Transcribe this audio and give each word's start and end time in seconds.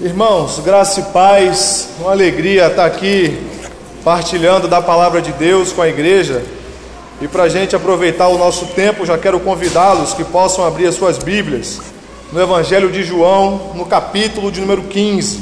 Irmãos, 0.00 0.60
graça 0.60 1.00
e 1.00 1.02
paz, 1.12 1.88
uma 1.98 2.12
alegria 2.12 2.68
estar 2.68 2.86
aqui 2.86 3.36
partilhando 4.04 4.68
da 4.68 4.80
palavra 4.80 5.20
de 5.20 5.32
Deus 5.32 5.72
com 5.72 5.82
a 5.82 5.88
igreja. 5.88 6.40
E 7.20 7.26
para 7.26 7.42
a 7.42 7.48
gente 7.48 7.74
aproveitar 7.74 8.28
o 8.28 8.38
nosso 8.38 8.66
tempo, 8.66 9.04
já 9.04 9.18
quero 9.18 9.40
convidá-los 9.40 10.14
que 10.14 10.22
possam 10.22 10.64
abrir 10.64 10.86
as 10.86 10.94
suas 10.94 11.18
Bíblias 11.18 11.80
no 12.30 12.40
Evangelho 12.40 12.92
de 12.92 13.02
João, 13.02 13.72
no 13.74 13.86
capítulo 13.86 14.52
de 14.52 14.60
número 14.60 14.82
15. 14.82 15.40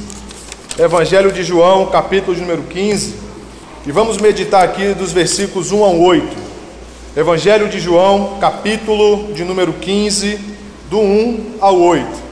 Evangelho 0.78 1.30
de 1.30 1.44
João, 1.44 1.84
capítulo 1.88 2.34
de 2.34 2.40
número 2.40 2.62
15. 2.62 3.14
E 3.86 3.92
vamos 3.92 4.16
meditar 4.16 4.64
aqui 4.64 4.94
dos 4.94 5.12
versículos 5.12 5.70
1 5.70 5.84
ao 5.84 6.00
8. 6.00 6.34
Evangelho 7.14 7.68
de 7.68 7.78
João, 7.78 8.38
capítulo 8.40 9.34
de 9.34 9.44
número 9.44 9.74
15, 9.74 10.40
do 10.88 10.98
1 10.98 11.56
ao 11.60 11.78
8. 11.78 12.25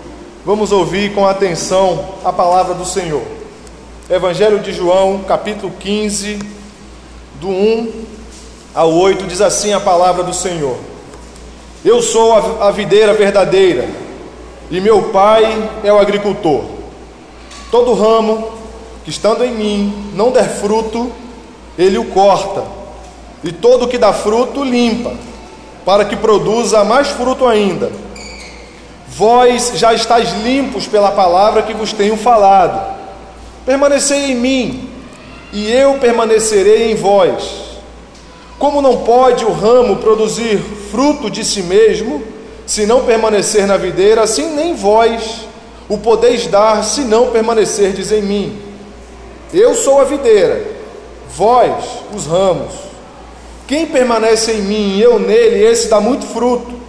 Vamos 0.47 0.73
ouvir 0.73 1.15
com 1.15 1.27
atenção 1.27 2.16
a 2.23 2.30
palavra 2.30 2.75
do 2.75 2.85
Senhor. 2.85 3.23
Evangelho 4.11 4.59
de 4.59 4.75
João, 4.75 5.21
capítulo 5.27 5.73
15, 5.80 6.39
do 7.41 7.48
1 7.48 8.05
ao 8.75 8.93
8, 8.93 9.27
diz 9.27 9.41
assim 9.41 9.73
a 9.73 9.80
palavra 9.80 10.23
do 10.23 10.35
Senhor: 10.35 10.77
Eu 11.83 12.02
sou 12.02 12.61
a 12.61 12.71
videira 12.71 13.15
verdadeira, 13.15 13.88
e 14.71 14.83
meu 14.83 15.05
pai 15.05 15.71
é 15.83 15.91
o 15.91 15.99
agricultor. 15.99 16.63
Todo 17.71 17.95
ramo 17.95 18.52
que 19.02 19.09
estando 19.09 19.43
em 19.47 19.55
mim 19.55 20.11
não 20.13 20.30
der 20.30 20.51
fruto, 20.51 21.11
ele 21.79 21.97
o 21.97 22.11
corta, 22.11 22.65
e 23.43 23.51
todo 23.51 23.88
que 23.88 23.97
dá 23.97 24.13
fruto 24.13 24.63
limpa, 24.63 25.15
para 25.87 26.05
que 26.05 26.16
produza 26.16 26.85
mais 26.85 27.09
fruto 27.09 27.47
ainda. 27.47 28.04
Vós 29.16 29.73
já 29.77 29.95
estáis 29.95 30.32
limpos 30.42 30.88
pela 30.88 31.12
palavra 31.12 31.62
que 31.62 31.73
vos 31.73 31.93
tenho 31.93 32.16
falado. 32.16 32.96
Permanecei 33.65 34.32
em 34.32 34.34
mim, 34.34 34.90
e 35.52 35.71
eu 35.71 35.95
permanecerei 35.95 36.90
em 36.90 36.96
vós. 36.96 37.79
Como 38.59 38.82
não 38.82 39.04
pode 39.04 39.45
o 39.45 39.52
ramo 39.52 39.96
produzir 39.96 40.59
fruto 40.90 41.30
de 41.30 41.45
si 41.45 41.62
mesmo, 41.62 42.24
se 42.66 42.87
não 42.87 43.04
permanecer 43.04 43.68
na 43.68 43.76
videira, 43.76 44.23
assim 44.23 44.52
nem 44.52 44.74
vós 44.74 45.46
o 45.88 45.96
podeis 45.96 46.49
dar, 46.49 46.82
se 46.82 47.02
não 47.02 47.30
permanecerdes 47.30 48.10
em 48.10 48.23
mim. 48.23 48.59
Eu 49.52 49.76
sou 49.76 50.01
a 50.01 50.04
videira, 50.04 50.60
vós 51.37 51.84
os 52.12 52.26
ramos. 52.26 52.73
Quem 53.68 53.87
permanece 53.87 54.51
em 54.51 54.62
mim 54.62 54.96
e 54.96 55.02
eu 55.02 55.21
nele, 55.21 55.65
esse 55.65 55.88
dá 55.88 56.01
muito 56.01 56.26
fruto 56.26 56.84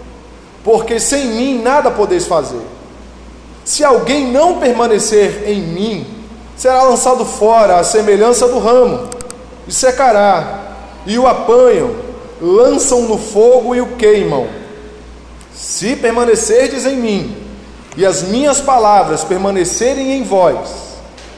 porque 0.65 0.99
sem 0.99 1.27
mim 1.27 1.61
nada 1.61 1.91
podeis 1.91 2.25
fazer. 2.25 2.61
Se 3.63 3.83
alguém 3.83 4.31
não 4.31 4.59
permanecer 4.59 5.47
em 5.47 5.61
mim, 5.61 6.07
será 6.57 6.81
lançado 6.81 7.23
fora 7.23 7.77
à 7.77 7.83
semelhança 7.83 8.47
do 8.47 8.57
ramo, 8.57 9.07
e 9.67 9.71
secará, 9.71 10.73
e 11.05 11.19
o 11.19 11.27
apanham, 11.27 11.95
lançam 12.41 13.03
no 13.03 13.17
fogo 13.17 13.75
e 13.75 13.81
o 13.81 13.95
queimam. 13.95 14.47
Se 15.53 15.95
permanecerdes 15.95 16.85
em 16.85 16.97
mim, 16.97 17.37
e 17.95 18.03
as 18.03 18.23
minhas 18.23 18.59
palavras 18.59 19.23
permanecerem 19.23 20.13
em 20.13 20.23
vós, 20.23 20.69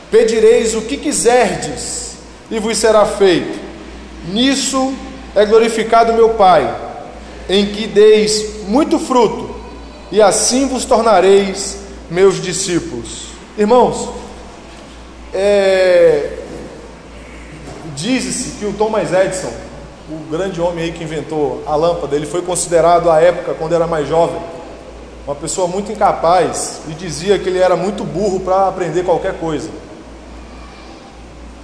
pedireis 0.09 0.73
o 0.73 0.81
que 0.81 0.95
quiserdes, 0.95 2.13
e 2.49 2.59
vos 2.59 2.77
será 2.77 3.05
feito. 3.05 3.59
Nisso 4.31 4.93
é 5.35 5.45
glorificado 5.45 6.13
meu 6.13 6.29
Pai 6.29 6.87
em 7.49 7.67
que 7.67 7.87
deis 7.87 8.56
muito 8.67 8.99
fruto, 8.99 9.55
e 10.11 10.21
assim 10.21 10.67
vos 10.67 10.85
tornareis 10.85 11.79
meus 12.09 12.41
discípulos. 12.41 13.27
Irmãos, 13.57 14.09
é... 15.33 16.37
diz-se 17.95 18.59
que 18.59 18.65
o 18.65 18.73
Thomas 18.73 19.11
Edison, 19.11 19.51
o 20.09 20.31
grande 20.31 20.61
homem 20.61 20.85
aí 20.85 20.91
que 20.91 21.03
inventou 21.03 21.63
a 21.65 21.75
lâmpada, 21.75 22.15
ele 22.15 22.25
foi 22.25 22.41
considerado 22.41 23.09
à 23.09 23.19
época, 23.19 23.53
quando 23.53 23.73
era 23.73 23.87
mais 23.87 24.07
jovem, 24.07 24.39
uma 25.25 25.35
pessoa 25.35 25.67
muito 25.67 25.91
incapaz 25.91 26.79
e 26.87 26.93
dizia 26.93 27.37
que 27.37 27.49
ele 27.49 27.59
era 27.59 27.75
muito 27.75 28.03
burro 28.05 28.39
para 28.39 28.67
aprender 28.67 29.03
qualquer 29.03 29.33
coisa. 29.39 29.69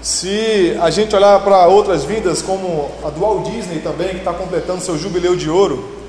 Se 0.02 0.78
a 0.82 0.90
gente 0.90 1.16
olhar 1.16 1.40
para 1.46 1.66
outras 1.68 2.04
vidas, 2.04 2.42
como 2.42 2.92
a 3.06 3.10
do 3.10 3.22
Walt 3.22 3.50
Disney 3.50 3.80
também, 3.80 4.10
que 4.10 4.18
está 4.18 4.34
completando 4.34 4.82
seu 4.82 4.98
jubileu 4.98 5.38
de 5.38 5.50
ouro, 5.50 6.03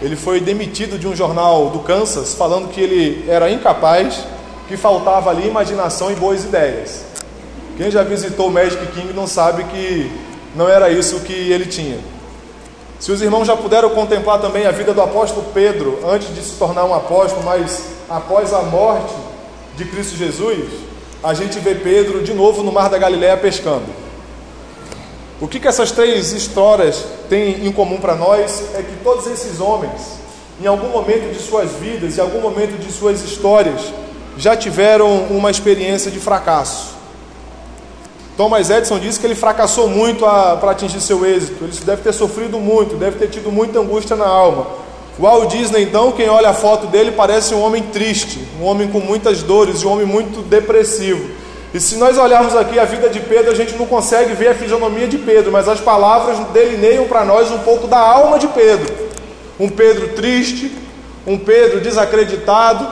ele 0.00 0.16
foi 0.16 0.40
demitido 0.40 0.98
de 0.98 1.06
um 1.06 1.14
jornal 1.14 1.68
do 1.70 1.80
Kansas 1.80 2.34
falando 2.34 2.68
que 2.68 2.80
ele 2.80 3.24
era 3.28 3.50
incapaz, 3.50 4.24
que 4.66 4.76
faltava 4.76 5.30
ali 5.30 5.46
imaginação 5.46 6.10
e 6.10 6.14
boas 6.14 6.44
ideias. 6.44 7.04
Quem 7.76 7.90
já 7.90 8.02
visitou 8.02 8.48
o 8.48 8.50
Magic 8.50 8.84
King 8.88 9.12
não 9.12 9.26
sabe 9.26 9.64
que 9.64 10.10
não 10.54 10.68
era 10.68 10.90
isso 10.90 11.20
que 11.20 11.32
ele 11.32 11.66
tinha. 11.66 11.98
Se 12.98 13.12
os 13.12 13.22
irmãos 13.22 13.46
já 13.46 13.56
puderam 13.56 13.90
contemplar 13.90 14.40
também 14.40 14.66
a 14.66 14.70
vida 14.70 14.92
do 14.92 15.00
apóstolo 15.00 15.46
Pedro 15.54 15.98
antes 16.06 16.34
de 16.34 16.42
se 16.42 16.56
tornar 16.56 16.84
um 16.84 16.94
apóstolo, 16.94 17.42
mas 17.44 17.82
após 18.08 18.52
a 18.52 18.62
morte 18.62 19.14
de 19.76 19.84
Cristo 19.86 20.16
Jesus, 20.16 20.68
a 21.22 21.32
gente 21.34 21.58
vê 21.58 21.74
Pedro 21.74 22.22
de 22.22 22.34
novo 22.34 22.62
no 22.62 22.72
mar 22.72 22.88
da 22.90 22.98
Galiléia 22.98 23.36
pescando. 23.36 23.86
O 25.40 25.48
que, 25.48 25.58
que 25.58 25.66
essas 25.66 25.90
três 25.90 26.32
histórias 26.32 27.02
têm 27.30 27.66
em 27.66 27.72
comum 27.72 27.98
para 27.98 28.14
nós 28.14 28.62
é 28.74 28.82
que 28.82 29.02
todos 29.02 29.26
esses 29.26 29.58
homens, 29.58 30.18
em 30.60 30.66
algum 30.66 30.88
momento 30.88 31.32
de 31.32 31.40
suas 31.40 31.70
vidas, 31.72 32.18
em 32.18 32.20
algum 32.20 32.42
momento 32.42 32.78
de 32.78 32.92
suas 32.92 33.22
histórias, 33.24 33.80
já 34.36 34.54
tiveram 34.54 35.24
uma 35.30 35.50
experiência 35.50 36.10
de 36.10 36.18
fracasso. 36.18 36.94
Thomas 38.36 38.68
Edison 38.68 38.98
disse 38.98 39.18
que 39.18 39.26
ele 39.26 39.34
fracassou 39.34 39.88
muito 39.88 40.20
para 40.20 40.70
atingir 40.72 41.00
seu 41.00 41.24
êxito. 41.24 41.64
Ele 41.64 41.72
deve 41.84 42.02
ter 42.02 42.12
sofrido 42.12 42.58
muito, 42.58 42.96
deve 42.96 43.18
ter 43.18 43.28
tido 43.28 43.50
muita 43.50 43.80
angústia 43.80 44.16
na 44.16 44.26
alma. 44.26 44.66
Walt 45.18 45.50
Disney, 45.50 45.82
então, 45.82 46.12
quem 46.12 46.28
olha 46.28 46.50
a 46.50 46.54
foto 46.54 46.86
dele 46.86 47.12
parece 47.12 47.54
um 47.54 47.60
homem 47.60 47.82
triste, 47.84 48.46
um 48.60 48.64
homem 48.64 48.88
com 48.88 49.00
muitas 49.00 49.42
dores, 49.42 49.84
um 49.84 49.90
homem 49.90 50.06
muito 50.06 50.42
depressivo. 50.42 51.39
E 51.72 51.78
se 51.78 51.96
nós 51.96 52.18
olharmos 52.18 52.56
aqui 52.56 52.78
a 52.78 52.84
vida 52.84 53.08
de 53.08 53.20
Pedro, 53.20 53.52
a 53.52 53.54
gente 53.54 53.76
não 53.76 53.86
consegue 53.86 54.34
ver 54.34 54.48
a 54.48 54.54
fisionomia 54.54 55.06
de 55.06 55.18
Pedro, 55.18 55.52
mas 55.52 55.68
as 55.68 55.80
palavras 55.80 56.38
delineiam 56.52 57.06
para 57.06 57.24
nós 57.24 57.50
um 57.50 57.58
pouco 57.58 57.86
da 57.86 57.98
alma 57.98 58.38
de 58.38 58.48
Pedro. 58.48 58.92
Um 59.58 59.68
Pedro 59.68 60.08
triste, 60.08 60.72
um 61.24 61.38
Pedro 61.38 61.80
desacreditado, 61.80 62.86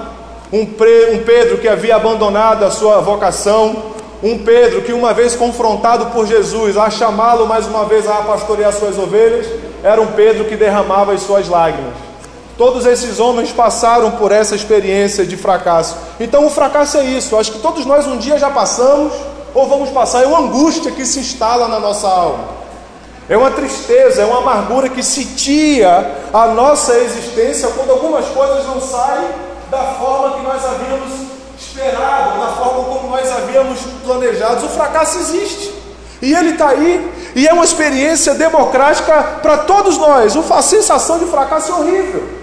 um, 0.53 0.65
Pedro 0.65 1.59
que 1.59 1.69
havia 1.69 1.97
abandonado 1.97 2.65
a 2.65 2.71
sua 2.71 3.01
vocação, 3.01 3.95
um 4.23 4.39
Pedro 4.39 4.83
que, 4.83 4.93
uma 4.93 5.13
vez 5.13 5.35
confrontado 5.35 6.07
por 6.07 6.27
Jesus 6.27 6.77
a 6.77 6.89
chamá-lo 6.89 7.47
mais 7.47 7.67
uma 7.67 7.85
vez 7.85 8.09
a 8.09 8.15
pastorear 8.17 8.73
suas 8.73 8.97
ovelhas, 8.97 9.47
era 9.83 10.01
um 10.01 10.09
Pedro 10.09 10.45
que 10.45 10.57
derramava 10.57 11.13
as 11.13 11.23
suas 11.23 11.49
lágrimas. 11.49 11.95
Todos 12.59 12.87
esses 12.87 13.21
homens 13.21 13.53
passaram 13.53 14.11
por 14.11 14.33
essa 14.33 14.57
experiência 14.57 15.25
de 15.25 15.37
fracasso. 15.37 15.97
Então 16.19 16.45
o 16.45 16.51
fracasso 16.51 16.99
é 16.99 17.05
isso. 17.05 17.37
Acho 17.37 17.53
que 17.53 17.61
todos 17.61 17.87
nós 17.87 18.05
um 18.05 18.17
dia 18.17 18.37
já 18.37 18.51
passamos 18.51 19.13
ou 19.55 19.69
vamos 19.69 19.91
passar. 19.91 20.25
É 20.25 20.27
uma 20.27 20.41
angústia 20.41 20.91
que 20.91 21.07
se 21.07 21.21
instala 21.21 21.69
na 21.69 21.79
nossa 21.79 22.09
alma. 22.09 22.59
É 23.29 23.37
uma 23.37 23.53
tristeza, 23.53 24.23
é 24.23 24.25
uma 24.25 24.39
amargura 24.39 24.89
que 24.89 25.05
sitia 25.05 26.17
a 26.35 26.49
nossa 26.49 26.99
existência 26.99 27.69
quando 27.69 27.91
algumas 27.91 28.27
coisas 28.27 28.67
não 28.67 28.81
saem 28.81 29.29
da 29.71 29.95
forma 30.01 30.39
que 30.39 30.43
nós 30.43 30.65
havíamos 30.65 31.13
esperado, 31.57 32.41
da 32.41 32.49
forma 32.57 32.85
como 32.85 33.11
nós 33.11 33.31
havíamos 33.31 33.79
planejado. 34.05 34.67
O 34.67 34.69
fracasso 34.69 35.19
existe. 35.19 35.73
E 36.21 36.35
ele 36.35 36.51
está 36.51 36.71
aí, 36.71 37.09
e 37.37 37.47
é 37.47 37.53
uma 37.53 37.65
experiência 37.65 38.35
democrática 38.35 39.39
para 39.41 39.59
todos 39.59 39.97
nós. 39.97 40.35
A 40.51 40.63
sensação 40.63 41.21
de 41.21 41.27
fracasso 41.27 41.71
é 41.71 41.75
horrível. 41.77 42.38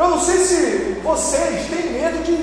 Eu 0.00 0.08
não 0.08 0.18
sei 0.18 0.38
se 0.38 0.98
vocês 1.04 1.66
têm 1.68 1.92
medo 1.92 2.24
de, 2.24 2.34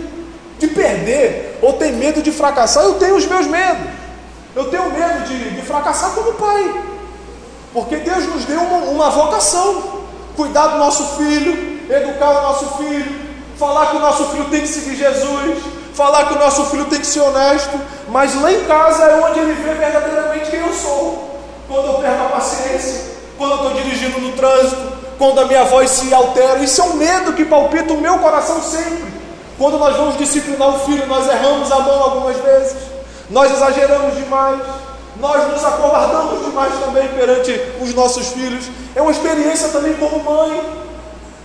de 0.59 0.67
perder 0.75 1.57
ou 1.59 1.73
têm 1.73 1.93
medo 1.93 2.21
de 2.21 2.31
fracassar. 2.31 2.83
Eu 2.83 2.93
tenho 2.99 3.15
os 3.15 3.25
meus 3.25 3.47
medos. 3.47 3.87
Eu 4.55 4.65
tenho 4.69 4.91
medo 4.91 5.27
de, 5.27 5.55
de 5.55 5.61
fracassar 5.63 6.11
como 6.11 6.33
pai. 6.33 6.83
Porque 7.73 7.95
Deus 7.95 8.27
nos 8.27 8.45
deu 8.45 8.61
uma, 8.61 8.77
uma 8.91 9.09
vocação: 9.09 10.03
cuidar 10.35 10.67
do 10.67 10.77
nosso 10.77 11.17
filho, 11.17 11.81
educar 11.89 12.29
o 12.29 12.41
nosso 12.43 12.77
filho, 12.77 13.21
falar 13.57 13.87
que 13.87 13.95
o 13.95 14.01
nosso 14.01 14.25
filho 14.25 14.45
tem 14.51 14.61
que 14.61 14.67
seguir 14.67 14.95
Jesus, 14.95 15.57
falar 15.95 16.27
que 16.27 16.35
o 16.35 16.39
nosso 16.39 16.63
filho 16.67 16.85
tem 16.85 16.99
que 16.99 17.07
ser 17.07 17.21
honesto. 17.21 17.81
Mas 18.09 18.39
lá 18.39 18.51
em 18.51 18.65
casa 18.65 19.03
é 19.03 19.25
onde 19.25 19.39
ele 19.39 19.53
vê 19.53 19.73
verdadeiramente 19.73 20.51
quem 20.51 20.59
eu 20.59 20.73
sou. 20.73 21.41
Quando 21.67 21.87
eu 21.87 21.93
perco 21.95 22.23
a 22.23 22.29
paciência, 22.29 23.03
quando 23.35 23.53
eu 23.53 23.57
estou 23.57 23.73
dirigindo 23.73 24.21
no 24.21 24.33
trânsito, 24.33 24.96
quando 25.17 25.39
a 25.39 25.45
minha 25.45 25.63
voz 25.65 25.89
se 25.91 26.13
altera. 26.13 26.59
Isso 26.59 26.81
é 26.81 26.83
um 26.83 26.93
medo 26.93 27.33
que 27.33 27.45
palpita 27.45 27.93
o 27.93 28.01
meu 28.01 28.19
coração 28.19 28.61
sempre. 28.61 29.17
Quando 29.57 29.79
nós 29.79 29.95
vamos 29.95 30.17
disciplinar 30.17 30.69
o 30.69 30.79
filho, 30.81 31.07
nós 31.07 31.27
erramos 31.27 31.71
a 31.71 31.79
mão 31.79 32.03
algumas 32.03 32.37
vezes, 32.37 32.75
nós 33.29 33.51
exageramos 33.51 34.15
demais, 34.15 34.61
nós 35.19 35.51
nos 35.51 35.65
acovardamos 35.65 36.45
demais 36.45 36.73
também 36.79 37.07
perante 37.09 37.59
os 37.81 37.93
nossos 37.93 38.27
filhos. 38.27 38.65
É 38.95 39.01
uma 39.01 39.11
experiência 39.11 39.69
também 39.69 39.95
como 39.95 40.23
mãe. 40.23 40.61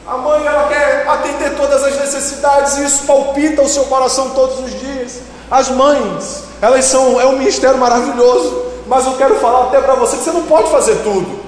A 0.06 0.16
mãe 0.18 0.44
ela 0.44 0.68
quer 0.68 1.06
atender 1.08 1.56
todas 1.56 1.82
as 1.82 1.98
necessidades 1.98 2.76
e 2.76 2.84
isso 2.84 3.04
palpita 3.04 3.62
o 3.62 3.68
seu 3.68 3.84
coração 3.84 4.30
todos 4.30 4.58
os 4.58 4.78
dias. 4.78 5.20
As 5.50 5.70
mães, 5.70 6.44
elas 6.60 6.84
são 6.84 7.20
é 7.20 7.24
um 7.24 7.38
ministério 7.38 7.78
maravilhoso, 7.78 8.62
mas 8.86 9.06
eu 9.06 9.14
quero 9.14 9.36
falar 9.36 9.68
até 9.68 9.80
para 9.80 9.94
você 9.94 10.18
que 10.18 10.24
você 10.24 10.32
não 10.32 10.42
pode 10.42 10.70
fazer 10.70 10.96
tudo. 11.02 11.41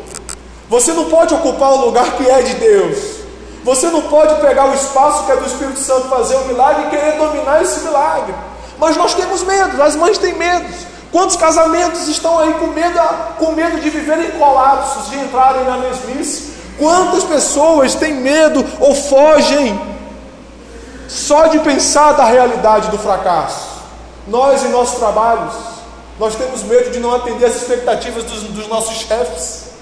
Você 0.68 0.92
não 0.92 1.04
pode 1.06 1.34
ocupar 1.34 1.72
o 1.72 1.84
lugar 1.86 2.12
que 2.12 2.28
é 2.28 2.42
de 2.42 2.54
Deus. 2.54 2.98
Você 3.64 3.86
não 3.88 4.02
pode 4.02 4.34
pegar 4.40 4.66
o 4.70 4.74
espaço 4.74 5.24
que 5.24 5.32
é 5.32 5.36
do 5.36 5.46
Espírito 5.46 5.78
Santo 5.78 6.08
fazer 6.08 6.36
um 6.36 6.44
milagre 6.44 6.86
e 6.86 6.90
querer 6.90 7.18
dominar 7.18 7.62
esse 7.62 7.80
milagre. 7.80 8.34
Mas 8.78 8.96
nós 8.96 9.14
temos 9.14 9.42
medo, 9.42 9.82
as 9.82 9.96
mães 9.96 10.18
têm 10.18 10.34
medo. 10.34 10.66
Quantos 11.10 11.36
casamentos 11.36 12.08
estão 12.08 12.38
aí 12.38 12.52
com 12.54 12.66
medo, 12.68 12.98
com 13.38 13.52
medo 13.52 13.80
de 13.80 13.88
viverem 13.88 14.32
colapsos, 14.32 15.10
de 15.10 15.16
entrarem 15.18 15.64
na 15.64 15.76
mesmice? 15.78 16.54
Quantas 16.78 17.22
pessoas 17.24 17.94
têm 17.94 18.14
medo 18.14 18.64
ou 18.80 18.94
fogem 18.94 19.80
só 21.08 21.46
de 21.46 21.60
pensar 21.60 22.12
da 22.12 22.24
realidade 22.24 22.90
do 22.90 22.98
fracasso? 22.98 23.74
Nós, 24.26 24.64
em 24.64 24.70
nossos 24.70 24.98
trabalhos, 24.98 25.54
nós 26.18 26.34
temos 26.34 26.62
medo 26.64 26.90
de 26.90 26.98
não 26.98 27.14
atender 27.14 27.46
as 27.46 27.56
expectativas 27.56 28.24
dos, 28.24 28.42
dos 28.42 28.66
nossos 28.66 28.96
chefes. 28.96 29.73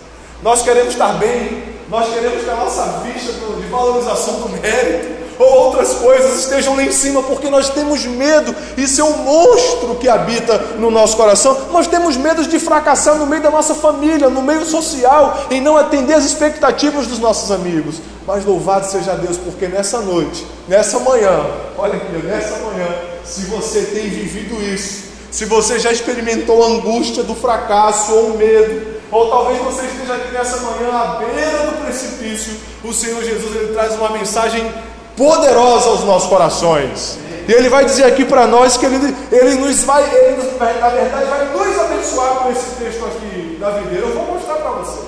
Nós 0.43 0.63
queremos 0.63 0.93
estar 0.93 1.13
bem, 1.19 1.63
nós 1.89 2.13
queremos 2.13 2.43
que 2.43 2.51
a 2.51 2.57
nossa 2.57 3.01
ficha 3.05 3.33
de 3.33 3.67
valorização 3.69 4.41
do 4.41 4.49
mérito 4.49 5.23
ou 5.39 5.67
outras 5.67 5.95
coisas 5.95 6.41
estejam 6.41 6.75
lá 6.75 6.83
em 6.83 6.91
cima, 6.91 7.23
porque 7.23 7.49
nós 7.49 7.71
temos 7.71 8.05
medo, 8.05 8.55
isso 8.77 9.01
é 9.01 9.05
um 9.05 9.19
monstro 9.19 9.95
que 9.97 10.09
habita 10.09 10.59
no 10.79 10.91
nosso 10.91 11.17
coração. 11.17 11.69
Nós 11.71 11.87
temos 11.87 12.17
medo 12.17 12.47
de 12.47 12.59
fracassar 12.59 13.17
no 13.17 13.27
meio 13.27 13.43
da 13.43 13.51
nossa 13.51 13.75
família, 13.75 14.29
no 14.29 14.43
meio 14.43 14.65
social, 14.65 15.47
em 15.51 15.61
não 15.61 15.77
atender 15.77 16.15
as 16.15 16.25
expectativas 16.25 17.07
dos 17.07 17.19
nossos 17.19 17.51
amigos. 17.51 17.97
Mas 18.27 18.45
louvado 18.45 18.87
seja 18.87 19.15
Deus, 19.15 19.37
porque 19.37 19.67
nessa 19.67 20.01
noite, 20.01 20.47
nessa 20.69 20.99
manhã, 21.01 21.47
olha 21.79 21.95
aqui, 21.95 22.17
nessa 22.25 22.59
manhã, 22.59 22.89
se 23.25 23.43
você 23.43 23.83
tem 23.83 24.09
vivido 24.09 24.61
isso, 24.63 25.05
se 25.31 25.45
você 25.45 25.79
já 25.79 25.93
experimentou 25.93 26.63
a 26.63 26.67
angústia 26.67 27.23
do 27.23 27.35
fracasso 27.35 28.13
ou 28.13 28.27
o 28.33 28.39
medo, 28.39 28.92
ou 29.13 29.29
talvez 29.29 29.59
você 29.59 29.85
esteja 29.85 30.15
aqui 30.15 30.33
nessa 30.33 30.57
manhã 30.63 30.91
à 30.91 31.07
beira 31.19 31.67
do 31.67 31.85
precipício, 31.85 32.59
o 32.83 32.95
Senhor 32.95 33.23
Jesus 33.23 33.55
ele 33.55 33.75
traz 33.75 33.95
uma 33.95 34.09
mensagem 34.09 34.73
poderosa 35.15 35.91
aos 35.91 36.03
nossos 36.05 36.31
corações. 36.31 37.19
E 37.47 37.53
ele 37.53 37.69
vai 37.69 37.85
dizer 37.85 38.05
aqui 38.05 38.25
para 38.25 38.47
nós 38.47 38.79
que 38.79 38.87
ele, 38.87 39.15
ele 39.31 39.57
nos 39.57 39.85
vai, 39.85 40.03
ele 40.03 40.37
na 40.59 40.89
verdade, 40.89 41.27
vai 41.27 41.45
nos 41.45 41.79
abençoar 41.79 42.37
com 42.37 42.51
esse 42.51 42.71
texto 42.83 43.05
aqui 43.05 43.59
da 43.61 43.71
videira. 43.71 44.07
Eu 44.07 44.15
vou 44.15 44.35
mostrar 44.35 44.55
para 44.55 44.71
vocês. 44.71 45.05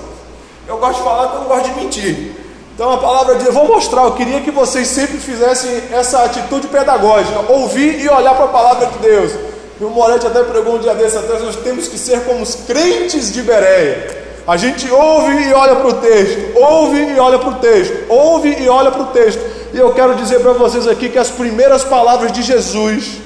Eu 0.67 0.77
gosto 0.77 0.97
de 0.97 1.03
falar 1.03 1.33
eu 1.33 1.39
não 1.39 1.47
gosto 1.47 1.69
de 1.69 1.79
mentir. 1.79 2.35
Então 2.75 2.91
a 2.91 2.97
palavra 2.97 3.35
de 3.35 3.45
eu 3.45 3.53
vou 3.53 3.67
mostrar, 3.67 4.03
eu 4.03 4.11
queria 4.11 4.41
que 4.41 4.51
vocês 4.51 4.87
sempre 4.87 5.17
fizessem 5.17 5.81
essa 5.91 6.23
atitude 6.25 6.67
pedagógica, 6.67 7.39
ouvir 7.51 8.01
e 8.01 8.07
olhar 8.09 8.35
para 8.35 8.45
a 8.45 8.49
palavra 8.49 8.85
de 8.87 8.99
Deus. 8.99 9.54
E 9.79 9.83
o 9.83 9.89
Moretti 9.89 10.25
até 10.25 10.41
pregou 10.43 10.75
um 10.75 10.79
dia 10.79 10.93
desse 10.93 11.17
atrás, 11.17 11.43
nós 11.43 11.57
temos 11.57 11.87
que 11.87 11.97
ser 11.97 12.21
como 12.21 12.41
os 12.41 12.55
crentes 12.55 13.33
de 13.33 13.41
Bereia. 13.41 14.25
A 14.47 14.57
gente 14.57 14.89
ouve 14.91 15.49
e 15.49 15.53
olha 15.53 15.75
para 15.75 15.87
o 15.87 15.93
texto, 15.93 16.55
ouve 16.55 17.13
e 17.13 17.19
olha 17.19 17.39
para 17.39 17.49
o 17.49 17.55
texto, 17.55 17.93
ouve 18.07 18.55
e 18.61 18.69
olha 18.69 18.91
para 18.91 19.01
o 19.01 19.07
texto. 19.07 19.41
E 19.73 19.77
eu 19.77 19.91
quero 19.93 20.15
dizer 20.15 20.39
para 20.39 20.53
vocês 20.53 20.87
aqui 20.87 21.09
que 21.09 21.17
as 21.17 21.29
primeiras 21.29 21.83
palavras 21.83 22.31
de 22.31 22.43
Jesus, 22.43 23.17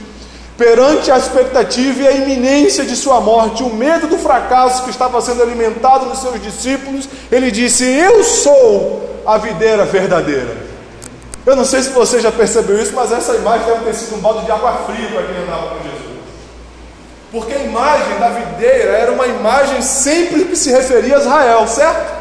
perante 0.58 1.12
a 1.12 1.18
expectativa 1.18 2.04
e 2.04 2.08
a 2.08 2.12
iminência 2.12 2.86
de 2.86 2.96
sua 2.96 3.20
morte, 3.20 3.62
o 3.64 3.70
medo 3.70 4.08
do 4.08 4.18
fracasso 4.18 4.84
que 4.84 4.90
estava 4.90 5.22
sendo 5.22 5.44
alimentado 5.44 6.06
nos 6.06 6.20
seus 6.20 6.42
discípulos, 6.42 7.08
ele 7.30 7.52
disse: 7.52 7.84
Eu 7.84 8.24
sou 8.24 9.22
a 9.26 9.38
videira 9.38 9.84
verdadeira. 9.86 10.70
Eu 11.46 11.56
não 11.56 11.66
sei 11.66 11.84
se 11.84 11.90
você 11.90 12.22
já 12.22 12.32
percebeu 12.32 12.82
isso, 12.82 12.94
mas 12.94 13.12
essa 13.12 13.36
imagem 13.36 13.68
deve 13.68 13.86
ter 13.86 13.94
sido 13.94 14.16
um 14.16 14.20
balde 14.20 14.46
de 14.46 14.52
água 14.52 14.72
fria 14.86 15.10
para 15.10 15.24
quem 15.24 15.44
andava 15.44 15.76
com 15.76 15.84
Jesus. 15.84 15.99
Porque 17.32 17.54
a 17.54 17.60
imagem 17.60 18.18
da 18.18 18.30
videira 18.30 18.92
era 18.92 19.12
uma 19.12 19.28
imagem 19.28 19.82
sempre 19.82 20.46
que 20.46 20.56
se 20.56 20.72
referia 20.72 21.18
a 21.18 21.20
Israel, 21.20 21.68
certo? 21.68 22.20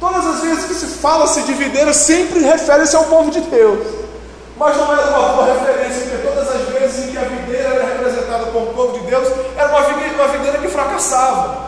Todas 0.00 0.26
as 0.26 0.40
vezes 0.40 0.64
que 0.64 0.74
se 0.74 0.86
fala-se 0.86 1.42
de 1.42 1.54
videira, 1.54 1.92
sempre 1.92 2.40
refere-se 2.40 2.96
ao 2.96 3.04
povo 3.04 3.30
de 3.30 3.40
Deus. 3.40 3.86
Mas 4.58 4.76
não 4.76 4.92
era 4.92 5.06
uma 5.08 5.28
boa 5.28 5.46
referência, 5.54 6.02
porque 6.02 6.26
todas 6.26 6.48
as 6.48 6.68
vezes 6.68 7.06
em 7.06 7.12
que 7.12 7.18
a 7.18 7.22
videira 7.22 7.68
era 7.68 7.84
representada 7.84 8.46
como 8.46 8.66
povo 8.74 8.98
de 8.98 9.06
Deus, 9.06 9.28
era 9.56 9.68
uma 9.68 9.82
videira, 9.82 10.14
uma 10.14 10.28
videira 10.28 10.58
que 10.58 10.68
fracassava. 10.68 11.66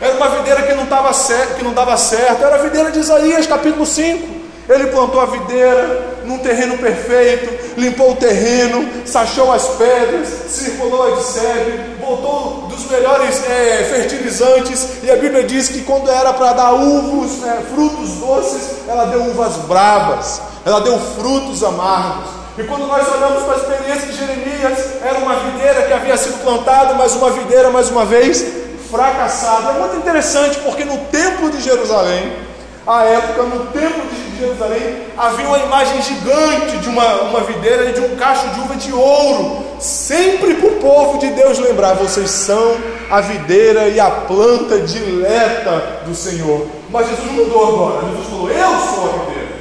Era 0.00 0.14
uma 0.14 0.28
videira 0.28 0.62
que 0.62 0.74
não, 0.74 0.84
estava 0.84 1.12
certo, 1.12 1.56
que 1.56 1.64
não 1.64 1.72
dava 1.72 1.96
certo. 1.96 2.44
Era 2.44 2.56
a 2.56 2.58
videira 2.58 2.90
de 2.90 3.00
Isaías, 3.00 3.46
capítulo 3.46 3.86
5. 3.86 4.36
Ele 4.68 4.88
plantou 4.88 5.20
a 5.20 5.26
videira 5.26 6.16
num 6.24 6.38
terreno 6.38 6.76
perfeito, 6.76 7.78
limpou 7.78 8.12
o 8.12 8.16
terreno, 8.16 9.06
sachou 9.06 9.52
as 9.52 9.64
pedras, 9.68 10.28
circulou 10.48 11.06
a 11.06 11.16
de 11.16 11.22
botou 12.06 12.68
dos 12.68 12.88
melhores 12.88 13.44
é, 13.44 13.84
fertilizantes, 13.90 15.02
e 15.02 15.10
a 15.10 15.16
Bíblia 15.16 15.42
diz 15.42 15.68
que 15.68 15.82
quando 15.82 16.10
era 16.10 16.32
para 16.32 16.52
dar 16.52 16.72
uvos, 16.72 17.44
é, 17.44 17.62
frutos 17.74 18.10
doces, 18.14 18.76
ela 18.88 19.06
deu 19.06 19.24
uvas 19.24 19.56
bravas, 19.66 20.40
ela 20.64 20.80
deu 20.80 20.98
frutos 20.98 21.62
amargos. 21.64 22.30
E 22.56 22.62
quando 22.64 22.86
nós 22.86 23.06
olhamos 23.12 23.42
para 23.42 23.54
a 23.54 23.58
experiência 23.58 24.06
de 24.06 24.18
Jeremias, 24.18 24.78
era 25.02 25.18
uma 25.18 25.34
videira 25.36 25.82
que 25.82 25.92
havia 25.92 26.16
sido 26.16 26.42
plantada, 26.42 26.94
mas 26.94 27.14
uma 27.14 27.30
videira, 27.30 27.70
mais 27.70 27.90
uma 27.90 28.04
vez, 28.06 28.46
fracassada. 28.90 29.70
É 29.70 29.78
muito 29.78 29.96
interessante 29.96 30.58
porque 30.60 30.84
no 30.84 30.96
templo 31.06 31.50
de 31.50 31.60
Jerusalém, 31.60 32.45
à 32.86 33.02
época, 33.04 33.42
no 33.42 33.66
templo 33.66 34.02
de 34.06 34.38
Jerusalém, 34.38 35.06
havia 35.16 35.48
uma 35.48 35.58
imagem 35.58 36.00
gigante 36.02 36.78
de 36.78 36.88
uma, 36.88 37.22
uma 37.22 37.40
videira 37.40 37.90
e 37.90 37.92
de 37.92 38.00
um 38.00 38.14
cacho 38.16 38.48
de 38.50 38.60
uva 38.60 38.76
de 38.76 38.92
ouro, 38.92 39.64
sempre 39.80 40.54
para 40.54 40.68
o 40.68 40.76
povo 40.76 41.18
de 41.18 41.28
Deus 41.30 41.58
lembrar: 41.58 41.94
vocês 41.94 42.30
são 42.30 42.76
a 43.10 43.20
videira 43.20 43.88
e 43.88 43.98
a 43.98 44.10
planta 44.10 44.80
dileta 44.80 46.02
do 46.06 46.14
Senhor. 46.14 46.66
Mas 46.90 47.08
Jesus 47.08 47.32
mudou 47.32 47.66
agora, 47.66 48.06
Jesus 48.08 48.26
falou: 48.28 48.50
Eu 48.50 48.78
sou 48.78 49.04
a 49.04 49.24
videira. 49.24 49.56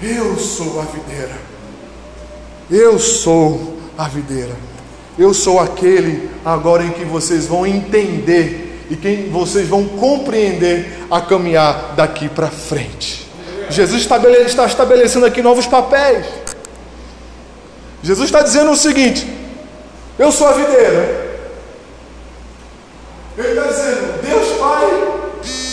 Eu 0.00 0.36
sou 0.38 0.80
a 0.80 0.84
videira. 0.84 1.36
Eu 2.70 2.98
sou 2.98 3.76
a 3.98 4.08
videira. 4.08 4.56
Eu 5.18 5.34
sou 5.34 5.60
aquele 5.60 6.30
agora 6.44 6.82
em 6.82 6.90
que 6.90 7.04
vocês 7.04 7.46
vão 7.46 7.66
entender 7.66 8.63
e 8.90 8.96
quem 8.96 9.30
vocês 9.30 9.68
vão 9.68 9.86
compreender 9.86 11.06
a 11.10 11.20
caminhar 11.20 11.94
daqui 11.96 12.28
para 12.28 12.48
frente. 12.48 13.26
Jesus 13.70 14.02
está 14.02 14.66
estabelecendo 14.66 15.26
aqui 15.26 15.42
novos 15.42 15.66
papéis. 15.66 16.26
Jesus 18.02 18.26
está 18.28 18.42
dizendo 18.42 18.70
o 18.70 18.76
seguinte: 18.76 19.26
Eu 20.18 20.30
sou 20.30 20.46
a 20.48 20.52
videira. 20.52 21.24
Ele 23.36 23.48
está 23.48 23.62
dizendo: 23.62 24.22
Deus 24.22 24.58
Pai 24.58 25.14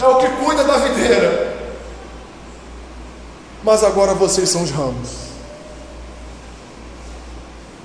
é 0.02 0.08
o 0.08 0.18
que 0.18 0.28
cuida 0.44 0.64
da 0.64 0.78
videira. 0.78 1.58
Mas 3.64 3.84
agora 3.84 4.14
vocês 4.14 4.50
são 4.50 4.64
os 4.64 4.72
ramos. 4.72 5.10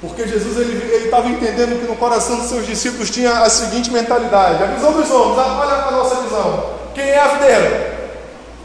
Porque 0.00 0.27
Jesus 0.27 0.57
ele 0.59 0.96
estava 1.17 1.29
entendendo 1.31 1.81
que 1.81 1.87
no 1.87 1.97
coração 1.97 2.37
dos 2.37 2.47
seus 2.47 2.67
discípulos 2.67 3.09
tinha 3.09 3.41
a 3.41 3.49
seguinte 3.49 3.91
mentalidade: 3.91 4.63
a 4.63 4.67
visão 4.67 4.93
dos 4.93 5.11
homens, 5.11 5.39
olha 5.39 5.75
a 5.87 5.91
nossa 5.91 6.17
visão. 6.17 6.71
Quem 6.95 7.05
é 7.05 7.19
a 7.19 7.29
videira? 7.29 8.11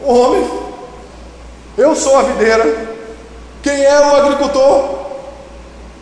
O 0.02 0.12
homem. 0.12 0.50
Eu 1.78 1.96
sou 1.96 2.18
a 2.18 2.22
videira. 2.22 2.92
Quem 3.62 3.82
é 3.82 4.00
o 4.00 4.16
agricultor? 4.16 4.98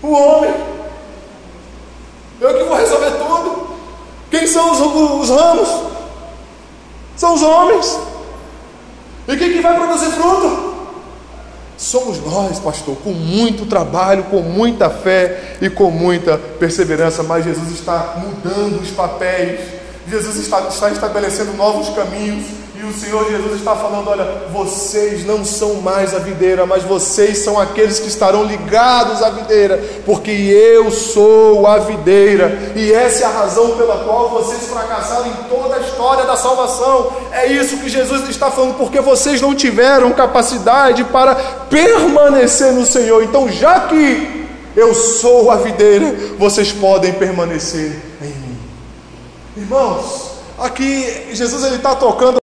O 0.02 0.12
homem. 0.12 0.54
Eu 2.40 2.54
que 2.54 2.64
vou 2.64 2.76
resolver 2.76 3.10
tudo. 3.12 3.76
Quem 4.30 4.46
são 4.46 4.72
os, 4.72 4.80
os 4.80 5.30
ramos? 5.30 5.68
São 7.16 7.34
os 7.34 7.42
homens. 7.42 7.98
E 9.28 9.36
quem 9.36 9.52
que 9.52 9.60
vai 9.60 9.74
produzir 9.74 10.10
fruto? 10.12 10.69
Somos 11.80 12.22
nós, 12.22 12.58
pastor, 12.58 12.94
com 12.96 13.10
muito 13.10 13.64
trabalho, 13.64 14.24
com 14.24 14.42
muita 14.42 14.90
fé 14.90 15.56
e 15.62 15.70
com 15.70 15.90
muita 15.90 16.36
perseverança, 16.36 17.22
mas 17.22 17.42
Jesus 17.42 17.72
está 17.72 18.18
mudando 18.18 18.82
os 18.82 18.90
papéis, 18.90 19.60
Jesus 20.06 20.36
está, 20.36 20.68
está 20.68 20.90
estabelecendo 20.90 21.54
novos 21.54 21.88
caminhos, 21.96 22.44
o 22.90 22.98
Senhor 22.98 23.30
Jesus 23.30 23.54
está 23.54 23.74
falando: 23.76 24.08
olha, 24.08 24.24
vocês 24.52 25.24
não 25.24 25.44
são 25.44 25.76
mais 25.76 26.14
a 26.14 26.18
videira, 26.18 26.66
mas 26.66 26.82
vocês 26.82 27.38
são 27.38 27.58
aqueles 27.58 27.98
que 27.98 28.08
estarão 28.08 28.44
ligados 28.44 29.22
à 29.22 29.30
videira, 29.30 29.82
porque 30.04 30.30
eu 30.30 30.90
sou 30.90 31.66
a 31.66 31.78
videira, 31.78 32.72
e 32.74 32.92
essa 32.92 33.24
é 33.24 33.26
a 33.26 33.30
razão 33.30 33.76
pela 33.76 34.04
qual 34.04 34.30
vocês 34.30 34.64
fracassaram 34.64 35.26
em 35.26 35.34
toda 35.48 35.76
a 35.76 35.80
história 35.80 36.24
da 36.24 36.36
salvação. 36.36 37.12
É 37.32 37.46
isso 37.46 37.78
que 37.78 37.88
Jesus 37.88 38.28
está 38.28 38.50
falando, 38.50 38.76
porque 38.76 39.00
vocês 39.00 39.40
não 39.40 39.54
tiveram 39.54 40.12
capacidade 40.12 41.04
para 41.04 41.34
permanecer 41.70 42.72
no 42.72 42.84
Senhor. 42.84 43.22
Então, 43.22 43.48
já 43.48 43.80
que 43.80 44.48
eu 44.76 44.94
sou 44.94 45.50
a 45.50 45.56
videira, 45.56 46.14
vocês 46.38 46.72
podem 46.72 47.12
permanecer 47.12 47.96
em 48.20 48.26
mim. 48.26 48.58
Irmãos, 49.56 50.30
aqui 50.58 51.28
Jesus 51.32 51.64
ele 51.64 51.76
está 51.76 51.94
tocando 51.94 52.39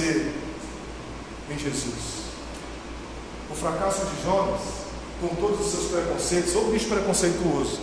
em 0.00 1.58
Jesus. 1.58 2.22
O 3.50 3.54
fracasso 3.54 4.06
de 4.06 4.22
Jonas, 4.24 4.60
com 5.20 5.28
todos 5.36 5.66
os 5.66 5.72
seus 5.72 5.90
preconceitos, 5.90 6.54
ou 6.54 6.70
bicho 6.70 6.88
preconceituoso, 6.88 7.80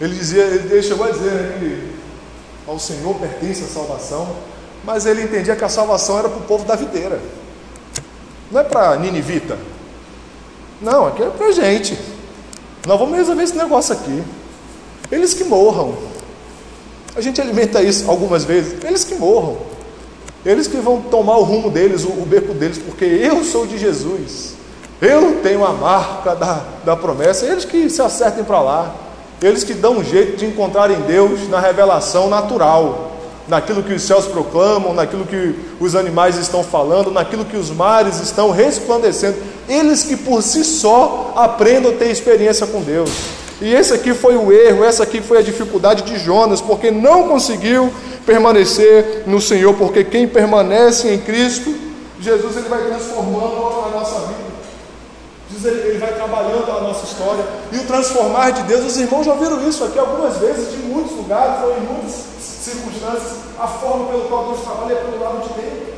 ele 0.00 0.14
dizia, 0.14 0.44
ele 0.44 0.82
chegou 0.82 1.06
a 1.06 1.10
dizer 1.10 1.32
né, 1.32 1.58
que 1.58 2.70
ao 2.70 2.78
Senhor 2.78 3.14
pertence 3.16 3.64
a 3.64 3.66
salvação, 3.66 4.36
mas 4.84 5.06
ele 5.06 5.22
entendia 5.22 5.56
que 5.56 5.64
a 5.64 5.68
salvação 5.68 6.18
era 6.18 6.28
para 6.28 6.38
o 6.38 6.42
povo 6.42 6.64
da 6.64 6.76
videira, 6.76 7.20
não 8.50 8.60
é 8.60 8.64
para 8.64 8.96
Ninivita, 8.96 9.58
não, 10.80 11.08
aqui 11.08 11.22
é 11.22 11.30
para 11.30 11.50
gente. 11.50 11.98
Nós 12.86 12.98
vamos 12.98 13.16
resolver 13.16 13.42
esse 13.42 13.56
negócio 13.56 13.92
aqui. 13.92 14.22
Eles 15.10 15.34
que 15.34 15.44
morram. 15.44 15.96
A 17.16 17.20
gente 17.20 17.40
alimenta 17.40 17.82
isso 17.82 18.08
algumas 18.08 18.44
vezes. 18.44 18.82
Eles 18.84 19.02
que 19.02 19.16
morram. 19.16 19.58
Eles 20.44 20.66
que 20.66 20.76
vão 20.78 21.02
tomar 21.02 21.36
o 21.36 21.42
rumo 21.42 21.70
deles, 21.70 22.04
o, 22.04 22.08
o 22.08 22.26
beco 22.26 22.54
deles, 22.54 22.78
porque 22.78 23.04
eu 23.04 23.42
sou 23.44 23.66
de 23.66 23.76
Jesus. 23.76 24.54
Eu 25.00 25.40
tenho 25.42 25.64
a 25.64 25.72
marca 25.72 26.34
da, 26.34 26.64
da 26.84 26.96
promessa. 26.96 27.46
Eles 27.46 27.64
que 27.64 27.88
se 27.88 28.02
acertem 28.02 28.44
para 28.44 28.60
lá. 28.60 28.94
Eles 29.40 29.62
que 29.62 29.74
dão 29.74 29.98
um 29.98 30.04
jeito 30.04 30.36
de 30.36 30.46
encontrarem 30.46 31.00
Deus 31.02 31.48
na 31.48 31.60
revelação 31.60 32.28
natural, 32.28 33.12
naquilo 33.46 33.84
que 33.84 33.92
os 33.92 34.02
céus 34.02 34.26
proclamam, 34.26 34.92
naquilo 34.92 35.24
que 35.24 35.54
os 35.78 35.94
animais 35.94 36.36
estão 36.36 36.64
falando, 36.64 37.12
naquilo 37.12 37.44
que 37.44 37.56
os 37.56 37.70
mares 37.70 38.20
estão 38.20 38.50
resplandecendo. 38.50 39.36
Eles 39.68 40.02
que 40.02 40.16
por 40.16 40.42
si 40.42 40.64
só 40.64 41.32
aprendam 41.36 41.92
a 41.92 41.94
ter 41.94 42.10
experiência 42.10 42.66
com 42.66 42.80
Deus. 42.80 43.37
E 43.60 43.74
esse 43.74 43.92
aqui 43.92 44.14
foi 44.14 44.36
o 44.36 44.52
erro, 44.52 44.84
essa 44.84 45.02
aqui 45.02 45.20
foi 45.20 45.38
a 45.38 45.42
dificuldade 45.42 46.02
de 46.02 46.18
Jonas, 46.18 46.60
porque 46.60 46.90
não 46.90 47.28
conseguiu 47.28 47.92
permanecer 48.24 49.24
no 49.26 49.40
Senhor, 49.40 49.74
porque 49.74 50.04
quem 50.04 50.28
permanece 50.28 51.12
em 51.12 51.18
Cristo, 51.18 51.74
Jesus 52.20 52.56
ele 52.56 52.68
vai 52.68 52.84
transformando 52.84 53.56
a 53.86 53.90
nossa 53.92 54.20
vida. 54.26 54.48
Ele, 55.64 55.88
ele 55.88 55.98
vai 55.98 56.14
trabalhando 56.14 56.70
a 56.70 56.80
nossa 56.82 57.04
história. 57.04 57.44
E 57.72 57.78
o 57.78 57.84
transformar 57.84 58.50
de 58.50 58.62
Deus, 58.62 58.84
os 58.84 58.96
irmãos 58.96 59.24
já 59.24 59.32
ouviram 59.32 59.66
isso 59.68 59.82
aqui 59.82 59.98
algumas 59.98 60.36
vezes, 60.36 60.70
de 60.70 60.76
muitos 60.78 61.16
lugares 61.16 61.64
ou 61.64 61.76
em 61.76 61.80
muitas 61.80 62.14
circunstâncias. 62.40 63.38
A 63.58 63.66
forma 63.66 64.06
pelo 64.06 64.24
qual 64.28 64.48
Deus 64.48 64.60
trabalha 64.60 64.92
é 64.92 64.96
pelo 64.96 65.20
lado 65.20 65.48
de 65.48 65.60
dentro. 65.60 65.94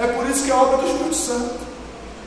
É 0.00 0.06
por 0.08 0.28
isso 0.28 0.44
que 0.44 0.50
é 0.50 0.54
a 0.54 0.62
obra 0.62 0.78
do 0.78 0.86
Espírito 0.86 1.14
Santo. 1.14 1.67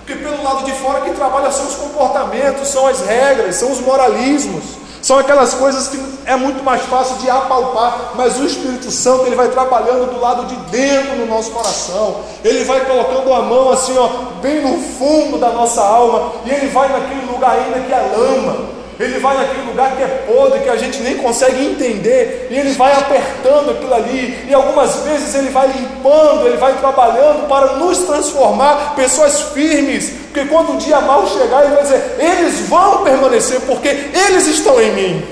Porque 0.06 0.16
pelo 0.16 0.44
lado 0.44 0.66
de 0.66 0.72
fora 0.74 1.02
que 1.02 1.12
trabalha 1.12 1.52
são 1.52 1.68
os 1.68 1.76
comportamentos, 1.76 2.68
são 2.68 2.88
as 2.88 3.02
regras, 3.02 3.56
são 3.56 3.72
os 3.72 3.80
moralismos, 3.80 4.64
são 5.02 5.18
aquelas 5.18 5.54
coisas 5.54 5.88
que 5.88 6.00
é 6.26 6.36
muito 6.36 6.64
mais 6.64 6.82
fácil 6.84 7.18
de 7.18 7.30
apalpar, 7.30 8.12
mas 8.16 8.38
o 8.40 8.46
Espírito 8.46 8.92
Santo 8.92 9.26
ele 9.26 9.36
vai 9.36 9.50
trabalhando 9.50 10.14
do 10.14 10.20
lado 10.20 10.46
de 10.46 10.56
dentro 10.72 11.16
no 11.18 11.26
nosso 11.26 11.52
coração. 11.52 12.18
Ele 12.44 12.64
vai 12.64 12.86
colocando 12.86 13.34
a 13.34 13.42
mão 13.42 13.72
assim, 13.72 13.98
ó, 13.98 14.08
bem 14.42 14.62
no 14.62 14.80
fundo 14.80 15.38
da 15.38 15.50
nossa 15.50 15.82
alma, 15.82 16.34
e 16.46 16.52
ele 16.52 16.68
vai 16.68 16.90
naquele 16.90 17.32
lugar 17.32 17.52
ainda 17.52 17.80
que 17.80 17.94
é 17.94 18.16
lama 18.16 18.81
ele 19.02 19.20
vai 19.20 19.38
naquele 19.38 19.64
lugar 19.64 19.96
que 19.96 20.04
é 20.04 20.08
podre, 20.28 20.60
que 20.60 20.70
a 20.70 20.78
gente 20.78 21.00
nem 21.02 21.18
consegue 21.18 21.66
entender, 21.66 22.48
e 22.50 22.58
ele 22.58 22.74
vai 22.74 22.94
apertando 22.94 23.72
aquilo 23.72 23.94
ali, 23.94 24.46
e 24.48 24.54
algumas 24.54 24.98
vezes 24.98 25.34
ele 25.36 25.50
vai 25.50 25.68
limpando, 25.68 26.48
ele 26.48 26.58
vai 26.58 26.78
trabalhando 26.78 27.48
para 27.48 27.78
nos 27.78 28.00
transformar 28.00 28.96
pessoas 28.96 29.42
firmes, 29.54 30.12
porque 30.26 30.46
quando 30.46 30.74
o 30.74 30.78
dia 30.78 31.02
mal 31.02 31.28
chegar, 31.28 31.66
ele 31.66 31.76
vai 31.76 31.84
dizer: 31.84 32.16
eles 32.20 32.68
vão 32.68 33.04
permanecer, 33.04 33.62
porque 33.62 33.88
eles 33.88 34.48
estão 34.48 34.82
em 34.82 34.94
mim. 34.94 35.28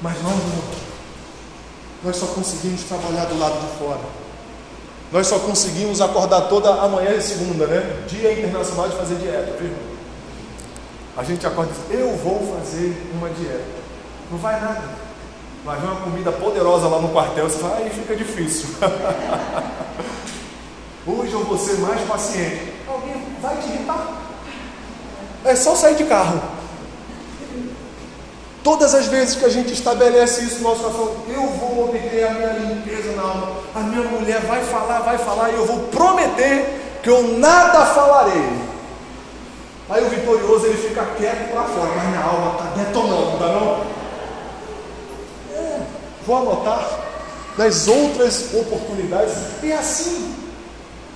Mas 0.00 0.14
nós 0.22 0.32
não, 0.32 0.62
nós 2.04 2.16
só 2.16 2.26
conseguimos 2.26 2.82
trabalhar 2.84 3.26
do 3.26 3.38
lado 3.38 3.60
de 3.60 3.78
fora. 3.78 4.00
Nós 5.12 5.26
só 5.26 5.38
conseguimos 5.38 6.00
acordar 6.00 6.42
toda 6.42 6.70
a 6.70 6.88
manhã 6.88 7.10
e 7.10 7.20
segunda, 7.20 7.66
né? 7.66 8.04
Dia 8.08 8.32
internacional 8.32 8.88
de 8.88 8.96
fazer 8.96 9.16
dieta, 9.16 9.52
viu? 9.60 9.91
A 11.16 11.22
gente 11.22 11.46
acorda 11.46 11.70
e 11.70 11.74
diz, 11.74 12.00
eu 12.00 12.16
vou 12.16 12.56
fazer 12.56 12.96
uma 13.12 13.28
dieta. 13.28 13.62
Não 14.30 14.38
vai 14.38 14.58
nada. 14.58 14.82
Vai 15.62 15.78
ver 15.78 15.86
uma 15.86 16.00
comida 16.00 16.32
poderosa 16.32 16.88
lá 16.88 16.98
no 16.98 17.10
quartel, 17.10 17.48
você 17.48 17.58
fala, 17.58 17.76
aí 17.76 17.90
fica 17.90 18.16
difícil. 18.16 18.70
Hoje 21.06 21.32
eu 21.32 21.44
vou 21.44 21.58
ser 21.58 21.78
mais 21.78 22.00
paciente. 22.02 22.72
Alguém 22.88 23.14
vai 23.42 23.56
te 23.56 23.68
irritar. 23.68 24.22
É 25.44 25.54
só 25.54 25.74
sair 25.74 25.96
de 25.96 26.04
carro. 26.04 26.40
Todas 28.64 28.94
as 28.94 29.06
vezes 29.06 29.34
que 29.34 29.44
a 29.44 29.48
gente 29.48 29.72
estabelece 29.72 30.44
isso 30.44 30.62
no 30.62 30.70
nosso 30.70 30.82
coração, 30.82 31.16
eu 31.28 31.48
vou 31.48 31.88
obter 31.88 32.24
a 32.24 32.30
minha 32.30 32.52
limpeza 32.52 33.12
na 33.12 33.22
alma. 33.22 33.48
A 33.74 33.80
minha 33.80 34.08
mulher 34.08 34.40
vai 34.42 34.64
falar, 34.64 35.00
vai 35.00 35.18
falar, 35.18 35.50
e 35.50 35.56
eu 35.56 35.66
vou 35.66 35.80
prometer 35.88 37.00
que 37.02 37.10
eu 37.10 37.38
nada 37.38 37.84
falarei 37.86 38.71
Aí 39.90 40.04
o 40.04 40.08
vitorioso 40.08 40.66
ele 40.66 40.88
fica 40.88 41.04
quieto 41.16 41.52
para 41.52 41.64
fora, 41.64 41.90
mas 41.96 42.08
minha 42.08 42.20
alma 42.20 42.52
está 42.52 42.64
detonando, 42.76 43.24
não 43.24 43.32
está 43.34 43.46
não? 43.48 43.80
É, 45.54 45.80
vou 46.26 46.36
anotar 46.36 47.00
nas 47.58 47.88
outras 47.88 48.54
oportunidades. 48.54 49.34
É 49.62 49.72
assim, 49.72 50.34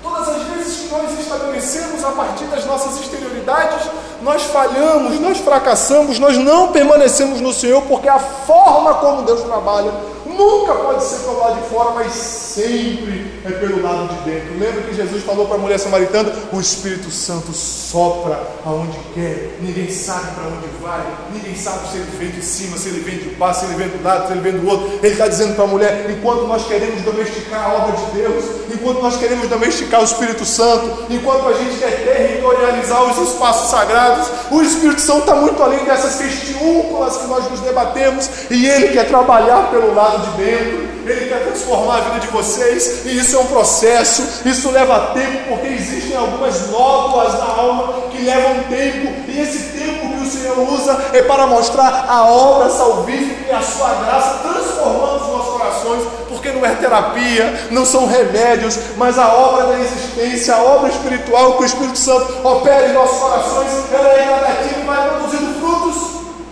todas 0.02 0.28
as 0.28 0.42
vezes 0.42 0.76
que 0.80 0.88
nós 0.88 1.18
estabelecemos 1.18 2.04
a 2.04 2.10
partir 2.10 2.44
das 2.44 2.64
nossas 2.66 3.00
exterioridades, 3.00 3.88
nós 4.22 4.42
falhamos, 4.42 5.18
nós 5.20 5.38
fracassamos, 5.38 6.18
nós 6.18 6.36
não 6.36 6.72
permanecemos 6.72 7.40
no 7.40 7.52
Senhor, 7.52 7.82
porque 7.82 8.08
a 8.08 8.18
forma 8.18 8.94
como 8.94 9.22
Deus 9.22 9.42
trabalha 9.42 9.92
nunca 10.26 10.74
pode 10.74 11.02
ser 11.04 11.20
pelo 11.20 11.38
lado 11.38 11.62
de 11.62 11.68
fora, 11.68 11.90
mas 11.90 12.12
sempre 12.12 13.35
é 13.46 13.58
pelo 13.58 13.82
lado 13.82 14.14
de 14.14 14.30
dentro. 14.30 14.58
Lembra 14.58 14.82
que 14.82 14.94
Jesus 14.94 15.22
falou 15.24 15.46
para 15.46 15.56
a 15.56 15.58
mulher 15.58 15.78
samaritana: 15.78 16.32
o 16.52 16.60
Espírito 16.60 17.10
Santo 17.10 17.52
sopra 17.52 18.40
aonde 18.64 18.98
quer, 19.14 19.58
ninguém 19.60 19.90
sabe 19.90 20.34
para 20.34 20.44
onde 20.48 20.66
vai, 20.82 21.04
ninguém 21.32 21.54
sabe 21.54 21.88
se 21.88 21.96
ele 21.98 22.10
vem 22.18 22.30
de 22.30 22.42
cima, 22.42 22.76
se 22.76 22.88
ele 22.88 23.00
vem 23.00 23.18
de 23.18 23.30
baixo, 23.36 23.60
se 23.60 23.66
ele 23.66 23.74
vem 23.74 23.88
do 23.88 24.02
lado, 24.02 24.26
se 24.26 24.32
ele 24.32 24.40
vem 24.40 24.58
do 24.58 24.68
outro. 24.68 24.98
Ele 25.02 25.12
está 25.12 25.28
dizendo 25.28 25.54
para 25.54 25.64
a 25.64 25.68
mulher: 25.68 26.10
enquanto 26.10 26.46
nós 26.46 26.66
queremos 26.66 27.02
domesticar 27.02 27.70
a 27.70 27.74
obra 27.74 27.96
de 27.96 28.10
Deus, 28.12 28.44
enquanto 28.72 29.00
nós 29.00 29.16
queremos 29.16 29.48
domesticar 29.48 30.00
o 30.00 30.04
Espírito 30.04 30.44
Santo, 30.44 31.04
enquanto 31.10 31.48
a 31.48 31.52
gente 31.52 31.78
quer 31.78 32.35
territorializar 32.46 33.02
os 33.04 33.28
espaços 33.28 33.70
sagrados, 33.70 34.28
o 34.50 34.62
Espírito 34.62 35.00
Santo 35.00 35.20
está 35.20 35.34
muito 35.34 35.60
além 35.62 35.84
dessas 35.84 36.16
questiúnculas 36.16 37.16
que 37.16 37.26
nós 37.26 37.50
nos 37.50 37.60
debatemos. 37.60 38.28
E 38.50 38.66
ele 38.66 38.88
quer 38.88 39.08
trabalhar 39.08 39.70
pelo 39.70 39.94
lado 39.94 40.18
de 40.30 40.44
dentro, 40.44 40.88
ele 41.06 41.28
quer 41.28 41.44
transformar 41.44 41.96
a 41.96 42.00
vida 42.00 42.20
de 42.20 42.28
vocês, 42.28 43.06
e 43.06 43.18
isso 43.18 43.36
é 43.36 43.40
um 43.40 43.46
processo, 43.46 44.22
isso 44.44 44.70
leva 44.70 45.12
tempo, 45.14 45.48
porque 45.48 45.68
existem 45.68 46.16
algumas 46.16 46.70
nódoas 46.70 47.34
na 47.34 47.46
alma 47.46 47.94
que 48.10 48.22
levam 48.22 48.64
tempo, 48.68 49.12
e 49.28 49.40
esse 49.40 49.78
tempo 49.78 50.08
que 50.08 50.22
o 50.22 50.30
Senhor 50.30 50.58
usa 50.72 50.98
é 51.12 51.22
para 51.22 51.46
mostrar 51.46 52.06
a 52.08 52.24
obra 52.24 52.70
salvífica 52.70 53.50
e 53.50 53.52
a 53.52 53.62
sua 53.62 53.88
graça, 53.94 54.40
transformando 54.42 55.16
os 55.16 55.28
nossos 55.28 55.52
corações, 55.52 56.02
porque 56.36 56.52
não 56.52 56.64
é 56.64 56.74
terapia, 56.74 57.68
não 57.70 57.84
são 57.84 58.06
remédios, 58.06 58.78
mas 58.96 59.18
a 59.18 59.32
obra 59.32 59.66
da 59.66 59.80
existência, 59.80 60.54
a 60.54 60.62
obra 60.62 60.90
espiritual 60.90 61.56
que 61.56 61.62
o 61.62 61.66
Espírito 61.66 61.98
Santo 61.98 62.46
opera 62.46 62.88
em 62.88 62.92
nossos 62.92 63.18
corações, 63.18 63.92
ela 63.92 64.08
é 64.08 64.24
gradativa 64.26 64.80
e 64.80 64.84
vai 64.84 65.08
produzindo 65.08 65.60
frutos 65.60 65.96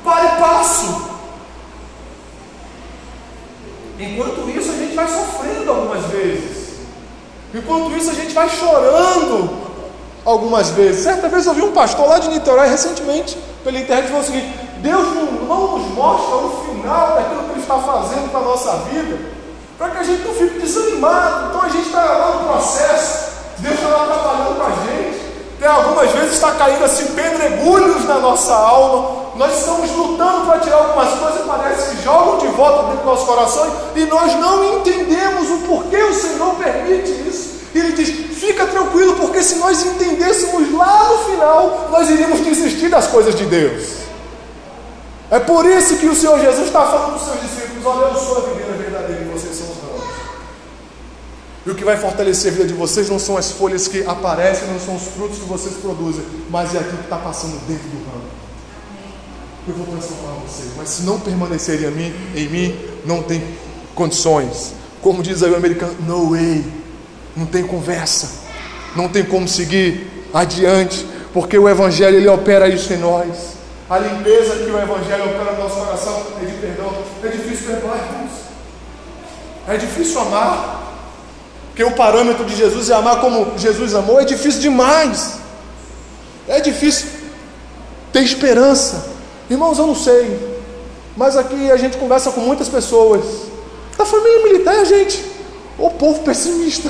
para 0.02 0.24
e 0.24 0.40
passo. 0.40 1.14
Enquanto 3.98 4.50
isso, 4.50 4.70
a 4.70 4.76
gente 4.76 4.94
vai 4.94 5.06
sofrendo 5.06 5.70
algumas 5.70 6.04
vezes. 6.06 6.64
Enquanto 7.54 7.96
isso, 7.96 8.10
a 8.10 8.14
gente 8.14 8.34
vai 8.34 8.48
chorando 8.48 9.64
algumas 10.24 10.70
vezes. 10.70 11.04
Certa 11.04 11.28
vez 11.28 11.46
eu 11.46 11.54
vi 11.54 11.62
um 11.62 11.72
pastor 11.72 12.08
lá 12.08 12.18
de 12.18 12.28
Niterói 12.28 12.68
recentemente, 12.68 13.38
pela 13.62 13.78
internet, 13.78 14.08
falou 14.08 14.22
o 14.22 14.24
seguinte: 14.24 14.58
Deus 14.78 15.14
não 15.14 15.78
nos 15.78 15.94
mostra 15.94 16.36
o 16.36 16.64
final 16.66 17.14
daquilo 17.14 17.44
que 17.44 17.50
Ele 17.52 17.60
está 17.60 17.78
fazendo 17.78 18.30
para 18.30 18.40
a 18.40 18.44
nossa 18.44 18.76
vida, 18.90 19.33
para 19.84 19.90
que 19.90 19.98
a 19.98 20.02
gente 20.02 20.26
não 20.26 20.34
fique 20.34 20.58
desanimado. 20.58 21.48
Então 21.48 21.62
a 21.62 21.68
gente 21.68 21.86
está 21.86 22.02
lá 22.02 22.36
no 22.36 22.48
processo, 22.48 23.32
Deus 23.58 23.74
está 23.74 23.88
lá 23.88 24.06
trabalhando 24.06 24.56
com 24.56 24.62
a 24.62 24.70
gente. 24.70 25.24
Tem 25.60 25.68
algumas 25.68 26.10
vezes 26.10 26.32
está 26.32 26.52
caindo 26.52 26.84
assim 26.84 27.06
pedregulhos 27.08 28.04
na 28.06 28.18
nossa 28.18 28.54
alma, 28.54 29.24
nós 29.36 29.58
estamos 29.58 29.90
lutando 29.90 30.46
para 30.46 30.60
tirar 30.60 30.76
algumas 30.76 31.08
coisas 31.18 31.46
parece 31.46 31.90
que 31.90 32.02
jogam 32.02 32.38
de 32.38 32.46
volta 32.48 32.82
dentro 32.84 32.98
do 32.98 33.06
nosso 33.06 33.26
coração 33.26 33.70
e 33.94 34.04
nós 34.06 34.34
não 34.34 34.78
entendemos 34.78 35.50
o 35.50 35.58
porquê 35.66 35.96
o 35.96 36.14
Senhor 36.14 36.54
permite 36.56 37.10
isso. 37.28 37.54
E 37.74 37.78
ele 37.78 37.92
diz: 37.92 38.38
fica 38.38 38.66
tranquilo, 38.66 39.16
porque 39.16 39.42
se 39.42 39.56
nós 39.56 39.84
entendêssemos 39.84 40.72
lá 40.72 41.10
no 41.10 41.18
final, 41.30 41.88
nós 41.90 42.08
iríamos 42.08 42.40
desistir 42.40 42.88
das 42.88 43.06
coisas 43.06 43.34
de 43.34 43.44
Deus. 43.44 44.04
É 45.30 45.40
por 45.40 45.66
isso 45.66 45.96
que 45.96 46.06
o 46.06 46.14
Senhor 46.14 46.38
Jesus 46.38 46.66
está 46.66 46.82
falando 46.82 47.14
para 47.14 47.16
os 47.16 47.24
seus 47.24 47.40
discípulos: 47.40 47.84
olha, 47.84 48.04
eu 48.06 48.14
sou 48.14 48.38
a 48.38 48.40
videira 48.50 48.72
verdadeira 48.74 49.22
e 49.22 49.24
vocês 49.24 49.56
são 49.56 49.66
os 49.66 49.78
ramos. 49.78 50.14
E 51.66 51.70
o 51.70 51.74
que 51.74 51.84
vai 51.84 51.96
fortalecer 51.96 52.52
a 52.52 52.56
vida 52.56 52.66
de 52.68 52.74
vocês 52.74 53.08
não 53.08 53.18
são 53.18 53.36
as 53.36 53.50
folhas 53.52 53.88
que 53.88 54.04
aparecem, 54.06 54.68
não 54.68 54.78
são 54.78 54.96
os 54.96 55.04
frutos 55.04 55.38
que 55.38 55.46
vocês 55.46 55.74
produzem, 55.76 56.24
mas 56.50 56.74
é 56.74 56.78
aquilo 56.78 56.98
que 56.98 57.04
está 57.04 57.16
passando 57.16 57.58
dentro 57.66 57.88
do 57.88 58.10
ramo 58.10 58.44
eu 59.66 59.74
vou 59.74 59.86
transformar 59.86 60.34
você. 60.46 60.64
Mas 60.76 60.90
se 60.90 61.02
não 61.02 61.18
permanecer 61.18 61.82
em 61.82 61.90
mim, 61.90 62.14
em 62.34 62.48
mim, 62.48 62.78
não 63.04 63.22
tem 63.22 63.42
condições. 63.94 64.74
como 65.00 65.22
diz 65.22 65.42
aí 65.42 65.50
o 65.50 65.56
americano, 65.56 65.94
no 66.06 66.30
way, 66.30 66.64
não 67.36 67.44
tem 67.44 67.62
conversa, 67.66 68.30
não 68.96 69.06
tem 69.06 69.22
como 69.22 69.46
seguir 69.46 70.06
adiante, 70.32 71.06
porque 71.32 71.58
o 71.58 71.68
Evangelho 71.68 72.16
ele 72.16 72.28
opera 72.28 72.68
isso 72.68 72.92
em 72.92 72.98
nós. 72.98 73.54
A 73.90 73.98
limpeza 73.98 74.56
que 74.56 74.70
o 74.70 74.78
Evangelho 74.78 75.26
opera 75.26 75.52
no 75.52 75.62
nosso 75.62 75.76
coração 75.76 76.26
é 76.40 76.44
de 76.46 76.52
perdão. 76.52 76.90
É 77.22 77.28
difícil 77.28 77.66
perdoar, 77.66 77.96
irmãos. 77.96 78.30
É 79.68 79.76
difícil 79.76 80.20
amar. 80.20 80.83
Porque 81.74 81.82
o 81.82 81.90
parâmetro 81.90 82.44
de 82.44 82.54
Jesus 82.54 82.88
é 82.88 82.94
amar 82.94 83.20
como 83.20 83.58
Jesus 83.58 83.96
amou. 83.96 84.20
É 84.20 84.24
difícil 84.24 84.60
demais. 84.60 85.38
É 86.46 86.60
difícil 86.60 87.08
ter 88.12 88.22
esperança. 88.22 89.04
Irmãos, 89.50 89.76
eu 89.76 89.88
não 89.88 89.96
sei. 89.96 90.38
Mas 91.16 91.36
aqui 91.36 91.72
a 91.72 91.76
gente 91.76 91.96
conversa 91.96 92.30
com 92.30 92.40
muitas 92.42 92.68
pessoas. 92.68 93.24
Da 93.98 94.06
família 94.06 94.44
militar, 94.44 94.86
gente. 94.86 95.24
O 95.76 95.90
povo 95.90 96.20
pessimista. 96.20 96.88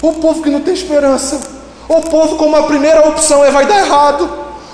O 0.00 0.14
povo 0.14 0.42
que 0.42 0.48
não 0.48 0.62
tem 0.62 0.72
esperança. 0.72 1.38
O 1.86 2.00
povo 2.00 2.36
como 2.36 2.56
a 2.56 2.62
primeira 2.62 3.06
opção 3.06 3.44
é 3.44 3.50
vai 3.50 3.66
dar 3.66 3.80
errado. 3.80 4.30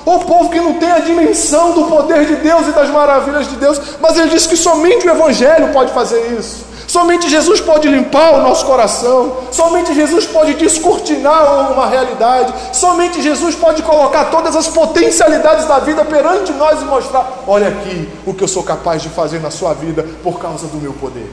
O 0.06 0.20
povo 0.20 0.50
que 0.50 0.60
não 0.60 0.74
tem 0.74 0.88
a 0.88 1.00
dimensão 1.00 1.72
do 1.72 1.86
poder 1.86 2.26
de 2.26 2.36
Deus 2.36 2.68
e 2.68 2.70
das 2.70 2.88
maravilhas 2.88 3.48
de 3.48 3.56
Deus, 3.56 3.80
mas 4.00 4.16
ele 4.16 4.28
diz 4.28 4.46
que 4.46 4.56
somente 4.56 5.04
o 5.04 5.10
Evangelho 5.10 5.72
pode 5.72 5.92
fazer 5.92 6.38
isso. 6.38 6.69
Somente 6.90 7.30
Jesus 7.30 7.61
pode 7.61 7.87
limpar 7.87 8.35
o 8.35 8.42
nosso 8.42 8.66
coração. 8.66 9.37
Somente 9.52 9.94
Jesus 9.94 10.26
pode 10.26 10.54
descortinar 10.54 11.70
uma 11.70 11.87
realidade. 11.87 12.52
Somente 12.73 13.23
Jesus 13.23 13.54
pode 13.54 13.80
colocar 13.85 14.25
todas 14.25 14.56
as 14.56 14.66
potencialidades 14.66 15.66
da 15.66 15.78
vida 15.78 16.04
perante 16.04 16.50
nós 16.50 16.82
e 16.82 16.85
mostrar: 16.85 17.44
olha 17.47 17.68
aqui 17.68 18.09
o 18.26 18.35
que 18.35 18.42
eu 18.42 18.49
sou 18.49 18.64
capaz 18.64 19.02
de 19.02 19.09
fazer 19.09 19.38
na 19.38 19.52
sua 19.52 19.73
vida 19.73 20.04
por 20.25 20.40
causa 20.40 20.66
do 20.66 20.78
meu 20.78 20.92
poder. 20.94 21.30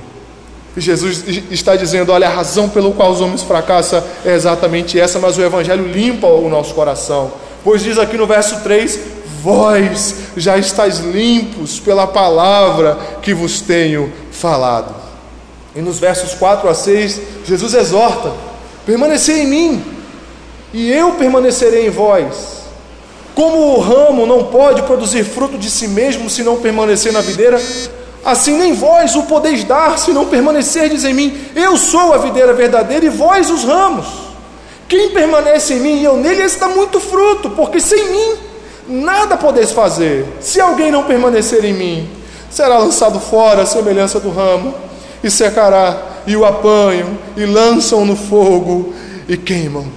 Jesus 0.78 1.24
está 1.50 1.76
dizendo: 1.76 2.12
olha, 2.12 2.28
a 2.28 2.32
razão 2.32 2.70
pelo 2.70 2.94
qual 2.94 3.10
os 3.10 3.20
homens 3.20 3.42
fracassam 3.42 4.04
é 4.24 4.36
exatamente 4.36 5.00
essa, 5.00 5.18
mas 5.18 5.40
o 5.40 5.42
Evangelho 5.42 5.88
limpa 5.88 6.28
o 6.28 6.48
nosso 6.50 6.76
coração. 6.76 7.32
Pois 7.64 7.82
diz 7.82 7.98
aqui 7.98 8.16
no 8.16 8.28
verso 8.28 8.60
3: 8.62 9.00
Vós 9.42 10.18
já 10.38 10.56
estáis 10.56 11.00
limpos 11.00 11.80
pela 11.80 12.06
palavra 12.06 12.96
que 13.24 13.34
vos 13.34 13.60
tenho 13.60 14.14
falado. 14.32 15.07
E 15.78 15.82
nos 15.82 16.00
versos 16.00 16.34
4 16.34 16.68
a 16.68 16.74
6, 16.74 17.22
Jesus 17.46 17.76
exorta: 17.76 18.34
Permanecei 18.84 19.44
em 19.44 19.48
mim, 19.48 19.86
e 20.74 20.92
eu 20.92 21.12
permanecerei 21.12 21.86
em 21.86 21.92
vós. 21.92 22.64
Como 23.36 23.76
o 23.76 23.80
ramo 23.80 24.26
não 24.26 24.46
pode 24.46 24.82
produzir 24.82 25.24
fruto 25.24 25.56
de 25.56 25.70
si 25.70 25.88
mesmo 25.88 26.32
se 26.32 26.42
não 26.42 26.58
permanecer 26.58 27.14
na 27.14 27.22
videira, 27.22 27.62
assim 28.26 28.58
nem 28.58 28.74
vós 28.74 29.16
o 29.16 29.24
podeis 29.24 29.64
dar 29.64 30.00
se 30.00 30.12
não 30.12 30.26
permanecerdes 30.26 31.04
em 31.04 31.14
mim. 31.14 31.40
Eu 31.56 31.78
sou 31.78 32.12
a 32.12 32.18
videira 32.18 32.54
verdadeira 32.54 33.06
e 33.06 33.10
vós 33.10 33.52
os 33.52 33.64
ramos. 33.64 34.08
Quem 34.90 35.12
permanece 35.12 35.76
em 35.76 35.80
mim 35.80 36.00
e 36.00 36.06
eu 36.06 36.18
nele, 36.18 36.42
esse 36.42 36.58
dá 36.58 36.70
muito 36.70 37.00
fruto, 37.00 37.52
porque 37.52 37.80
sem 37.80 38.10
mim 38.10 38.36
nada 38.88 39.38
podeis 39.38 39.72
fazer. 39.72 40.26
Se 40.40 40.60
alguém 40.60 40.90
não 40.90 41.04
permanecer 41.04 41.64
em 41.64 41.74
mim, 41.74 42.10
será 42.50 42.80
lançado 42.80 43.20
fora 43.20 43.62
a 43.62 43.66
semelhança 43.68 44.20
do 44.20 44.32
ramo, 44.32 44.87
e 45.24 45.30
secará, 45.30 46.02
e 46.26 46.36
o 46.36 46.46
apanham, 46.46 47.18
e 47.36 47.46
lançam 47.46 48.06
no 48.06 48.16
fogo, 48.16 48.94
e 49.28 49.36
queimam. 49.38 49.88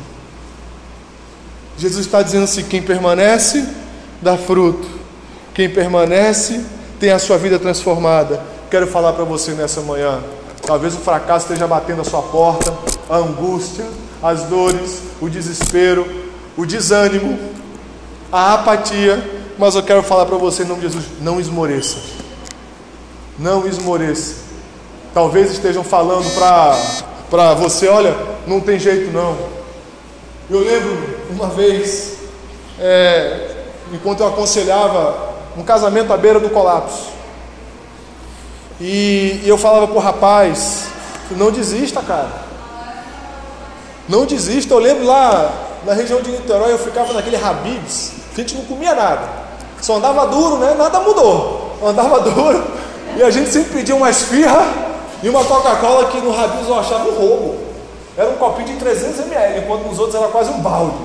Jesus 1.76 2.06
está 2.06 2.22
dizendo 2.22 2.44
assim: 2.44 2.62
quem 2.62 2.82
permanece, 2.82 3.66
dá 4.20 4.36
fruto. 4.36 4.86
Quem 5.54 5.68
permanece, 5.68 6.60
tem 6.98 7.10
a 7.10 7.18
sua 7.18 7.38
vida 7.38 7.58
transformada. 7.58 8.42
Quero 8.70 8.86
falar 8.86 9.14
para 9.14 9.24
você 9.24 9.52
nessa 9.52 9.80
manhã. 9.80 10.20
Talvez 10.62 10.94
o 10.94 10.98
fracasso 10.98 11.46
esteja 11.46 11.66
batendo 11.66 12.02
a 12.02 12.04
sua 12.04 12.22
porta, 12.22 12.72
a 13.08 13.16
angústia, 13.16 13.86
as 14.22 14.44
dores, 14.44 15.00
o 15.20 15.28
desespero, 15.28 16.06
o 16.56 16.66
desânimo, 16.66 17.38
a 18.30 18.54
apatia, 18.54 19.40
mas 19.58 19.74
eu 19.74 19.82
quero 19.82 20.02
falar 20.02 20.26
para 20.26 20.36
você 20.36 20.62
em 20.62 20.66
nome 20.66 20.82
de 20.82 20.88
Jesus: 20.88 21.06
não 21.20 21.40
esmoreça. 21.40 21.96
Não 23.38 23.66
esmoreça. 23.66 24.49
Talvez 25.12 25.50
estejam 25.50 25.82
falando 25.82 26.32
para 27.28 27.54
você: 27.54 27.88
olha, 27.88 28.16
não 28.46 28.60
tem 28.60 28.78
jeito 28.78 29.12
não. 29.12 29.36
Eu 30.48 30.60
lembro 30.60 31.20
uma 31.30 31.48
vez, 31.48 32.18
é, 32.78 33.56
enquanto 33.92 34.20
eu 34.20 34.28
aconselhava 34.28 35.30
um 35.56 35.62
casamento 35.62 36.12
à 36.12 36.16
beira 36.16 36.38
do 36.38 36.50
colapso, 36.50 37.08
e, 38.80 39.40
e 39.44 39.48
eu 39.48 39.58
falava 39.58 39.88
para 39.88 39.96
o 39.96 40.00
rapaz: 40.00 40.86
não 41.32 41.50
desista, 41.50 42.00
cara. 42.02 42.50
Não 44.08 44.24
desista. 44.24 44.74
Eu 44.74 44.78
lembro 44.78 45.06
lá 45.06 45.52
na 45.84 45.92
região 45.92 46.22
de 46.22 46.30
Niterói, 46.30 46.72
eu 46.72 46.78
ficava 46.78 47.12
naquele 47.12 47.36
Habibs, 47.36 48.12
a 48.32 48.36
gente 48.36 48.54
não 48.54 48.64
comia 48.64 48.94
nada. 48.94 49.28
Só 49.80 49.96
andava 49.96 50.26
duro, 50.26 50.58
né? 50.58 50.74
Nada 50.78 51.00
mudou. 51.00 51.76
Andava 51.84 52.20
duro. 52.30 52.62
E 53.16 53.22
a 53.24 53.30
gente 53.30 53.50
sempre 53.50 53.72
pedia 53.72 53.96
uma 53.96 54.08
esfirra 54.08 54.89
e 55.22 55.28
uma 55.28 55.44
Coca-Cola 55.44 56.06
que 56.06 56.18
no 56.18 56.32
Habibs 56.32 56.68
eu 56.68 56.78
achava 56.78 57.08
um 57.08 57.14
roubo. 57.14 57.58
Era 58.16 58.30
um 58.30 58.34
copinho 58.34 58.68
de 58.68 58.76
300 58.76 59.20
ml, 59.26 59.60
enquanto 59.60 59.86
nos 59.86 59.98
outros 59.98 60.14
era 60.16 60.28
quase 60.28 60.50
um 60.50 60.60
balde. 60.60 60.96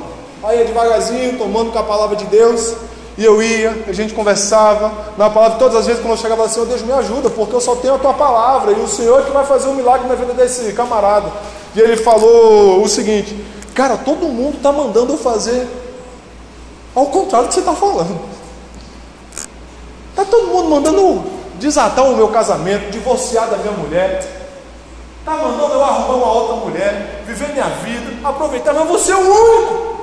Aí 0.44 0.60
ia 0.60 0.66
devagarzinho, 0.66 1.38
tomando 1.38 1.72
com 1.72 1.80
a 1.80 1.84
palavra 1.84 2.16
de 2.16 2.26
Deus. 2.26 2.76
E 3.18 3.24
eu 3.24 3.42
ia, 3.42 3.86
a 3.88 3.94
gente 3.94 4.14
conversava 4.14 4.92
na 5.18 5.30
palavra, 5.30 5.58
todas 5.58 5.78
as 5.78 5.86
vezes 5.86 6.02
quando 6.02 6.12
eu 6.12 6.18
chegava 6.18 6.50
Senhor, 6.50 6.66
Deus 6.66 6.82
me 6.82 6.92
ajuda, 6.92 7.30
porque 7.30 7.56
eu 7.56 7.62
só 7.62 7.76
tenho 7.76 7.96
a 7.96 7.98
tua 7.98 8.14
palavra, 8.14 8.74
e 8.74 8.80
o 8.82 8.88
Senhor 8.88 9.24
que 9.24 9.32
vai 9.32 9.46
fazer 9.46 9.70
um 9.70 9.76
milagre 9.76 10.08
na 10.08 10.16
vida 10.16 10.34
desse 10.34 10.74
camarada. 10.74 11.32
E 11.74 11.80
ele 11.80 11.96
falou 11.96 12.84
o 12.84 12.88
seguinte: 12.90 13.36
Cara, 13.74 13.98
todo 13.98 14.28
mundo 14.28 14.58
está 14.58 14.72
mandando 14.72 15.14
eu 15.14 15.18
fazer 15.18 15.68
ao 16.94 17.06
contrário 17.08 17.48
do 17.48 17.50
que 17.50 17.56
você 17.56 17.60
está 17.62 17.74
falando. 17.74 18.20
Está 20.10 20.26
todo 20.26 20.48
mundo 20.48 20.70
mandando 20.70 21.24
desatar 21.60 22.06
o 22.06 22.16
meu 22.16 22.28
casamento, 22.30 22.92
divorciar 22.92 23.50
da 23.50 23.58
minha 23.58 23.74
mulher. 23.74 24.26
Está 25.20 25.32
mandando 25.38 25.74
eu 25.74 25.84
arrumar 25.84 26.16
uma 26.16 26.32
outra 26.32 26.56
mulher, 26.58 27.24
viver 27.26 27.50
minha 27.50 27.66
vida, 27.66 28.28
aproveitar, 28.28 28.74
mas 28.74 28.88
você 28.88 29.12
é 29.12 29.16
o 29.16 29.20
único. 29.20 29.96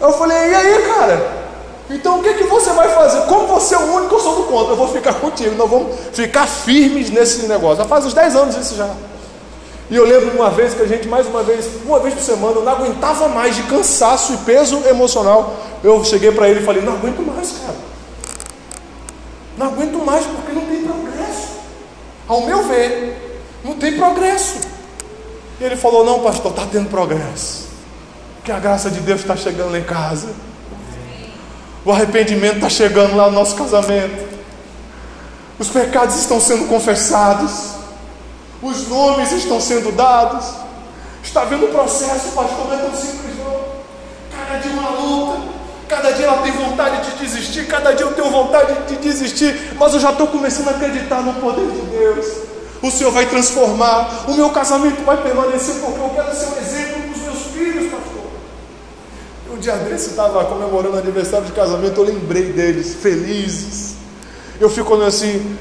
Eu 0.00 0.12
falei, 0.12 0.36
e 0.36 0.54
aí, 0.54 0.82
cara? 0.94 1.40
Então 1.90 2.20
o 2.20 2.22
que, 2.22 2.34
que 2.34 2.44
você 2.44 2.70
vai 2.70 2.88
fazer? 2.88 3.22
Como 3.22 3.48
você 3.48 3.74
é 3.74 3.78
o 3.78 3.92
único, 3.94 4.14
eu 4.14 4.20
sou 4.20 4.36
do 4.36 4.42
contra. 4.44 4.72
Eu 4.72 4.76
vou 4.76 4.88
ficar 4.88 5.14
contigo, 5.14 5.56
nós 5.56 5.68
vamos 5.68 5.96
ficar 6.12 6.46
firmes 6.46 7.10
nesse 7.10 7.46
negócio. 7.46 7.78
Já 7.78 7.84
faz 7.84 8.06
uns 8.06 8.14
10 8.14 8.36
anos 8.36 8.56
isso 8.56 8.76
já. 8.76 8.88
E 9.90 9.96
eu 9.96 10.04
lembro 10.04 10.30
uma 10.36 10.50
vez 10.50 10.72
que 10.72 10.82
a 10.82 10.86
gente, 10.86 11.08
mais 11.08 11.26
uma 11.26 11.42
vez, 11.42 11.68
uma 11.84 11.98
vez 11.98 12.14
por 12.14 12.22
semana, 12.22 12.54
eu 12.54 12.62
não 12.62 12.72
aguentava 12.72 13.26
mais 13.28 13.56
de 13.56 13.64
cansaço 13.64 14.32
e 14.34 14.36
peso 14.38 14.80
emocional. 14.88 15.52
Eu 15.82 16.04
cheguei 16.04 16.30
para 16.30 16.48
ele 16.48 16.60
e 16.60 16.64
falei: 16.64 16.80
Não 16.80 16.92
aguento 16.92 17.20
mais, 17.26 17.50
cara. 17.50 17.89
Não 19.60 19.66
aguento 19.66 20.04
mais 20.04 20.24
porque 20.24 20.52
não 20.52 20.64
tem 20.64 20.82
progresso. 20.82 21.48
Ao 22.26 22.40
meu 22.46 22.66
ver, 22.66 23.42
não 23.62 23.74
tem 23.74 23.96
progresso. 23.96 24.58
E 25.60 25.64
ele 25.64 25.76
falou: 25.76 26.04
Não, 26.04 26.20
pastor, 26.20 26.52
está 26.52 26.66
tendo 26.66 26.88
progresso. 26.88 27.68
Que 28.42 28.50
a 28.50 28.58
graça 28.58 28.90
de 28.90 29.00
Deus 29.00 29.20
está 29.20 29.36
chegando 29.36 29.72
lá 29.72 29.78
em 29.78 29.84
casa. 29.84 30.30
O 31.84 31.92
arrependimento 31.92 32.56
está 32.56 32.70
chegando 32.70 33.14
lá 33.14 33.26
no 33.26 33.32
nosso 33.32 33.54
casamento. 33.54 34.40
Os 35.58 35.68
pecados 35.68 36.16
estão 36.16 36.40
sendo 36.40 36.66
confessados 36.66 37.78
os 38.62 38.88
nomes 38.88 39.32
estão 39.32 39.58
sendo 39.58 39.90
dados, 39.92 40.44
está 41.22 41.44
vendo 41.44 41.64
o 41.64 41.68
processo, 41.68 42.32
pastor, 42.34 42.66
não 42.66 42.74
é 42.74 42.76
tão 42.76 42.94
simples 42.94 43.38
não. 43.38 43.58
Cada 44.30 44.58
dia 44.58 44.72
uma 44.72 44.90
luta, 44.90 45.40
cada 45.90 46.12
dia 46.12 46.26
ela 46.26 46.38
tem 46.38 46.52
vontade 46.52 47.10
de 47.10 47.18
desistir, 47.18 47.66
cada 47.66 47.92
dia 47.92 48.06
eu 48.06 48.12
tenho 48.12 48.30
vontade 48.30 48.72
de 48.86 48.96
desistir, 48.96 49.74
mas 49.76 49.92
eu 49.92 49.98
já 49.98 50.12
estou 50.12 50.28
começando 50.28 50.68
a 50.68 50.70
acreditar 50.70 51.20
no 51.20 51.34
poder 51.34 51.66
de 51.66 51.80
Deus. 51.80 52.26
O 52.80 52.90
Senhor 52.92 53.10
vai 53.10 53.26
transformar, 53.26 54.24
o 54.28 54.34
meu 54.34 54.50
casamento 54.50 55.04
vai 55.04 55.20
permanecer, 55.20 55.74
porque 55.80 55.98
eu 56.00 56.10
quero 56.10 56.34
ser 56.34 56.46
um 56.46 56.58
exemplo 56.58 57.02
para 57.02 57.10
os 57.10 57.22
meus 57.22 57.42
filhos, 57.52 57.92
pastor. 57.92 58.22
Um 59.52 59.58
dia 59.58 59.74
desse 59.74 60.10
estava 60.10 60.44
comemorando 60.44 60.94
o 60.94 60.98
aniversário 60.98 61.44
de 61.44 61.52
casamento, 61.52 62.00
eu 62.00 62.04
lembrei 62.04 62.52
deles, 62.52 62.94
felizes. 62.94 63.96
Eu 64.60 64.70
fico 64.70 64.94
olhando 64.94 65.08
assim, 65.08 65.56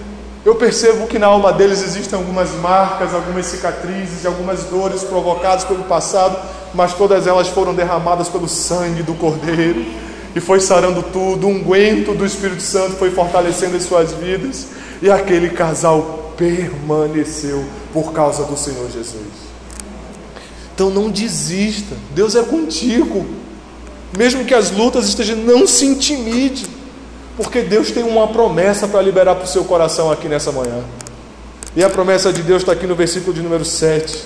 eu 0.46 0.56
percebo 0.56 1.08
que 1.08 1.18
na 1.18 1.28
alma 1.28 1.52
deles 1.52 1.82
existem 1.82 2.18
algumas 2.18 2.52
marcas, 2.52 3.16
algumas 3.16 3.48
cicatrizes, 3.48 4.28
algumas 4.28 4.64
dores 4.66 5.04
provocadas 5.04 5.64
pelo 5.64 5.84
passado, 5.86 6.38
mas 6.74 6.94
todas 6.94 7.26
elas 7.26 7.48
foram 7.48 7.74
derramadas 7.74 8.30
pelo 8.30 8.48
sangue 8.48 9.02
do 9.02 9.16
Cordeiro 9.16 10.09
e 10.36 10.40
foi 10.40 10.60
sarando 10.60 11.04
tudo. 11.04 11.48
O 11.48 11.50
unguento 11.50 12.14
do 12.14 12.26
Espírito 12.26 12.62
Santo 12.62 12.96
foi 12.96 13.12
fortalecendo 13.12 13.78
as 13.78 13.84
suas 13.84 14.12
vidas 14.14 14.68
e 15.02 15.10
aquele 15.10 15.50
casal 15.50 16.34
permaneceu 16.38 17.66
por 17.94 18.14
causa 18.14 18.44
do 18.46 18.58
Senhor 18.58 18.90
Jesus. 18.92 19.50
Então 20.74 20.90
não 20.90 21.10
desista, 21.10 21.96
Deus 22.16 22.36
é 22.36 22.44
contigo, 22.44 23.26
mesmo 24.18 24.46
que 24.46 24.54
as 24.54 24.72
lutas 24.72 25.08
estejam, 25.08 25.36
não 25.36 25.68
se 25.68 25.86
intimide. 25.86 26.66
Porque 27.36 27.62
Deus 27.62 27.92
tem 27.92 28.04
uma 28.04 28.28
promessa 28.28 28.88
para 28.88 29.02
liberar 29.02 29.36
para 29.36 29.46
o 29.46 29.48
seu 29.48 29.64
coração 29.64 30.12
aqui 30.12 30.28
nessa 30.28 30.52
manhã. 30.52 30.84
E 31.76 31.84
a 31.84 31.90
promessa 31.90 32.34
de 32.34 32.42
Deus 32.42 32.62
está 32.62 32.74
aqui 32.74 32.86
no 32.86 32.96
versículo 32.96 33.34
de 33.34 33.42
número 33.42 33.64
7. 33.64 34.24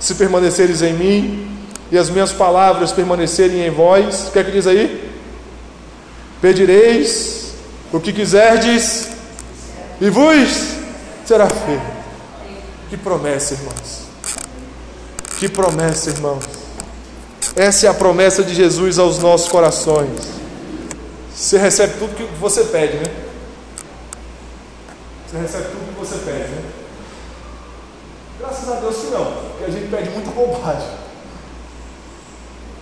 Se 0.00 0.14
permaneceres 0.14 0.80
em 0.80 0.94
mim 0.94 1.46
e 1.92 1.98
as 1.98 2.08
minhas 2.08 2.32
palavras 2.32 2.92
permanecerem 2.92 3.66
em 3.66 3.70
vós, 3.70 4.28
o 4.28 4.32
que 4.32 4.38
é 4.38 4.44
que 4.44 4.50
diz 4.50 4.66
aí? 4.66 5.13
Pedireis 6.44 7.54
o 7.90 7.98
que 7.98 8.12
quiserdes 8.12 9.08
e 9.98 10.10
vos 10.10 10.76
será 11.24 11.48
feito. 11.48 11.82
Que 12.90 12.98
promessa, 12.98 13.54
irmãos. 13.54 14.02
Que 15.38 15.48
promessa, 15.48 16.10
irmãos. 16.10 16.44
Essa 17.56 17.86
é 17.86 17.88
a 17.88 17.94
promessa 17.94 18.42
de 18.42 18.54
Jesus 18.54 18.98
aos 18.98 19.18
nossos 19.20 19.48
corações. 19.48 20.20
Você 21.34 21.56
recebe 21.56 21.94
tudo 21.98 22.14
que 22.14 22.24
você 22.38 22.64
pede, 22.64 22.98
né? 22.98 23.10
Você 25.26 25.38
recebe 25.38 25.64
tudo 25.70 25.94
que 25.94 25.98
você 25.98 26.16
pede, 26.26 26.50
né? 26.50 26.62
Graças 28.38 28.68
a 28.68 28.80
Deus 28.80 28.96
que 28.96 29.06
não, 29.06 29.24
porque 29.24 29.64
a 29.64 29.70
gente 29.70 29.88
pede 29.88 30.10
muito 30.10 30.30
bobagem. 30.34 30.90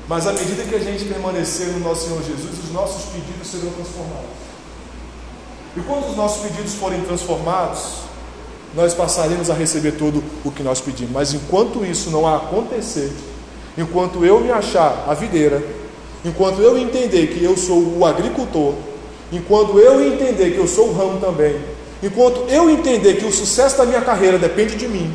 Mas 0.09 0.27
à 0.27 0.33
medida 0.33 0.65
que 0.65 0.75
a 0.75 0.79
gente 0.79 1.05
permanecer 1.05 1.69
no 1.69 1.81
nosso 1.81 2.07
Senhor 2.07 2.23
Jesus, 2.23 2.65
os 2.65 2.73
nossos 2.73 3.05
pedidos 3.13 3.49
serão 3.49 3.73
transformados. 3.73 4.43
E 5.77 5.81
quando 5.81 6.11
os 6.11 6.17
nossos 6.17 6.43
pedidos 6.43 6.75
forem 6.75 7.01
transformados, 7.03 8.03
nós 8.75 8.95
passaremos 8.95 9.51
a 9.51 9.55
receber 9.55 9.93
tudo 9.93 10.23
o 10.45 10.51
que 10.51 10.63
nós 10.63 10.81
pedimos. 10.81 11.13
Mas 11.13 11.35
enquanto 11.35 11.85
isso 11.85 12.11
não 12.11 12.27
acontecer, 12.27 13.13
enquanto 13.77 14.25
eu 14.25 14.41
me 14.41 14.51
achar 14.51 15.05
a 15.09 15.15
videira, 15.15 15.63
enquanto 16.25 16.61
eu 16.61 16.77
entender 16.79 17.29
que 17.29 17.43
eu 17.43 17.57
sou 17.57 17.99
o 17.99 18.05
agricultor, 18.05 18.75
enquanto 19.31 19.79
eu 19.79 20.13
entender 20.13 20.51
que 20.53 20.59
eu 20.59 20.69
sou 20.69 20.89
o 20.89 20.93
ramo 20.93 21.21
também, 21.21 21.57
enquanto 22.03 22.45
eu 22.49 22.69
entender 22.69 23.15
que 23.15 23.25
o 23.25 23.33
sucesso 23.33 23.79
da 23.79 23.85
minha 23.85 24.01
carreira 24.01 24.39
depende 24.39 24.75
de 24.75 24.89
mim, 24.89 25.13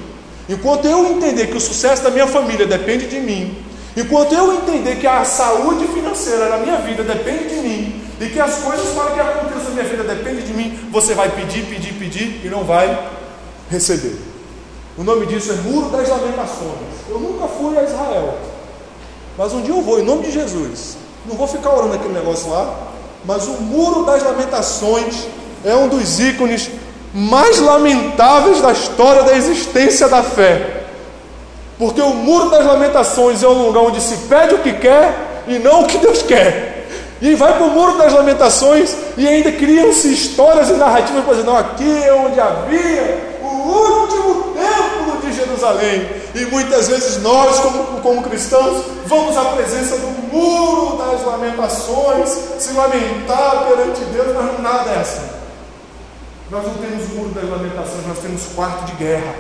enquanto 0.48 0.86
eu 0.86 1.06
entender 1.06 1.48
que 1.48 1.58
o 1.58 1.62
sucesso 1.62 2.04
da 2.04 2.10
minha 2.10 2.28
família 2.28 2.66
depende 2.66 3.08
de 3.08 3.20
mim, 3.20 3.58
enquanto 4.00 4.34
eu 4.34 4.54
entender 4.54 4.98
que 4.98 5.08
a 5.08 5.26
saúde 5.26 5.88
financeira 5.88 6.50
da 6.50 6.58
minha 6.58 6.78
vida 6.78 7.04
depende 7.04 7.50
de 7.50 7.56
mim, 7.56 8.08
e 8.20 8.30
que 8.30 8.40
as 8.40 8.56
coisas 8.56 8.88
para 8.90 9.12
que 9.12 9.20
aconteçam 9.20 9.70
na 9.70 9.70
minha 9.72 9.86
vida 9.86 10.04
dependem 10.04 10.44
de 10.44 10.54
mim, 10.54 10.80
você 10.92 11.14
vai 11.14 11.30
pedir, 11.30 11.66
pedir, 11.66 11.94
pedir 11.94 12.42
e 12.44 12.50
não 12.50 12.64
vai 12.64 13.10
receber. 13.70 14.18
O 14.98 15.04
nome 15.04 15.28
disso 15.28 15.52
é 15.52 15.56
Muro 15.56 15.90
das 15.90 16.10
Lamentações. 16.10 17.06
Eu 17.08 17.20
nunca 17.20 17.48
fui 17.48 17.78
a 17.78 17.84
Israel, 17.84 18.38
mas 19.38 19.54
um 19.54 19.62
dia 19.62 19.76
eu 19.76 19.82
vou, 19.82 20.00
em 20.00 20.04
nome 20.04 20.24
de 20.24 20.32
Jesus. 20.32 20.98
Não 21.28 21.36
vou 21.36 21.48
ficar 21.48 21.76
orando 21.76 21.94
aquele 21.94 22.14
negócio 22.14 22.50
lá, 22.50 22.88
mas 23.24 23.46
o 23.48 23.62
Muro 23.62 24.04
das 24.04 24.24
Lamentações 24.24 25.28
é 25.64 25.76
um 25.76 25.88
dos 25.88 26.20
ícones 26.20 26.72
mais 27.14 27.60
lamentáveis 27.60 28.62
da 28.62 28.72
história 28.72 29.24
da 29.24 29.38
existência 29.38 30.08
da 30.08 30.24
fé. 30.24 30.86
Porque 31.78 32.02
o 32.02 32.10
Muro 32.10 32.50
das 32.50 32.66
Lamentações 32.66 33.44
é 33.44 33.48
um 33.48 33.68
lugar 33.68 33.82
onde 33.84 34.02
se 34.02 34.18
pede 34.28 34.56
o 34.56 34.60
que 34.60 34.74
quer 34.74 35.44
e 35.48 35.60
não 35.60 35.84
o 35.84 35.88
que 35.88 35.98
Deus 35.98 36.22
quer. 36.24 36.88
E 37.22 37.36
vai 37.36 37.54
para 37.54 37.66
o 37.66 37.70
Muro 37.70 37.98
das 37.98 38.14
Lamentações 38.14 38.96
e 39.16 39.28
ainda 39.28 39.52
criam-se 39.52 40.12
histórias 40.12 40.70
e 40.70 40.74
narrativas 40.74 41.24
para 41.24 41.34
dizer: 41.34 41.46
não, 41.46 41.58
aqui 41.58 42.04
é 42.04 42.14
onde 42.14 42.40
havia 42.40 43.38
último 43.68 44.54
templo 44.54 45.22
de 45.22 45.34
Jerusalém. 45.34 46.08
E 46.36 46.46
muitas 46.46 46.88
vezes 46.88 47.22
nós, 47.22 47.60
como, 47.60 48.02
como 48.02 48.24
cristãos, 48.24 48.86
vamos 49.06 49.36
à 49.38 49.46
presença 49.46 49.98
do 49.98 50.08
muro 50.32 50.98
das 50.98 51.26
lamentações, 51.26 52.30
se 52.60 52.74
lamentar 52.74 53.66
perante 53.68 54.02
Deus, 54.06 54.36
mas 54.36 54.62
nada 54.62 54.90
é 54.92 55.00
assim. 55.00 55.28
Nós 56.50 56.64
não 56.66 56.76
temos 56.76 57.10
muro 57.10 57.30
das 57.30 57.50
lamentações, 57.50 58.08
nós 58.08 58.20
temos 58.20 58.44
quarto 58.56 58.86
de 58.86 58.94
guerra. 58.94 59.36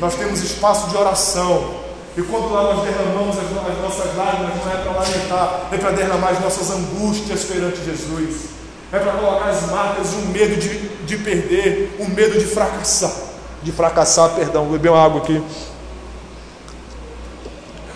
Nós 0.00 0.14
temos 0.14 0.42
espaço 0.42 0.90
de 0.90 0.96
oração. 0.96 1.82
E 2.16 2.22
quando 2.22 2.52
lá 2.52 2.74
nós 2.74 2.84
derramamos 2.84 3.36
as, 3.36 3.44
as 3.44 3.82
nossas 3.82 4.16
lágrimas, 4.16 4.54
não 4.64 4.72
é 4.72 4.76
para 4.76 4.92
lamentar, 4.92 5.68
é 5.72 5.76
para 5.76 5.90
derramar 5.90 6.28
as 6.30 6.40
nossas 6.40 6.70
angústias 6.70 7.44
perante 7.44 7.84
Jesus 7.84 8.54
é 8.94 8.98
para 9.00 9.12
colocar 9.12 9.46
as 9.46 9.62
marcas 9.70 10.12
um 10.12 10.26
medo 10.28 10.54
de, 10.56 10.88
de 11.04 11.16
perder, 11.18 11.96
um 11.98 12.06
medo 12.06 12.38
de 12.38 12.44
fracassar. 12.44 13.12
De 13.60 13.72
fracassar, 13.72 14.30
perdão, 14.36 14.66
beber 14.66 14.90
uma 14.90 15.04
água 15.04 15.20
aqui. 15.20 15.42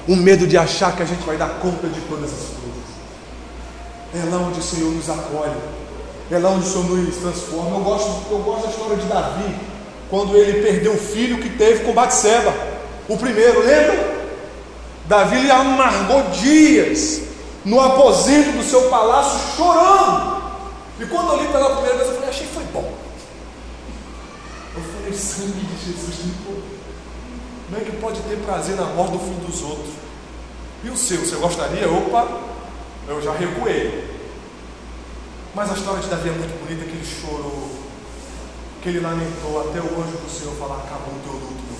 Um 0.08 0.16
medo 0.16 0.44
de 0.44 0.58
achar 0.58 0.96
que 0.96 1.02
a 1.02 1.06
gente 1.06 1.24
vai 1.24 1.36
dar 1.36 1.50
conta 1.60 1.86
de 1.86 2.00
todas 2.00 2.24
as 2.24 2.48
coisas. 2.48 2.88
É 4.12 4.28
lá 4.28 4.38
onde 4.38 4.58
o 4.58 4.62
Senhor 4.62 4.90
nos 4.90 5.08
acolhe. 5.08 5.56
É 6.32 6.38
lá 6.38 6.50
onde 6.50 6.66
o 6.66 6.68
Senhor 6.68 6.84
nos 6.84 7.16
transforma. 7.16 7.76
Eu 7.76 7.84
gosto, 7.84 8.32
eu 8.32 8.38
gosto 8.38 8.64
da 8.64 8.70
história 8.70 8.96
de 8.96 9.06
Davi, 9.06 9.56
quando 10.10 10.36
ele 10.36 10.62
perdeu 10.62 10.92
o 10.92 10.98
filho 10.98 11.38
que 11.38 11.50
teve 11.50 11.84
com 11.84 11.92
Batseba. 11.92 12.52
O 13.08 13.16
primeiro, 13.16 13.60
lembra? 13.60 14.18
Davi 15.06 15.50
amargou 15.50 16.22
dias 16.30 17.22
no 17.64 17.80
aposento 17.80 18.52
do 18.52 18.62
seu 18.62 18.88
palácio 18.88 19.56
chorando 19.56 20.38
e 21.00 21.06
quando 21.06 21.32
eu 21.32 21.42
li 21.42 21.48
pela 21.48 21.76
primeira 21.76 21.96
vez, 21.96 22.08
eu 22.08 22.14
falei, 22.14 22.30
achei 22.30 22.46
que 22.46 22.54
foi 22.54 22.64
bom. 22.64 22.92
Eu 24.74 24.82
falei, 24.82 25.12
sangue 25.12 25.64
de 25.64 25.84
Jesus 25.84 26.24
limpou. 26.24 26.60
Como 27.66 27.80
é 27.80 27.84
que 27.84 27.92
pode 27.96 28.20
ter 28.22 28.36
prazer 28.38 28.74
na 28.74 28.84
morte 28.84 29.12
do 29.12 29.18
filho 29.20 29.46
dos 29.46 29.62
outros? 29.62 29.94
E 30.82 30.90
o 30.90 30.96
seu, 30.96 31.18
você 31.18 31.36
gostaria? 31.36 31.88
Opa, 31.88 32.26
eu 33.06 33.22
já 33.22 33.32
recuei. 33.32 34.08
Mas 35.54 35.70
a 35.70 35.74
história 35.74 36.00
de 36.00 36.08
Davi 36.08 36.30
é 36.30 36.32
muito 36.32 36.64
bonita, 36.64 36.84
que 36.84 36.90
ele 36.90 37.04
chorou, 37.04 37.77
que 38.82 38.88
ele 38.88 39.00
lamentou 39.00 39.60
até 39.60 39.80
o 39.80 40.00
anjo 40.00 40.16
do 40.18 40.30
Senhor 40.30 40.54
falar, 40.56 40.76
acabou 40.76 41.14
o 41.14 41.20
teu 41.22 41.32
luto, 41.32 41.62
meu 41.68 41.76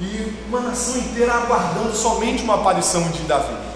filho. 0.00 0.36
E 0.46 0.48
uma 0.48 0.60
nação 0.60 0.96
inteira 0.96 1.34
aguardando 1.34 1.94
somente 1.94 2.42
uma 2.42 2.56
aparição 2.56 3.08
de 3.10 3.22
Davi 3.22 3.68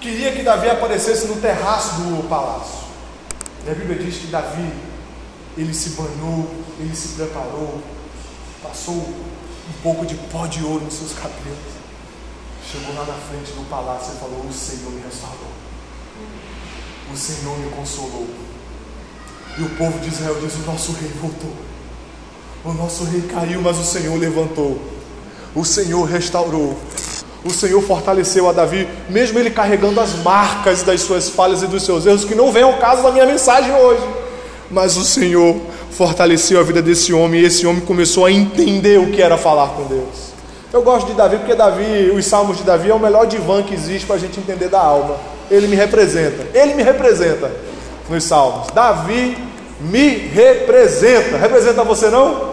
queria 0.00 0.32
que 0.32 0.42
Davi 0.42 0.68
aparecesse 0.68 1.26
no 1.26 1.40
terraço 1.40 1.96
do 1.96 2.28
palácio. 2.28 2.88
E 3.66 3.70
a 3.70 3.74
Bíblia 3.74 3.98
diz 3.98 4.16
que 4.16 4.26
Davi, 4.28 4.72
ele 5.56 5.74
se 5.74 5.90
banhou, 5.90 6.50
ele 6.78 6.94
se 6.96 7.08
preparou, 7.08 7.80
passou 8.62 8.94
um 8.94 9.82
pouco 9.82 10.06
de 10.06 10.14
pó 10.14 10.46
de 10.46 10.64
ouro 10.64 10.84
nos 10.84 10.94
seus 10.94 11.12
cabelos. 11.12 11.80
Chegou 12.66 12.94
lá 12.94 13.04
na 13.04 13.14
frente 13.14 13.52
do 13.52 13.68
palácio 13.68 14.14
e 14.14 14.18
falou: 14.18 14.46
O 14.46 14.52
Senhor 14.52 14.90
me 14.90 15.02
restaurou, 15.02 15.52
o 17.12 17.16
Senhor 17.16 17.58
me 17.58 17.70
consolou. 17.70 18.28
E 19.58 19.62
o 19.62 19.68
povo 19.70 19.98
de 19.98 20.08
Israel 20.08 20.36
diz: 20.40 20.54
O 20.54 20.70
nosso 20.70 20.92
rei 20.92 21.10
voltou, 21.20 21.52
o 22.64 22.72
nosso 22.72 23.04
rei 23.04 23.22
caiu, 23.22 23.60
mas 23.60 23.78
o 23.78 23.84
Senhor 23.84 24.16
levantou, 24.18 24.80
o 25.54 25.64
Senhor 25.64 26.04
restaurou, 26.04 26.76
o 27.44 27.50
Senhor 27.50 27.82
fortaleceu 27.82 28.48
a 28.48 28.52
Davi, 28.52 28.86
mesmo 29.08 29.38
ele 29.38 29.50
carregando 29.50 30.00
as 30.00 30.14
marcas 30.16 30.82
das 30.82 31.00
suas 31.00 31.28
falhas 31.28 31.62
e 31.62 31.66
dos 31.66 31.84
seus 31.84 32.06
erros, 32.06 32.24
que 32.24 32.34
não 32.34 32.52
vem 32.52 32.62
ao 32.62 32.74
caso 32.74 33.02
da 33.02 33.10
minha 33.10 33.26
mensagem 33.26 33.72
hoje. 33.74 34.02
Mas 34.70 34.96
o 34.96 35.04
Senhor 35.04 35.56
fortaleceu 35.90 36.60
a 36.60 36.62
vida 36.62 36.80
desse 36.80 37.12
homem 37.12 37.40
e 37.40 37.44
esse 37.44 37.66
homem 37.66 37.80
começou 37.80 38.26
a 38.26 38.30
entender 38.30 39.00
o 39.00 39.10
que 39.10 39.20
era 39.20 39.36
falar 39.36 39.68
com 39.68 39.84
Deus. 39.84 40.30
Eu 40.72 40.82
gosto 40.82 41.08
de 41.08 41.14
Davi 41.14 41.38
porque 41.38 41.54
Davi, 41.54 42.12
os 42.14 42.24
salmos 42.26 42.58
de 42.58 42.62
Davi 42.62 42.90
é 42.90 42.94
o 42.94 42.98
melhor 42.98 43.26
divã 43.26 43.62
que 43.62 43.74
existe 43.74 44.06
para 44.06 44.16
a 44.16 44.18
gente 44.18 44.38
entender 44.38 44.68
da 44.68 44.80
alma. 44.80 45.16
Ele 45.50 45.66
me 45.66 45.74
representa, 45.74 46.46
ele 46.54 46.74
me 46.74 46.82
representa 46.82 47.50
nos 48.10 48.24
salmos. 48.24 48.66
Davi 48.74 49.38
me 49.80 50.08
representa. 50.08 51.36
Representa 51.36 51.84
você 51.84 52.10
não? 52.10 52.50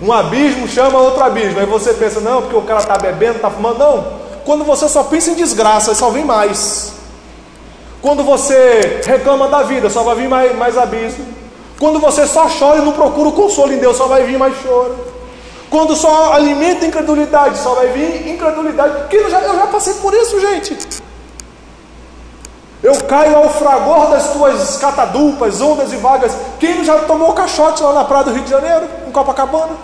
Um 0.00 0.12
abismo 0.12 0.66
chama 0.66 0.98
outro 0.98 1.22
abismo. 1.22 1.60
Aí 1.60 1.66
você 1.66 1.92
pensa, 1.92 2.20
não, 2.20 2.42
porque 2.42 2.56
o 2.56 2.62
cara 2.62 2.80
está 2.80 2.96
bebendo, 2.96 3.36
está 3.36 3.50
fumando. 3.50 3.78
Não. 3.78 4.18
Quando 4.44 4.64
você 4.64 4.88
só 4.88 5.04
pensa 5.04 5.30
em 5.30 5.34
desgraça, 5.34 5.94
só 5.94 6.10
vem 6.10 6.24
mais. 6.24 6.94
Quando 8.00 8.22
você 8.22 9.00
reclama 9.04 9.48
da 9.48 9.62
vida, 9.62 9.90
só 9.90 10.02
vai 10.02 10.14
vir 10.16 10.28
mais, 10.28 10.56
mais 10.56 10.78
abismo. 10.78 11.26
Quando 11.78 11.98
você 11.98 12.26
só 12.26 12.48
chora 12.48 12.78
e 12.78 12.84
não 12.84 12.92
procura 12.92 13.28
o 13.28 13.32
consolo 13.32 13.72
em 13.72 13.78
Deus, 13.78 13.96
só 13.96 14.06
vai 14.06 14.24
vir 14.24 14.38
mais 14.38 14.54
choro. 14.62 14.96
Quando 15.68 15.94
só 15.94 16.32
alimenta 16.32 16.86
incredulidade, 16.86 17.58
só 17.58 17.74
vai 17.74 17.88
vir 17.88 18.28
incredulidade. 18.28 19.08
Que 19.08 19.16
eu 19.16 19.30
já, 19.30 19.40
eu 19.40 19.54
já 19.56 19.66
passei 19.66 19.94
por 19.94 20.14
isso, 20.14 20.40
gente. 20.40 20.76
Eu 22.88 23.04
caio 23.04 23.36
ao 23.36 23.50
fragor 23.50 24.08
das 24.08 24.32
tuas 24.32 24.78
catadulpas, 24.78 25.60
ondas 25.60 25.92
e 25.92 25.96
vagas. 25.96 26.32
Quem 26.58 26.82
já 26.82 27.00
tomou 27.00 27.34
caixote 27.34 27.82
lá 27.82 27.92
na 27.92 28.04
praia 28.06 28.24
do 28.24 28.32
Rio 28.32 28.42
de 28.42 28.48
Janeiro, 28.48 28.88
em 29.06 29.12
Copacabana? 29.12 29.76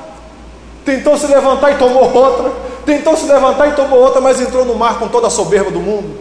Tentou 0.86 1.18
se 1.18 1.26
levantar 1.26 1.72
e 1.72 1.74
tomou 1.74 2.10
outra. 2.10 2.50
Tentou 2.86 3.14
se 3.14 3.26
levantar 3.26 3.68
e 3.68 3.72
tomou 3.72 3.98
outra, 3.98 4.22
mas 4.22 4.40
entrou 4.40 4.64
no 4.64 4.74
mar 4.74 4.98
com 4.98 5.06
toda 5.08 5.26
a 5.26 5.30
soberba 5.30 5.70
do 5.70 5.80
mundo. 5.80 6.18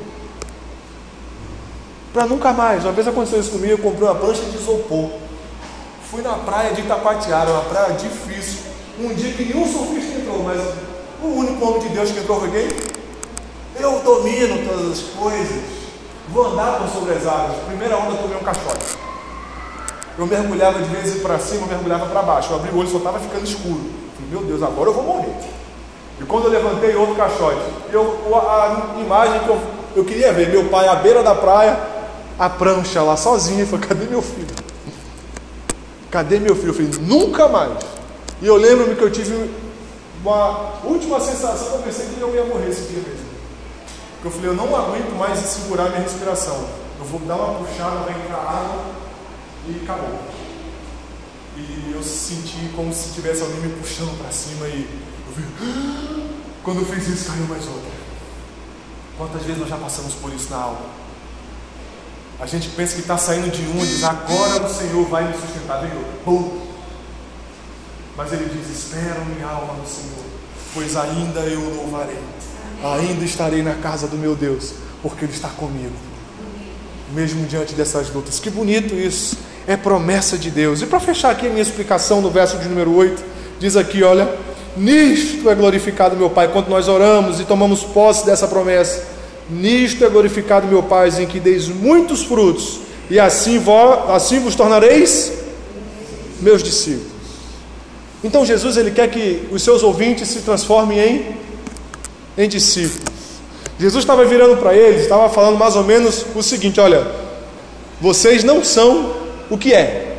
Para 2.11 2.25
nunca 2.25 2.51
mais. 2.51 2.83
Uma 2.83 2.91
vez 2.91 3.07
aconteceu 3.07 3.39
isso 3.39 3.51
comigo, 3.51 3.71
eu 3.71 3.77
comprei 3.77 4.05
uma 4.05 4.15
prancha 4.15 4.43
de 4.43 4.57
isopor. 4.57 5.09
Fui 6.11 6.21
na 6.21 6.33
praia 6.33 6.73
de 6.73 6.81
Itapatiara, 6.81 7.49
uma 7.49 7.61
praia 7.61 7.93
difícil. 7.93 8.59
Um 8.99 9.13
dia 9.13 9.31
que 9.31 9.45
nenhum 9.45 9.65
surfista 9.71 10.19
entrou, 10.19 10.43
mas 10.43 10.59
o 11.23 11.27
único 11.27 11.65
homem 11.65 11.79
de 11.79 11.89
Deus 11.89 12.11
que 12.11 12.19
entrou 12.19 12.41
foi 12.41 12.51
quem? 12.51 12.67
Eu 13.79 14.01
domino 14.01 14.67
todas 14.67 14.91
as 14.91 14.99
coisas. 15.17 15.82
Vou 16.29 16.47
andar 16.47 16.79
por 16.79 16.87
sobre 16.89 17.13
as 17.13 17.25
águas. 17.27 17.57
Primeira 17.67 17.97
onda, 17.97 18.17
tomei 18.17 18.37
um 18.37 18.43
caixote. 18.43 18.97
Eu 20.17 20.27
mergulhava 20.27 20.81
de 20.81 20.89
vez 20.89 21.21
para 21.21 21.39
cima, 21.39 21.63
eu 21.63 21.67
mergulhava 21.67 22.05
para 22.05 22.21
baixo. 22.21 22.51
Eu 22.51 22.57
abri 22.57 22.71
o 22.71 22.77
olho, 22.77 22.89
só 22.89 22.97
estava 22.97 23.19
ficando 23.19 23.43
escuro. 23.43 23.81
Falei, 24.15 24.31
meu 24.31 24.43
Deus, 24.43 24.63
agora 24.63 24.89
eu 24.89 24.93
vou 24.93 25.03
morrer. 25.03 25.33
E 26.21 26.23
quando 26.25 26.45
eu 26.45 26.51
levantei 26.51 26.95
outro 26.95 27.15
caixote, 27.15 27.61
eu, 27.91 28.19
a 28.35 28.95
imagem 28.99 29.39
que 29.39 29.49
eu, 29.49 29.59
eu 29.95 30.05
queria 30.05 30.31
ver, 30.31 30.49
meu 30.49 30.69
pai 30.69 30.87
à 30.87 30.95
beira 30.95 31.23
da 31.23 31.35
praia, 31.35 31.79
a 32.37 32.49
prancha 32.49 33.01
lá 33.01 33.17
sozinho. 33.17 33.61
Eu 33.61 33.67
falei, 33.67 33.87
cadê 33.87 34.05
meu 34.05 34.21
filho? 34.21 34.47
Cadê 36.09 36.39
meu 36.39 36.55
filho? 36.55 36.69
Eu 36.69 36.73
falei, 36.73 36.91
nunca 37.01 37.47
mais. 37.47 37.73
E 38.41 38.47
eu 38.47 38.55
lembro-me 38.55 38.95
que 38.95 39.01
eu 39.01 39.11
tive 39.11 39.49
uma 40.21 40.79
última 40.83 41.19
sensação, 41.19 41.75
eu 41.75 41.81
pensei 41.81 42.05
que 42.05 42.21
eu 42.21 42.33
ia 42.33 42.45
morrer 42.45 42.69
esse 42.69 42.83
dia 42.83 43.01
mesmo. 43.01 43.22
Porque 44.23 44.37
eu 44.37 44.41
falei, 44.41 44.49
eu 44.51 44.55
não 44.55 44.73
aguento 44.73 45.13
mais 45.17 45.37
segurar 45.39 45.89
minha 45.89 45.99
respiração. 45.99 46.65
Eu 46.97 47.03
vou 47.03 47.19
dar 47.19 47.35
uma 47.35 47.59
puxada, 47.59 47.97
vai 48.05 48.13
entrar 48.13 48.37
água 48.37 48.85
e 49.67 49.81
acabou. 49.83 50.17
E 51.57 51.91
eu 51.93 52.01
senti 52.01 52.71
como 52.73 52.93
se 52.93 53.13
tivesse 53.13 53.41
alguém 53.41 53.59
me 53.59 53.73
puxando 53.73 54.17
para 54.17 54.31
cima 54.31 54.65
e 54.67 54.87
eu 55.27 55.35
vi, 55.35 56.29
quando 56.63 56.79
eu 56.79 56.85
fiz 56.85 57.05
isso 57.09 57.29
caiu 57.29 57.43
mais 57.47 57.67
outra. 57.67 57.91
Quantas 59.17 59.43
vezes 59.43 59.59
nós 59.59 59.69
já 59.69 59.75
passamos 59.75 60.13
por 60.13 60.33
isso 60.33 60.49
na 60.49 60.57
aula? 60.57 60.85
A 62.39 62.45
gente 62.45 62.69
pensa 62.69 62.95
que 62.95 63.01
está 63.01 63.17
saindo 63.17 63.51
de 63.51 63.61
um 63.77 63.83
e 63.83 63.87
diz, 63.87 64.05
agora 64.05 64.65
o 64.65 64.73
Senhor 64.73 65.05
vai 65.09 65.27
me 65.27 65.33
sustentar. 65.33 65.81
Vem, 65.81 65.91
Mas 68.15 68.31
ele 68.31 68.45
diz, 68.45 68.69
espera 68.69 69.19
minha 69.25 69.47
alma 69.47 69.73
no 69.73 69.85
Senhor, 69.85 70.23
pois 70.73 70.95
ainda 70.95 71.41
eu 71.41 71.75
louvarei. 71.75 72.23
Ainda 72.83 73.23
estarei 73.23 73.61
na 73.61 73.75
casa 73.75 74.07
do 74.07 74.17
meu 74.17 74.35
Deus, 74.35 74.73
porque 75.01 75.25
Ele 75.25 75.33
está 75.33 75.49
comigo. 75.49 75.93
Mesmo 77.13 77.45
diante 77.45 77.73
dessas 77.73 78.13
lutas. 78.13 78.39
Que 78.39 78.49
bonito 78.49 78.93
isso. 78.93 79.37
É 79.65 79.77
promessa 79.77 80.37
de 80.37 80.51
Deus. 80.51 80.81
E 80.81 80.85
para 80.85 80.99
fechar 80.99 81.31
aqui 81.31 81.47
a 81.47 81.49
minha 81.49 81.61
explicação 81.61 82.21
no 82.21 82.29
verso 82.29 82.57
de 82.57 82.67
número 82.67 82.93
8, 82.93 83.23
diz 83.59 83.77
aqui, 83.77 84.03
olha, 84.03 84.29
nisto 84.75 85.49
é 85.49 85.55
glorificado 85.55 86.17
meu 86.17 86.29
Pai, 86.29 86.49
quando 86.49 86.67
nós 86.67 86.87
oramos 86.87 87.39
e 87.39 87.45
tomamos 87.45 87.83
posse 87.83 88.25
dessa 88.25 88.47
promessa 88.47 89.13
Nisto 89.49 90.05
é 90.05 90.09
glorificado 90.09 90.67
meu 90.67 90.83
Pai, 90.83 91.09
em 91.21 91.25
que 91.25 91.39
deis 91.39 91.67
muitos 91.67 92.23
frutos, 92.23 92.79
e 93.09 93.19
assim 93.19 93.59
vós, 93.59 94.09
assim 94.09 94.39
vos 94.39 94.55
tornareis 94.55 95.33
meus 96.39 96.63
discípulos. 96.63 97.11
Então 98.23 98.45
Jesus 98.45 98.77
ele 98.77 98.91
quer 98.91 99.09
que 99.09 99.47
os 99.51 99.61
seus 99.61 99.83
ouvintes 99.83 100.29
se 100.29 100.39
transformem 100.39 100.99
em, 100.99 101.25
em 102.37 102.47
discípulos. 102.47 103.13
Jesus 103.79 104.03
estava 104.03 104.23
virando 104.25 104.57
para 104.57 104.73
eles, 104.73 105.03
estava 105.03 105.29
falando 105.29 105.57
mais 105.57 105.75
ou 105.75 105.83
menos 105.83 106.25
o 106.35 106.43
seguinte: 106.43 106.79
olha, 106.79 107.05
vocês 107.99 108.43
não 108.43 108.63
são 108.63 109.13
o 109.49 109.57
que 109.57 109.73
é. 109.73 110.17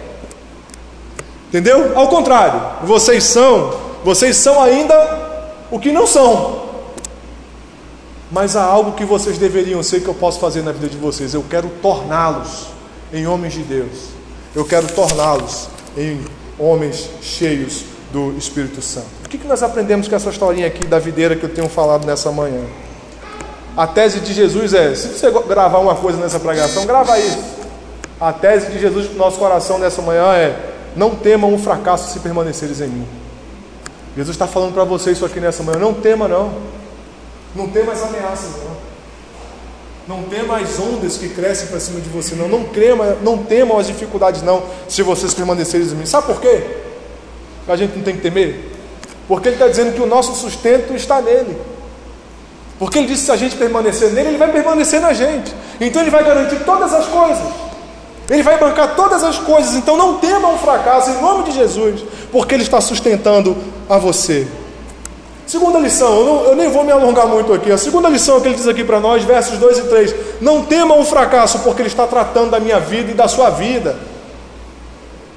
Entendeu? 1.48 1.96
Ao 1.96 2.08
contrário, 2.08 2.86
vocês 2.86 3.24
são, 3.24 3.78
vocês 4.04 4.36
são 4.36 4.60
ainda 4.60 5.44
o 5.70 5.78
que 5.78 5.92
não 5.92 6.06
são. 6.06 6.64
Mas 8.30 8.56
há 8.56 8.64
algo 8.64 8.92
que 8.92 9.04
vocês 9.04 9.38
deveriam 9.38 9.82
ser 9.82 10.00
que 10.00 10.08
eu 10.08 10.14
posso 10.14 10.40
fazer 10.40 10.62
na 10.62 10.72
vida 10.72 10.88
de 10.88 10.96
vocês. 10.96 11.34
Eu 11.34 11.44
quero 11.48 11.68
torná-los 11.80 12.66
em 13.12 13.26
homens 13.26 13.52
de 13.52 13.62
Deus. 13.62 14.08
Eu 14.54 14.64
quero 14.64 14.88
torná-los 14.88 15.68
em 15.96 16.20
homens 16.58 17.08
cheios 17.22 17.84
do 18.14 18.32
Espírito 18.38 18.80
Santo. 18.80 19.08
O 19.24 19.28
que 19.28 19.36
nós 19.44 19.60
aprendemos 19.60 20.06
com 20.06 20.14
essa 20.14 20.30
historinha 20.30 20.68
aqui 20.68 20.86
da 20.86 21.00
videira 21.00 21.34
que 21.34 21.42
eu 21.42 21.52
tenho 21.52 21.68
falado 21.68 22.06
nessa 22.06 22.30
manhã? 22.30 22.62
A 23.76 23.88
tese 23.88 24.20
de 24.20 24.32
Jesus 24.32 24.72
é: 24.72 24.94
se 24.94 25.08
você 25.08 25.28
gravar 25.48 25.80
uma 25.80 25.96
coisa 25.96 26.16
nessa 26.18 26.38
pregação, 26.38 26.86
grava 26.86 27.18
isso. 27.18 27.42
A 28.20 28.32
tese 28.32 28.70
de 28.70 28.78
Jesus 28.78 29.08
para 29.08 29.16
o 29.16 29.18
nosso 29.18 29.36
coração 29.36 29.80
nessa 29.80 30.00
manhã 30.00 30.32
é: 30.32 30.56
não 30.94 31.16
temam 31.16 31.52
o 31.52 31.58
fracasso 31.58 32.12
se 32.12 32.20
permaneceres 32.20 32.80
em 32.80 32.86
mim. 32.86 33.06
Jesus 34.16 34.36
está 34.36 34.46
falando 34.46 34.72
para 34.72 34.84
você 34.84 35.10
isso 35.10 35.24
aqui 35.24 35.40
nessa 35.40 35.64
manhã: 35.64 35.80
não 35.80 35.92
tema, 35.92 36.28
não. 36.28 36.52
Não 37.56 37.66
tem 37.68 37.82
mais 37.82 38.00
ameaças, 38.00 38.50
não. 38.62 38.84
Não 40.16 40.22
tem 40.24 40.44
mais 40.44 40.78
ondas 40.78 41.16
que 41.16 41.30
crescem 41.30 41.66
para 41.66 41.80
cima 41.80 42.00
de 42.00 42.08
você, 42.10 42.36
não. 42.36 42.46
Não, 42.46 42.62
crema, 42.62 43.16
não 43.22 43.38
tema 43.38 43.80
as 43.80 43.88
dificuldades, 43.88 44.42
não, 44.42 44.62
se 44.88 45.02
vocês 45.02 45.34
permanecerem 45.34 45.86
em 45.88 45.94
mim. 45.94 46.06
Sabe 46.06 46.26
por 46.26 46.40
quê? 46.40 46.83
A 47.66 47.76
gente 47.76 47.96
não 47.96 48.02
tem 48.02 48.16
que 48.16 48.22
temer? 48.22 48.72
Porque 49.26 49.48
ele 49.48 49.56
está 49.56 49.68
dizendo 49.68 49.94
que 49.94 50.02
o 50.02 50.06
nosso 50.06 50.34
sustento 50.34 50.94
está 50.94 51.20
nele. 51.20 51.56
Porque 52.78 52.98
ele 52.98 53.06
disse 53.06 53.20
que 53.20 53.26
se 53.26 53.32
a 53.32 53.36
gente 53.36 53.56
permanecer 53.56 54.12
nele, 54.12 54.30
ele 54.30 54.38
vai 54.38 54.50
permanecer 54.50 55.00
na 55.00 55.12
gente. 55.12 55.54
Então 55.80 56.02
ele 56.02 56.10
vai 56.10 56.24
garantir 56.24 56.64
todas 56.64 56.92
as 56.92 57.06
coisas. 57.06 57.44
Ele 58.28 58.42
vai 58.42 58.58
bancar 58.58 58.94
todas 58.96 59.22
as 59.22 59.38
coisas. 59.38 59.74
Então 59.74 59.96
não 59.96 60.18
tema 60.18 60.48
um 60.48 60.58
fracasso 60.58 61.10
em 61.10 61.20
nome 61.20 61.44
de 61.44 61.52
Jesus, 61.52 62.04
porque 62.32 62.54
ele 62.54 62.62
está 62.62 62.80
sustentando 62.80 63.56
a 63.88 63.98
você. 63.98 64.46
Segunda 65.46 65.78
lição, 65.78 66.18
eu, 66.18 66.24
não, 66.24 66.44
eu, 66.44 66.56
nem 66.56 66.70
vou 66.70 66.84
me 66.84 66.90
alongar 66.90 67.26
muito 67.26 67.52
aqui. 67.52 67.70
A 67.70 67.76
segunda 67.76 68.08
lição 68.08 68.40
que 68.40 68.48
ele 68.48 68.54
diz 68.54 68.66
aqui 68.66 68.82
para 68.82 68.98
nós, 68.98 69.22
versos 69.24 69.58
2 69.58 69.78
e 69.78 69.82
3: 69.82 70.14
Não 70.40 70.64
temam 70.64 71.00
o 71.00 71.04
fracasso, 71.04 71.58
porque 71.58 71.82
ele 71.82 71.88
está 71.88 72.06
tratando 72.06 72.50
da 72.50 72.58
minha 72.58 72.80
vida 72.80 73.10
e 73.10 73.14
da 73.14 73.28
sua 73.28 73.50
vida. 73.50 73.94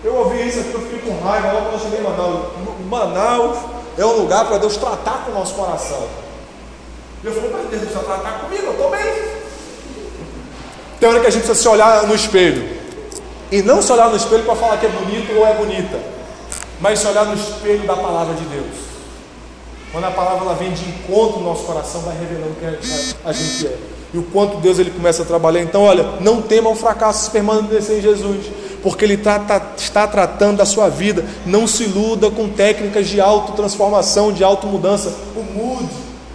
Eu 0.03 0.15
ouvi 0.15 0.47
isso 0.47 0.59
aqui, 0.59 0.73
eu 0.73 0.86
com 1.27 1.31
raiva 1.31 1.51
logo 1.51 1.65
quando 1.65 1.73
eu 1.73 1.79
cheguei 1.79 1.99
em 1.99 2.03
Manaus. 2.03 2.41
Manaus 2.89 3.57
é 3.97 4.05
um 4.05 4.17
lugar 4.21 4.45
para 4.45 4.57
Deus 4.59 4.77
tratar 4.77 5.25
com 5.25 5.31
o 5.31 5.33
nosso 5.33 5.53
coração. 5.53 6.07
E 7.23 7.27
eu 7.27 7.33
falei, 7.33 7.49
mas 7.51 7.69
Deus 7.69 7.81
precisa 7.81 8.03
tratar 8.03 8.39
comigo, 8.39 8.63
eu 8.65 8.71
estou 8.71 8.89
bem. 8.89 9.37
Tem 10.99 11.09
hora 11.09 11.19
que 11.19 11.27
a 11.27 11.29
gente 11.29 11.43
precisa 11.43 11.61
se 11.61 11.67
olhar 11.67 12.07
no 12.07 12.15
espelho. 12.15 12.77
E 13.51 13.61
não 13.61 13.81
se 13.81 13.91
olhar 13.91 14.09
no 14.09 14.15
espelho 14.15 14.43
para 14.43 14.55
falar 14.55 14.77
que 14.77 14.85
é 14.85 14.89
bonito 14.89 15.37
ou 15.37 15.45
é 15.45 15.53
bonita, 15.53 15.99
mas 16.79 16.99
se 16.99 17.07
olhar 17.07 17.25
no 17.25 17.33
espelho 17.33 17.85
da 17.85 17.95
palavra 17.95 18.33
de 18.33 18.43
Deus. 18.45 18.87
Quando 19.91 20.03
a 20.03 20.11
palavra 20.11 20.45
ela 20.45 20.53
vem 20.53 20.71
de 20.71 20.83
encontro 20.89 21.39
no 21.39 21.45
nosso 21.45 21.63
coração, 21.63 22.01
vai 22.01 22.17
revelando 22.17 22.55
quem 22.59 22.67
a, 22.67 23.29
a 23.29 23.33
gente 23.33 23.67
é. 23.67 23.77
E 24.13 24.17
o 24.17 24.23
quanto 24.23 24.57
Deus 24.57 24.79
ele 24.79 24.91
começa 24.91 25.23
a 25.23 25.25
trabalhar. 25.25 25.61
Então, 25.61 25.83
olha, 25.83 26.03
não 26.19 26.41
tema 26.41 26.69
o 26.69 26.75
fracasso 26.75 27.31
permanecer 27.31 27.99
em 27.99 28.01
Jesus, 28.01 28.45
porque 28.81 29.05
Ele 29.05 29.17
tá, 29.17 29.39
tá, 29.39 29.61
está 29.77 30.07
tratando 30.07 30.57
da 30.57 30.65
sua 30.65 30.89
vida. 30.89 31.25
Não 31.45 31.67
se 31.67 31.83
iluda 31.83 32.29
com 32.29 32.49
técnicas 32.49 33.07
de 33.07 33.19
autotransformação, 33.19 34.31
de 34.31 34.43
automudança. 34.43 35.13
O 35.35 35.43
Moody, 35.43 35.89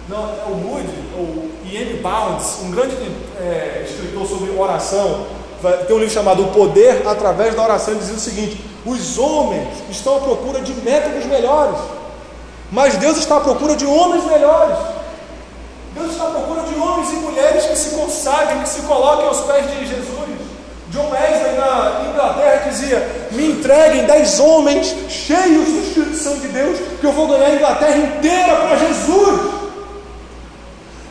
não, 0.09 0.23
é 0.23 0.45
o 0.47 0.55
Moody, 0.55 0.87
o 1.15 1.49
Ian 1.65 2.01
Bounds, 2.01 2.59
um 2.63 2.71
grande 2.71 2.95
é, 3.39 3.85
escritor 3.87 4.27
sobre 4.27 4.51
oração, 4.51 5.25
tem 5.87 5.95
um 5.95 5.99
livro 5.99 6.13
chamado 6.13 6.43
O 6.43 6.47
Poder 6.47 7.07
através 7.07 7.55
da 7.55 7.63
Oração, 7.63 7.93
ele 7.93 8.03
diz 8.03 8.11
o 8.11 8.19
seguinte: 8.19 8.59
os 8.85 9.17
homens 9.17 9.67
estão 9.89 10.17
à 10.17 10.19
procura 10.19 10.59
de 10.61 10.73
métodos 10.73 11.25
melhores. 11.25 11.77
Mas 12.71 12.97
Deus 12.97 13.17
está 13.17 13.37
à 13.37 13.39
procura 13.39 13.75
de 13.75 13.85
homens 13.85 14.25
melhores. 14.25 14.77
Deus 15.93 16.11
está 16.11 16.25
à 16.25 16.31
procura 16.31 16.63
de 16.63 16.75
homens 16.75 17.11
e 17.11 17.15
mulheres 17.17 17.65
que 17.65 17.77
se 17.77 17.95
consagrem, 17.95 18.61
que 18.61 18.69
se 18.69 18.81
coloquem 18.81 19.27
aos 19.27 19.41
pés 19.41 19.69
de 19.69 19.85
Jesus. 19.85 20.22
John 20.93 21.09
Wesley 21.09 21.57
na 21.57 22.07
Inglaterra 22.07 22.69
dizia: 22.69 23.27
Me 23.31 23.51
entreguem 23.53 24.05
dez 24.05 24.39
homens 24.39 24.95
cheios 25.09 25.65
do 25.65 25.79
Espírito 25.87 26.17
Santo 26.17 26.41
de 26.41 26.49
Deus, 26.49 26.77
que 27.01 27.05
eu 27.05 27.11
vou 27.11 27.27
ganhar 27.27 27.47
a 27.47 27.55
Inglaterra 27.55 27.97
inteira 27.97 28.55
para 28.57 28.77
Jesus. 28.77 29.53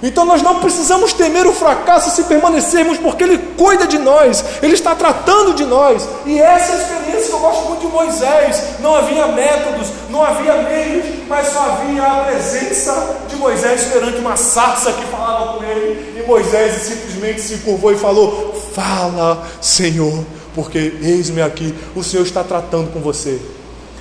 Então 0.00 0.24
nós 0.24 0.40
não 0.40 0.60
precisamos 0.60 1.12
temer 1.12 1.46
o 1.46 1.52
fracasso 1.52 2.10
se 2.10 2.24
permanecermos, 2.24 2.98
porque 2.98 3.24
Ele 3.24 3.38
cuida 3.56 3.84
de 3.86 3.98
nós, 3.98 4.44
Ele 4.62 4.74
está 4.74 4.94
tratando 4.94 5.52
de 5.52 5.64
nós. 5.64 6.08
E 6.26 6.40
essa 6.40 6.72
é 6.72 6.76
experiência 6.76 7.28
que 7.28 7.32
eu 7.32 7.38
gosto 7.40 7.68
muito 7.68 7.80
de 7.80 7.92
Moisés. 7.92 8.62
Não 8.78 8.94
havia 8.94 9.26
métodos, 9.28 9.88
não 10.10 10.22
havia 10.22 10.54
meios, 10.62 11.06
mas 11.28 11.48
só 11.48 11.58
havia 11.60 12.04
a 12.04 12.24
presença 12.24 13.16
de 13.28 13.34
Moisés 13.34 13.82
perante 13.86 14.18
uma 14.18 14.36
sarça 14.36 14.92
que 14.92 15.04
falava 15.06 15.58
com 15.58 15.64
ele. 15.64 16.20
E 16.20 16.26
Moisés 16.26 16.82
simplesmente 16.82 17.40
se 17.40 17.58
curvou 17.58 17.92
e 17.92 17.96
falou: 17.96 18.61
Fala, 18.74 19.46
Senhor, 19.60 20.24
porque 20.54 20.94
eis-me 21.00 21.42
aqui, 21.42 21.74
o 21.94 22.02
Senhor 22.02 22.24
está 22.24 22.42
tratando 22.42 22.92
com 22.92 23.00
você. 23.00 23.40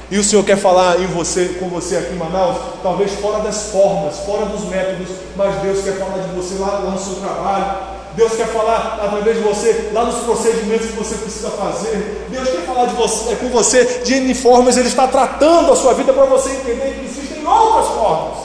E 0.10 0.18
o 0.18 0.24
Senhor 0.24 0.44
quer 0.44 0.58
falar 0.58 1.00
em 1.00 1.08
você, 1.08 1.56
com 1.60 1.70
você 1.70 1.96
aqui 1.96 2.14
em 2.14 2.18
Manaus, 2.18 2.58
talvez 2.84 3.14
fora 3.14 3.40
das 3.40 3.72
formas, 3.72 4.18
fora 4.26 4.46
dos 4.46 4.66
métodos, 4.66 5.08
mas 5.38 5.56
Deus 5.62 5.84
quer 5.84 5.98
falar 5.98 6.18
de 6.18 6.36
você 6.36 6.56
lá, 6.56 6.80
lá 6.80 6.92
no 6.92 7.00
seu 7.00 7.16
trabalho. 7.16 7.92
Deus 8.16 8.34
quer 8.34 8.48
falar 8.48 9.00
através 9.02 9.38
de 9.38 9.44
você 9.44 9.90
lá 9.94 10.04
nos 10.04 10.24
procedimentos 10.26 10.88
que 10.88 10.98
você 10.98 11.16
precisa 11.16 11.50
fazer. 11.52 12.28
Deus 12.30 12.50
quer 12.50 12.66
falar 12.66 12.88
de 12.88 12.96
você, 12.96 13.32
é, 13.32 13.36
com 13.38 13.48
você 13.50 13.86
de 14.04 14.16
N 14.16 14.36
formas. 14.36 14.76
Ele 14.76 14.90
está 14.90 15.08
tratando 15.08 15.72
a 15.72 15.76
sua 15.78 15.94
vida 15.94 16.12
para 16.12 16.26
você 16.26 16.50
entender 16.50 17.00
que 17.00 17.06
existem 17.06 17.48
outras 17.48 17.88
formas. 17.88 18.38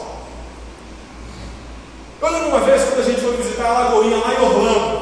Eu 2.23 2.31
lembro 2.31 2.49
uma 2.49 2.61
vez 2.61 2.83
quando 2.85 3.01
a 3.01 3.05
gente 3.05 3.21
foi 3.21 3.37
visitar 3.37 3.67
a 3.67 3.73
Lagoinha 3.73 4.17
lá 4.19 4.35
em 4.35 4.45
Orlando, 4.45 4.96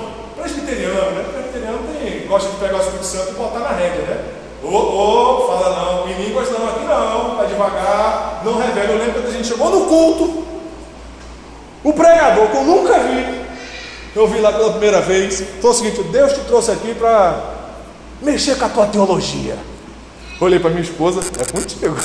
presbiteriano, 0.45 1.11
né? 1.13 1.25
Presbiteriano 1.33 1.79
tem, 1.89 2.27
gosta 2.27 2.51
de 2.51 2.57
pegar 2.57 2.77
o 2.77 2.81
Espírito 2.81 3.07
Santo 3.07 3.31
e 3.31 3.35
botar 3.35 3.61
na 3.61 3.71
rédea, 3.71 4.03
né? 4.03 4.25
Ô, 4.63 4.69
ô, 4.69 5.47
fala 5.47 6.03
não, 6.05 6.09
em 6.09 6.25
línguas 6.25 6.51
não, 6.51 6.69
aqui 6.69 6.85
não, 6.85 7.37
vai 7.37 7.47
devagar, 7.47 8.43
não 8.45 8.59
revela. 8.59 8.93
Eu 8.93 8.99
lembro 8.99 9.15
quando 9.15 9.29
a 9.29 9.37
gente 9.37 9.49
chegou 9.49 9.71
no 9.71 9.87
culto, 9.87 10.45
o 11.83 11.93
pregador 11.93 12.49
que 12.49 12.57
eu 12.57 12.65
nunca 12.65 12.99
vi, 12.99 13.45
eu 14.17 14.27
vi 14.27 14.39
lá 14.41 14.53
pela 14.53 14.71
primeira 14.71 15.01
vez, 15.01 15.43
foi 15.61 15.71
o 15.71 15.75
seguinte: 15.75 16.03
Deus 16.05 16.33
te 16.33 16.41
trouxe 16.41 16.71
aqui 16.71 16.95
para 16.95 17.43
mexer 18.23 18.57
com 18.57 18.65
a 18.65 18.69
tua 18.69 18.87
teologia. 18.87 19.57
Olhei 20.41 20.59
para 20.59 20.71
minha 20.71 20.83
esposa, 20.83 21.21
é 21.39 21.53
contigo. 21.53 21.97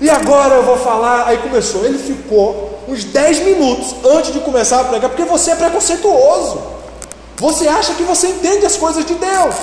E 0.00 0.10
agora 0.10 0.54
eu 0.54 0.62
vou 0.62 0.76
falar. 0.76 1.26
Aí 1.26 1.38
começou. 1.38 1.84
Ele 1.84 1.98
ficou 1.98 2.80
uns 2.88 3.04
10 3.04 3.40
minutos 3.40 3.94
antes 4.04 4.32
de 4.32 4.40
começar 4.40 4.80
a 4.80 4.84
pregar, 4.84 5.10
porque 5.10 5.24
você 5.24 5.52
é 5.52 5.56
preconceituoso. 5.56 6.60
Você 7.38 7.68
acha 7.68 7.94
que 7.94 8.02
você 8.02 8.28
entende 8.28 8.64
as 8.64 8.76
coisas 8.76 9.04
de 9.04 9.14
Deus. 9.14 9.54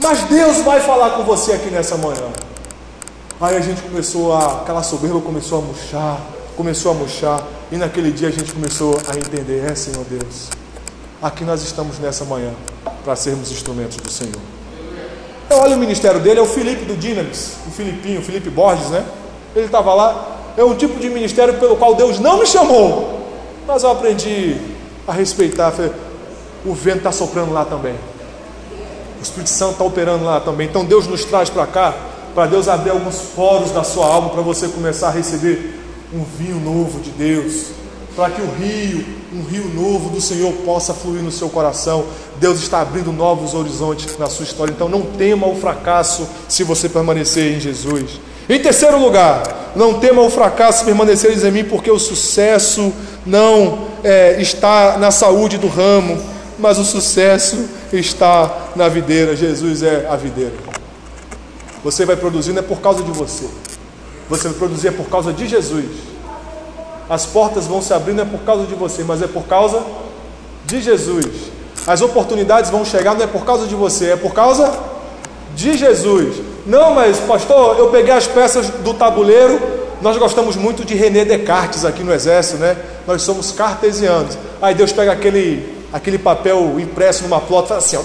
Mas 0.00 0.20
Deus 0.22 0.58
vai 0.58 0.80
falar 0.80 1.10
com 1.10 1.24
você 1.24 1.52
aqui 1.52 1.70
nessa 1.70 1.96
manhã. 1.96 2.28
Aí 3.40 3.56
a 3.56 3.60
gente 3.60 3.82
começou 3.82 4.32
a. 4.32 4.62
aquela 4.62 4.82
soberba 4.82 5.20
começou 5.20 5.58
a 5.58 5.62
murchar, 5.62 6.20
começou 6.56 6.92
a 6.92 6.94
murchar. 6.94 7.42
E 7.70 7.76
naquele 7.76 8.10
dia 8.10 8.28
a 8.28 8.30
gente 8.30 8.52
começou 8.52 8.98
a 9.08 9.16
entender: 9.16 9.70
é, 9.70 9.74
Senhor 9.74 10.04
Deus, 10.04 10.48
aqui 11.20 11.44
nós 11.44 11.62
estamos 11.62 11.98
nessa 11.98 12.24
manhã 12.24 12.52
para 13.04 13.16
sermos 13.16 13.50
instrumentos 13.50 13.96
do 13.96 14.10
Senhor. 14.10 14.40
Olha 15.50 15.76
o 15.76 15.78
ministério 15.78 16.20
dele, 16.20 16.40
é 16.40 16.42
o 16.42 16.46
Felipe 16.46 16.84
do 16.84 16.96
Dinamis, 16.96 17.56
o 17.66 17.70
Filipinho, 17.70 18.20
o 18.20 18.22
Felipe 18.22 18.48
Borges, 18.48 18.88
né? 18.88 19.04
Ele 19.54 19.66
estava 19.66 19.94
lá. 19.94 20.38
É 20.56 20.62
um 20.64 20.74
tipo 20.74 20.98
de 21.00 21.08
ministério 21.08 21.54
pelo 21.54 21.76
qual 21.76 21.94
Deus 21.94 22.18
não 22.18 22.38
me 22.38 22.46
chamou, 22.46 23.20
mas 23.66 23.82
eu 23.82 23.90
aprendi 23.90 24.56
a 25.06 25.12
respeitar. 25.12 25.72
O 26.64 26.74
vento 26.74 26.98
está 26.98 27.12
soprando 27.12 27.52
lá 27.52 27.64
também. 27.64 27.94
O 29.18 29.22
Espírito 29.22 29.50
Santo 29.50 29.72
está 29.72 29.84
operando 29.84 30.24
lá 30.24 30.40
também. 30.40 30.68
Então 30.68 30.84
Deus 30.84 31.06
nos 31.06 31.24
traz 31.24 31.48
para 31.48 31.66
cá, 31.66 31.94
para 32.34 32.46
Deus 32.46 32.68
abrir 32.68 32.90
alguns 32.90 33.16
poros 33.34 33.70
da 33.70 33.82
sua 33.82 34.06
alma, 34.06 34.30
para 34.30 34.42
você 34.42 34.68
começar 34.68 35.08
a 35.08 35.10
receber 35.10 35.78
um 36.12 36.22
vinho 36.22 36.60
novo 36.60 37.00
de 37.00 37.10
Deus, 37.10 37.68
para 38.14 38.28
que 38.28 38.42
o 38.42 38.50
rio, 38.50 39.04
um 39.32 39.42
rio 39.42 39.68
novo 39.68 40.10
do 40.10 40.20
Senhor 40.20 40.52
possa 40.64 40.92
fluir 40.92 41.22
no 41.22 41.32
seu 41.32 41.48
coração. 41.48 42.04
Deus 42.38 42.58
está 42.58 42.82
abrindo 42.82 43.10
novos 43.12 43.54
horizontes 43.54 44.18
na 44.18 44.26
sua 44.26 44.44
história. 44.44 44.72
Então 44.72 44.88
não 44.88 45.02
tema 45.02 45.46
o 45.46 45.56
fracasso 45.56 46.28
se 46.48 46.62
você 46.62 46.88
permanecer 46.88 47.56
em 47.56 47.60
Jesus. 47.60 48.20
Em 48.48 48.58
terceiro 48.58 48.98
lugar, 48.98 49.72
não 49.74 50.00
tema 50.00 50.20
o 50.22 50.30
fracasso 50.30 50.84
permaneceres 50.84 51.44
em 51.44 51.50
mim, 51.50 51.64
porque 51.64 51.90
o 51.90 51.98
sucesso 51.98 52.92
não 53.24 53.86
é, 54.02 54.40
está 54.40 54.98
na 54.98 55.10
saúde 55.10 55.58
do 55.58 55.68
ramo, 55.68 56.20
mas 56.58 56.78
o 56.78 56.84
sucesso 56.84 57.68
está 57.92 58.68
na 58.74 58.88
videira. 58.88 59.36
Jesus 59.36 59.82
é 59.82 60.06
a 60.10 60.16
videira. 60.16 60.54
Você 61.84 62.04
vai 62.04 62.16
produzir 62.16 62.52
não 62.52 62.60
é 62.60 62.62
por 62.62 62.80
causa 62.80 63.02
de 63.02 63.10
você, 63.10 63.46
você 64.28 64.48
vai 64.48 64.58
produzir 64.58 64.88
é 64.88 64.92
por 64.92 65.06
causa 65.06 65.32
de 65.32 65.46
Jesus. 65.48 66.12
As 67.08 67.26
portas 67.26 67.66
vão 67.66 67.82
se 67.82 67.92
abrir 67.92 68.14
não 68.14 68.22
é 68.22 68.26
por 68.26 68.40
causa 68.40 68.64
de 68.64 68.74
você, 68.74 69.02
mas 69.02 69.20
é 69.20 69.26
por 69.26 69.44
causa 69.44 69.82
de 70.64 70.80
Jesus. 70.80 71.26
As 71.86 72.00
oportunidades 72.00 72.70
vão 72.70 72.84
chegar 72.84 73.14
não 73.14 73.24
é 73.24 73.26
por 73.26 73.44
causa 73.44 73.66
de 73.66 73.74
você, 73.74 74.10
é 74.10 74.16
por 74.16 74.32
causa 74.32 74.72
de 75.54 75.76
Jesus. 75.76 76.51
Não, 76.66 76.94
mas 76.94 77.18
pastor, 77.18 77.78
eu 77.78 77.88
peguei 77.88 78.12
as 78.12 78.26
peças 78.26 78.68
do 78.68 78.94
tabuleiro. 78.94 79.60
Nós 80.00 80.16
gostamos 80.16 80.56
muito 80.56 80.84
de 80.84 80.94
René 80.94 81.24
Descartes 81.24 81.84
aqui 81.84 82.02
no 82.02 82.12
exército, 82.12 82.58
né? 82.58 82.76
Nós 83.06 83.22
somos 83.22 83.52
cartesianos. 83.52 84.36
Aí 84.60 84.74
Deus 84.74 84.92
pega 84.92 85.12
aquele 85.12 85.82
aquele 85.92 86.18
papel 86.18 86.80
impresso 86.80 87.22
numa 87.24 87.40
plota 87.40 87.66
e 87.66 87.68
fala 87.68 87.80
assim: 87.80 87.96
ó, 87.96 88.02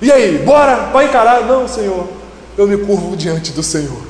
E 0.00 0.10
aí, 0.10 0.38
bora, 0.38 0.88
vai 0.92 1.06
encarar? 1.06 1.42
Não, 1.42 1.68
Senhor, 1.68 2.08
eu 2.56 2.66
me 2.66 2.78
curvo 2.78 3.16
diante 3.16 3.52
do 3.52 3.62
Senhor. 3.62 4.00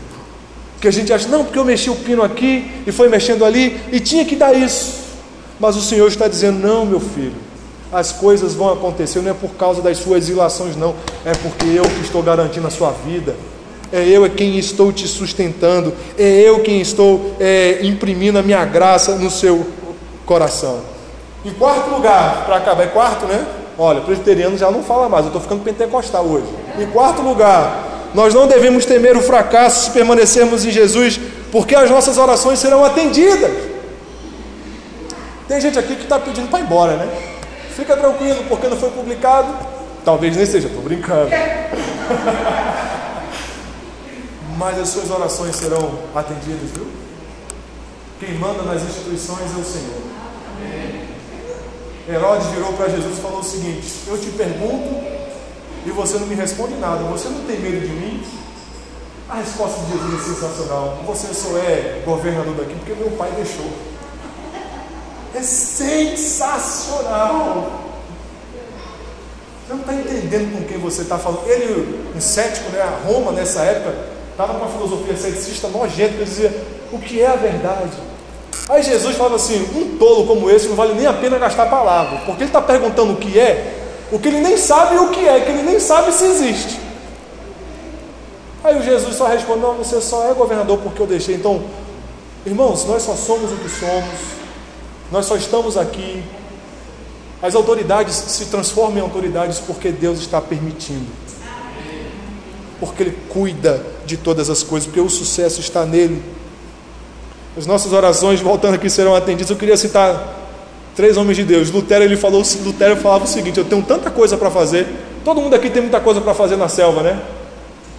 Porque 0.74 0.88
a 0.88 0.92
gente 0.92 1.12
acha, 1.12 1.28
não, 1.28 1.44
porque 1.44 1.58
eu 1.58 1.64
mexi 1.64 1.90
o 1.90 1.96
pino 1.96 2.22
aqui 2.22 2.82
e 2.86 2.92
foi 2.92 3.08
mexendo 3.08 3.44
ali 3.44 3.78
e 3.92 4.00
tinha 4.00 4.24
que 4.24 4.36
dar 4.36 4.54
isso. 4.54 5.00
Mas 5.58 5.76
o 5.76 5.82
Senhor 5.82 6.06
está 6.08 6.28
dizendo: 6.28 6.58
não, 6.58 6.86
meu 6.86 7.00
filho, 7.00 7.34
as 7.92 8.12
coisas 8.12 8.54
vão 8.54 8.72
acontecer, 8.72 9.20
não 9.20 9.30
é 9.30 9.34
por 9.34 9.50
causa 9.50 9.82
das 9.82 9.98
suas 9.98 10.28
ilações, 10.28 10.76
não, 10.76 10.94
é 11.24 11.32
porque 11.32 11.66
eu 11.66 11.82
que 11.82 12.00
estou 12.00 12.22
garantindo 12.22 12.66
a 12.66 12.70
sua 12.70 12.90
vida. 12.90 13.34
É 13.92 14.06
eu 14.06 14.24
é 14.24 14.28
quem 14.28 14.56
estou 14.56 14.92
te 14.92 15.08
sustentando, 15.08 15.92
é 16.16 16.42
eu 16.42 16.60
quem 16.60 16.80
estou 16.80 17.34
é, 17.40 17.80
imprimindo 17.82 18.38
a 18.38 18.42
minha 18.42 18.64
graça 18.64 19.16
no 19.16 19.28
seu 19.28 19.66
coração. 20.24 20.78
Em 21.44 21.50
quarto 21.50 21.90
lugar, 21.90 22.44
para 22.46 22.58
acabar, 22.58 22.84
é 22.84 22.86
quarto, 22.86 23.26
né? 23.26 23.44
Olha, 23.76 24.00
presbiteriano 24.02 24.56
já 24.56 24.70
não 24.70 24.84
fala 24.84 25.08
mais, 25.08 25.24
eu 25.24 25.28
estou 25.28 25.42
ficando 25.42 25.64
pentecostal 25.64 26.24
hoje. 26.24 26.46
Em 26.78 26.86
quarto 26.86 27.20
lugar, 27.20 28.10
nós 28.14 28.32
não 28.32 28.46
devemos 28.46 28.86
temer 28.86 29.16
o 29.16 29.22
fracasso 29.22 29.86
se 29.86 29.90
permanecermos 29.90 30.64
em 30.64 30.70
Jesus, 30.70 31.18
porque 31.50 31.74
as 31.74 31.90
nossas 31.90 32.16
orações 32.16 32.60
serão 32.60 32.84
atendidas. 32.84 33.50
Tem 35.48 35.60
gente 35.60 35.78
aqui 35.80 35.96
que 35.96 36.04
está 36.04 36.16
pedindo 36.16 36.48
para 36.48 36.60
ir 36.60 36.62
embora, 36.62 36.94
né? 36.94 37.29
Fica 37.74 37.96
tranquilo, 37.96 38.44
porque 38.48 38.68
não 38.68 38.76
foi 38.76 38.90
publicado. 38.90 39.54
Talvez 40.04 40.36
nem 40.36 40.46
seja, 40.46 40.68
estou 40.68 40.82
brincando. 40.82 41.30
Mas 44.56 44.78
as 44.78 44.88
suas 44.90 45.10
orações 45.10 45.56
serão 45.56 45.98
atendidas, 46.14 46.70
viu? 46.74 46.86
Quem 48.18 48.34
manda 48.34 48.62
nas 48.62 48.82
instituições 48.82 49.50
é 49.56 49.60
o 49.60 49.64
Senhor. 49.64 50.02
Herodes 52.08 52.48
virou 52.48 52.72
para 52.74 52.88
Jesus 52.88 53.18
e 53.18 53.20
falou 53.20 53.40
o 53.40 53.44
seguinte: 53.44 53.86
Eu 54.06 54.18
te 54.18 54.30
pergunto 54.30 55.02
e 55.86 55.90
você 55.90 56.18
não 56.18 56.26
me 56.26 56.34
responde 56.34 56.74
nada. 56.74 57.04
Você 57.04 57.28
não 57.28 57.44
tem 57.44 57.58
medo 57.58 57.80
de 57.80 57.92
mim? 57.92 58.22
A 59.28 59.36
resposta 59.36 59.80
de 59.82 59.92
Jesus 59.92 60.14
é 60.14 60.34
sensacional. 60.34 60.98
Você 61.06 61.32
só 61.32 61.56
é 61.56 62.02
governador 62.04 62.54
daqui 62.56 62.74
porque 62.74 62.94
meu 62.94 63.10
pai 63.12 63.30
deixou. 63.36 63.70
É 65.34 65.42
sensacional. 65.42 66.60
Você 69.66 69.72
não 69.72 69.80
está 69.80 69.94
entendendo 69.94 70.52
com 70.58 70.64
quem 70.64 70.78
você 70.78 71.02
está 71.02 71.18
falando. 71.18 71.46
Ele, 71.46 72.12
um 72.16 72.20
cético, 72.20 72.70
né, 72.70 72.80
a 72.80 73.06
Roma 73.06 73.30
nessa 73.32 73.60
época, 73.62 73.94
estava 74.30 74.54
com 74.54 74.64
uma 74.64 74.72
filosofia 74.72 75.16
ceticista 75.16 75.68
nojenta, 75.68 76.14
que 76.14 76.24
dizia 76.24 76.52
o 76.92 76.98
que 76.98 77.20
é 77.20 77.26
a 77.26 77.36
verdade. 77.36 77.96
Aí 78.68 78.82
Jesus 78.82 79.16
falava 79.16 79.36
assim: 79.36 79.62
um 79.76 79.96
tolo 79.98 80.26
como 80.26 80.50
esse 80.50 80.68
não 80.68 80.76
vale 80.76 80.94
nem 80.94 81.06
a 81.06 81.12
pena 81.12 81.38
gastar 81.38 81.66
palavra, 81.66 82.18
porque 82.26 82.42
ele 82.42 82.50
está 82.50 82.60
perguntando 82.60 83.12
o 83.12 83.16
que 83.16 83.38
é, 83.38 83.74
o 84.10 84.18
que 84.18 84.28
ele 84.28 84.40
nem 84.40 84.56
sabe 84.56 84.96
o 84.96 85.08
que 85.10 85.26
é, 85.26 85.40
que 85.40 85.50
ele 85.50 85.62
nem 85.62 85.78
sabe 85.78 86.12
se 86.12 86.24
existe. 86.24 86.80
Aí 88.62 88.78
o 88.78 88.82
Jesus 88.82 89.16
só 89.16 89.26
responde: 89.26 89.60
Não, 89.60 89.74
você 89.74 90.00
só 90.00 90.30
é 90.30 90.34
governador 90.34 90.78
porque 90.78 91.00
eu 91.00 91.06
deixei. 91.06 91.36
Então, 91.36 91.62
irmãos, 92.44 92.84
nós 92.86 93.02
só 93.02 93.14
somos 93.14 93.52
o 93.52 93.56
que 93.56 93.68
somos, 93.68 94.39
nós 95.10 95.26
só 95.26 95.36
estamos 95.36 95.76
aqui. 95.76 96.22
As 97.42 97.54
autoridades 97.54 98.14
se 98.14 98.46
transformam 98.46 98.98
em 98.98 99.00
autoridades 99.00 99.58
porque 99.58 99.90
Deus 99.90 100.20
está 100.20 100.40
permitindo. 100.40 101.06
Porque 102.78 103.02
Ele 103.02 103.18
cuida 103.28 103.84
de 104.06 104.16
todas 104.16 104.50
as 104.50 104.62
coisas, 104.62 104.86
porque 104.86 105.00
o 105.00 105.08
sucesso 105.08 105.60
está 105.60 105.84
nele. 105.84 106.22
As 107.56 107.66
nossas 107.66 107.92
orações, 107.92 108.40
voltando 108.40 108.74
aqui, 108.74 108.88
serão 108.88 109.14
atendidas. 109.14 109.50
Eu 109.50 109.56
queria 109.56 109.76
citar 109.76 110.38
três 110.94 111.16
homens 111.16 111.36
de 111.36 111.44
Deus. 111.44 111.70
Lutero, 111.70 112.04
ele 112.04 112.16
falou, 112.16 112.42
Lutero 112.62 112.96
falava 112.96 113.24
o 113.24 113.28
seguinte: 113.28 113.58
Eu 113.58 113.64
tenho 113.64 113.82
tanta 113.82 114.10
coisa 114.10 114.36
para 114.36 114.50
fazer. 114.50 114.86
Todo 115.24 115.40
mundo 115.40 115.54
aqui 115.54 115.68
tem 115.68 115.82
muita 115.82 116.00
coisa 116.00 116.20
para 116.20 116.34
fazer 116.34 116.56
na 116.56 116.68
selva, 116.68 117.02
né? 117.02 117.20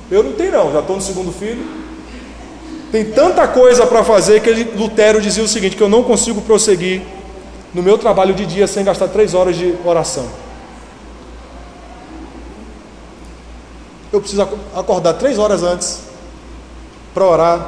Eu 0.09 0.23
não 0.23 0.33
tenho, 0.33 0.51
não. 0.51 0.71
Já 0.71 0.79
estou 0.79 0.95
no 0.95 1.01
segundo 1.01 1.31
filho. 1.31 1.80
Tem 2.91 3.05
tanta 3.05 3.47
coisa 3.47 3.87
para 3.87 4.03
fazer 4.03 4.41
que 4.41 4.49
ele, 4.49 4.63
Lutero 4.75 5.21
dizia 5.21 5.43
o 5.43 5.47
seguinte: 5.47 5.75
que 5.77 5.81
eu 5.81 5.87
não 5.89 6.03
consigo 6.03 6.41
prosseguir 6.41 7.01
no 7.73 7.81
meu 7.81 7.97
trabalho 7.97 8.33
de 8.33 8.45
dia 8.45 8.67
sem 8.67 8.83
gastar 8.83 9.07
três 9.07 9.33
horas 9.33 9.55
de 9.55 9.73
oração. 9.85 10.27
Eu 14.11 14.19
preciso 14.19 14.41
acordar 14.75 15.13
três 15.13 15.39
horas 15.39 15.63
antes 15.63 15.99
para 17.13 17.25
orar, 17.25 17.65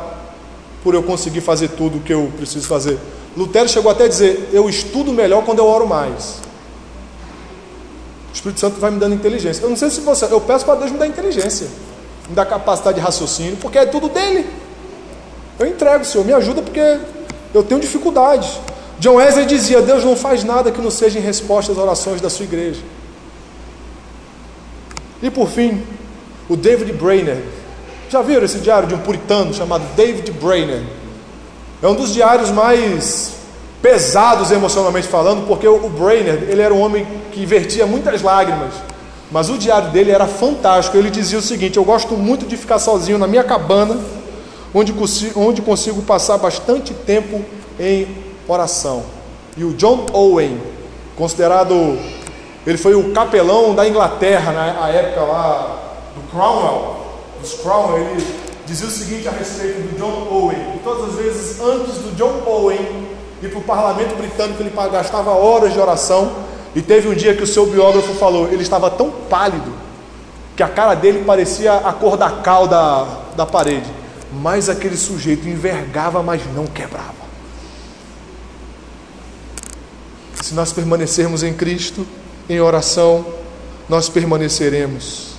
por 0.84 0.94
eu 0.94 1.02
conseguir 1.02 1.40
fazer 1.40 1.70
tudo 1.70 2.00
o 2.00 2.02
que 2.02 2.14
eu 2.14 2.30
preciso 2.36 2.68
fazer. 2.68 3.00
Lutero 3.36 3.70
chegou 3.70 3.90
até 3.90 4.04
a 4.04 4.08
dizer: 4.10 4.50
Eu 4.52 4.68
estudo 4.68 5.14
melhor 5.14 5.46
quando 5.46 5.60
eu 5.60 5.66
oro 5.66 5.88
mais. 5.88 6.42
O 8.30 8.34
Espírito 8.34 8.60
Santo 8.60 8.78
vai 8.78 8.92
me 8.92 9.00
dando 9.00 9.16
inteligência. 9.16 9.64
Eu 9.64 9.70
não 9.70 9.78
sei 9.78 9.90
se 9.90 10.02
você, 10.02 10.26
eu 10.26 10.42
peço 10.42 10.66
para 10.66 10.76
Deus 10.76 10.92
me 10.92 10.98
dar 10.98 11.08
inteligência, 11.08 11.68
me 12.28 12.36
dar 12.36 12.46
capacidade 12.46 12.96
de 12.96 13.02
raciocínio, 13.02 13.56
porque 13.62 13.78
é 13.78 13.86
tudo 13.86 14.10
dele. 14.10 14.63
Eu 15.60 15.68
entrego, 15.68 16.04
Senhor, 16.04 16.26
me 16.26 16.34
ajuda 16.34 16.62
porque 16.62 17.00
eu 17.54 17.64
tenho 17.64 17.80
dificuldade. 17.80 18.60
John 19.00 19.16
Wesley 19.16 19.46
dizia: 19.46 19.82
Deus 19.82 20.04
não 20.04 20.16
faz 20.16 20.44
nada 20.44 20.72
que 20.72 20.82
não 20.82 20.92
seja 20.92 21.20
em 21.20 21.22
resposta 21.22 21.72
às 21.72 21.78
orações 21.78 22.22
da 22.22 22.30
sua 22.30 22.46
igreja. 22.46 22.82
E 25.22 25.30
por 25.30 25.48
fim, 25.48 25.82
o 26.50 26.56
David 26.56 26.92
Brainerd. 26.94 27.44
Já 28.10 28.22
viram 28.22 28.44
esse 28.44 28.60
diário 28.60 28.88
de 28.88 28.94
um 28.94 29.00
puritano 29.00 29.54
chamado 29.54 29.84
David 29.96 30.32
Brainerd? 30.34 30.86
É 31.82 31.88
um 31.88 31.96
dos 31.96 32.14
diários 32.14 32.52
mais 32.52 33.34
pesados 33.82 34.52
emocionalmente 34.52 35.08
falando, 35.08 35.48
porque 35.48 35.68
o 35.68 35.90
Brainerd, 35.90 36.46
ele 36.50 36.62
era 36.62 36.74
um 36.74 36.80
homem 36.80 37.06
que 37.32 37.46
vertia 37.46 37.86
muitas 37.86 38.22
lágrimas. 38.22 38.74
Mas 39.32 39.50
o 39.50 39.58
diário 39.58 39.90
dele 39.90 40.12
era 40.12 40.28
fantástico. 40.28 40.96
Ele 40.96 41.10
dizia 41.10 41.40
o 41.40 41.42
seguinte: 41.42 41.78
Eu 41.78 41.84
gosto 41.84 42.16
muito 42.16 42.46
de 42.46 42.56
ficar 42.56 42.80
sozinho 42.80 43.18
na 43.18 43.28
minha 43.28 43.44
cabana 43.44 44.00
onde 44.74 44.92
consigo, 44.94 45.40
onde 45.40 45.62
consigo 45.62 46.02
passar 46.02 46.38
bastante 46.38 46.94
tempo 46.94 47.44
em 47.80 48.08
oração. 48.48 49.04
E 49.56 49.64
o 49.64 49.74
John 49.74 50.06
Owen, 50.14 50.60
considerado 51.16 51.98
Ele 52.66 52.78
foi 52.78 52.96
o 52.96 53.12
capelão 53.12 53.76
da 53.76 53.88
Inglaterra 53.88 54.52
na 54.52 54.90
época 54.90 55.22
lá 55.22 55.80
do 56.16 56.22
Cromwell. 56.32 56.96
Dos 57.42 57.54
Cromwell, 57.56 57.98
ele 57.98 58.26
dizia 58.66 58.88
o 58.88 58.92
seguinte 58.92 59.28
a 59.28 59.32
respeito 59.32 59.82
do 59.82 59.98
John 59.98 60.28
Owen. 60.32 60.76
E 60.76 60.80
todas 60.84 61.10
as 61.10 61.16
vezes 61.16 61.60
antes 61.60 61.96
do 61.96 62.16
John 62.16 62.42
Owen 62.46 63.08
ir 63.42 63.50
para 63.50 63.60
o 63.60 63.64
parlamento 63.64 64.16
britânico, 64.16 64.62
ele 64.62 64.72
gastava 64.92 65.32
horas 65.32 65.74
de 65.74 65.80
oração. 65.80 66.32
E 66.76 66.82
teve 66.82 67.08
um 67.08 67.14
dia 67.14 67.36
que 67.36 67.44
o 67.44 67.48
seu 67.48 67.66
biógrafo 67.68 68.14
falou: 68.14 68.48
ele 68.48 68.64
estava 68.64 68.90
tão 68.90 69.12
pálido 69.30 69.72
que 70.56 70.64
a 70.64 70.70
cara 70.70 70.96
dele 70.96 71.24
parecia 71.26 71.74
a 71.74 71.92
cor 71.94 72.16
da 72.16 72.30
cal 72.30 72.68
da, 72.68 73.06
da 73.36 73.46
parede. 73.46 74.03
Mas 74.42 74.70
aquele 74.70 74.98
sujeito 74.98 75.48
envergava, 75.48 76.24
mas 76.24 76.42
não 76.56 76.66
quebrava. 76.66 77.24
Se 80.42 80.54
nós 80.54 80.74
permanecermos 80.74 81.44
em 81.44 81.54
Cristo, 81.54 82.06
em 82.50 82.60
oração, 82.60 83.26
nós 83.88 84.10
permaneceremos. 84.10 85.34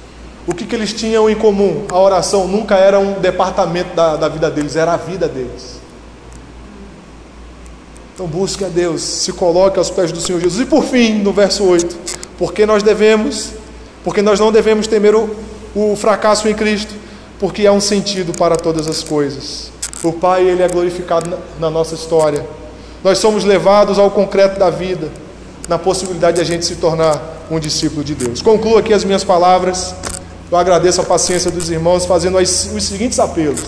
O 0.47 0.55
que, 0.55 0.67
que 0.67 0.75
eles 0.75 0.93
tinham 0.93 1.29
em 1.29 1.35
comum? 1.35 1.87
A 1.91 1.99
oração 1.99 2.47
nunca 2.47 2.77
era 2.77 2.99
um 2.99 3.21
departamento 3.21 3.95
da, 3.95 4.17
da 4.17 4.29
vida 4.29 4.51
deles, 4.51 4.77
era 4.77 4.93
a 4.93 4.97
vida 4.97 5.27
deles. 5.27 5.81
Então 8.15 8.27
busque 8.27 8.65
a 8.65 8.69
Deus, 8.69 9.03
se 9.03 9.33
coloque 9.33 9.79
aos 9.79 9.91
pés 9.91 10.13
do 10.13 10.21
Senhor 10.21 10.41
Jesus. 10.41 10.61
E 10.61 10.67
por 10.67 10.85
fim, 10.85 11.15
no 11.15 11.33
verso 11.33 11.65
8, 11.65 11.97
porque 12.39 12.65
nós 12.65 12.83
devemos, 12.83 13.53
porque 14.05 14.23
nós 14.23 14.39
não 14.39 14.53
devemos 14.53 14.87
temer 14.87 15.15
o, 15.15 15.35
o 15.75 15.97
fracasso 15.97 16.49
em 16.49 16.55
Cristo, 16.55 16.95
porque 17.45 17.67
há 17.67 17.73
um 17.75 17.81
sentido 17.81 18.33
para 18.33 18.57
todas 18.57 18.89
as 18.89 19.03
coisas. 19.03 19.71
O 20.03 20.11
Pai, 20.11 20.49
Ele 20.49 20.63
é 20.63 20.67
glorificado 20.67 21.39
na, 21.61 21.69
nossa 21.69 21.95
história. 21.95 22.43
Nós 23.05 23.19
somos 23.19 23.45
levados 23.45 23.99
ao 23.99 24.11
concreto 24.11 24.59
da 24.59 24.71
vida, 24.71 25.11
na 25.69 25.79
possibilidade 25.79 26.37
de 26.37 26.41
a 26.41 26.45
gente 26.47 26.65
se 26.65 26.77
tornar 26.77 27.21
um 27.51 27.61
discípulo 27.61 28.03
de 28.03 28.15
Deus. 28.15 28.41
Concluo 28.41 28.79
aqui 28.79 28.95
as 28.95 29.05
minhas 29.05 29.23
palavras. 29.23 29.95
Eu 30.51 30.57
agradeço 30.57 31.03
a 31.03 31.05
paciência 31.05 31.51
dos 31.51 31.69
irmãos, 31.69 32.07
fazendo 32.07 32.39
os 32.39 32.49
seguintes 32.49 33.19
apelos. 33.19 33.61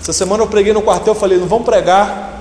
Essa 0.00 0.12
semana 0.12 0.42
eu 0.42 0.48
preguei 0.48 0.72
no 0.72 0.82
quartel, 0.82 1.14
falei, 1.14 1.38
não 1.38 1.46
vamos 1.46 1.64
pregar 1.64 2.34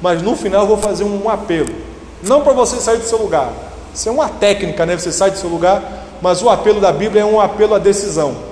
mas 0.00 0.22
no 0.22 0.34
final 0.34 0.62
eu 0.62 0.66
vou 0.66 0.78
fazer 0.78 1.04
um 1.04 1.28
apelo. 1.28 1.74
Não 2.22 2.40
para 2.40 2.54
você 2.54 2.76
sair 2.76 2.96
do 2.96 3.04
seu 3.04 3.18
lugar. 3.18 3.52
Isso 3.94 4.08
é 4.08 4.12
uma 4.12 4.30
técnica, 4.30 4.86
né? 4.86 4.96
Você 4.96 5.12
sai 5.12 5.30
do 5.30 5.36
seu 5.36 5.50
lugar, 5.50 5.82
mas 6.22 6.40
o 6.40 6.48
apelo 6.48 6.80
da 6.80 6.90
Bíblia 6.90 7.20
é 7.20 7.24
um 7.26 7.38
apelo 7.38 7.74
à 7.74 7.78
decisão. 7.78 8.45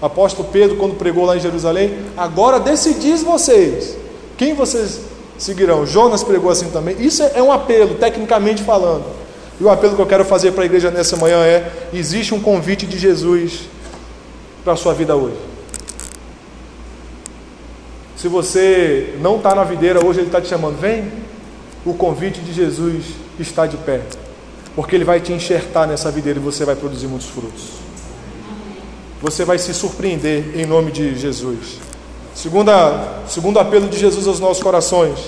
Apóstolo 0.00 0.48
Pedro, 0.52 0.76
quando 0.76 0.94
pregou 0.94 1.24
lá 1.24 1.36
em 1.36 1.40
Jerusalém, 1.40 1.98
agora 2.16 2.60
decidis 2.60 3.22
vocês. 3.22 3.96
Quem 4.36 4.54
vocês 4.54 5.00
seguirão? 5.36 5.84
Jonas 5.84 6.22
pregou 6.22 6.50
assim 6.50 6.70
também. 6.70 6.96
Isso 7.00 7.22
é 7.22 7.42
um 7.42 7.50
apelo, 7.50 7.96
tecnicamente 7.96 8.62
falando. 8.62 9.04
E 9.60 9.64
o 9.64 9.68
apelo 9.68 9.96
que 9.96 10.02
eu 10.02 10.06
quero 10.06 10.24
fazer 10.24 10.52
para 10.52 10.62
a 10.62 10.66
igreja 10.66 10.90
nessa 10.90 11.16
manhã 11.16 11.38
é: 11.44 11.72
existe 11.92 12.32
um 12.32 12.40
convite 12.40 12.86
de 12.86 12.96
Jesus 12.96 13.62
para 14.62 14.74
a 14.74 14.76
sua 14.76 14.94
vida 14.94 15.16
hoje. 15.16 15.36
Se 18.16 18.28
você 18.28 19.14
não 19.20 19.36
está 19.36 19.54
na 19.54 19.64
videira, 19.64 20.04
hoje 20.04 20.20
Ele 20.20 20.28
está 20.28 20.40
te 20.40 20.48
chamando, 20.48 20.78
vem. 20.78 21.10
O 21.86 21.94
convite 21.94 22.40
de 22.40 22.52
Jesus 22.52 23.04
está 23.38 23.66
de 23.66 23.76
pé, 23.76 24.02
porque 24.74 24.94
Ele 24.94 25.04
vai 25.04 25.20
te 25.20 25.32
enxertar 25.32 25.86
nessa 25.86 26.10
videira 26.10 26.38
e 26.38 26.42
você 26.42 26.64
vai 26.64 26.74
produzir 26.74 27.06
muitos 27.06 27.28
frutos. 27.28 27.87
Você 29.20 29.44
vai 29.44 29.58
se 29.58 29.74
surpreender 29.74 30.58
em 30.58 30.64
nome 30.64 30.92
de 30.92 31.18
Jesus. 31.18 31.78
Segunda, 32.34 33.22
segundo 33.28 33.58
apelo 33.58 33.88
de 33.88 33.98
Jesus 33.98 34.28
aos 34.28 34.38
nossos 34.38 34.62
corações: 34.62 35.18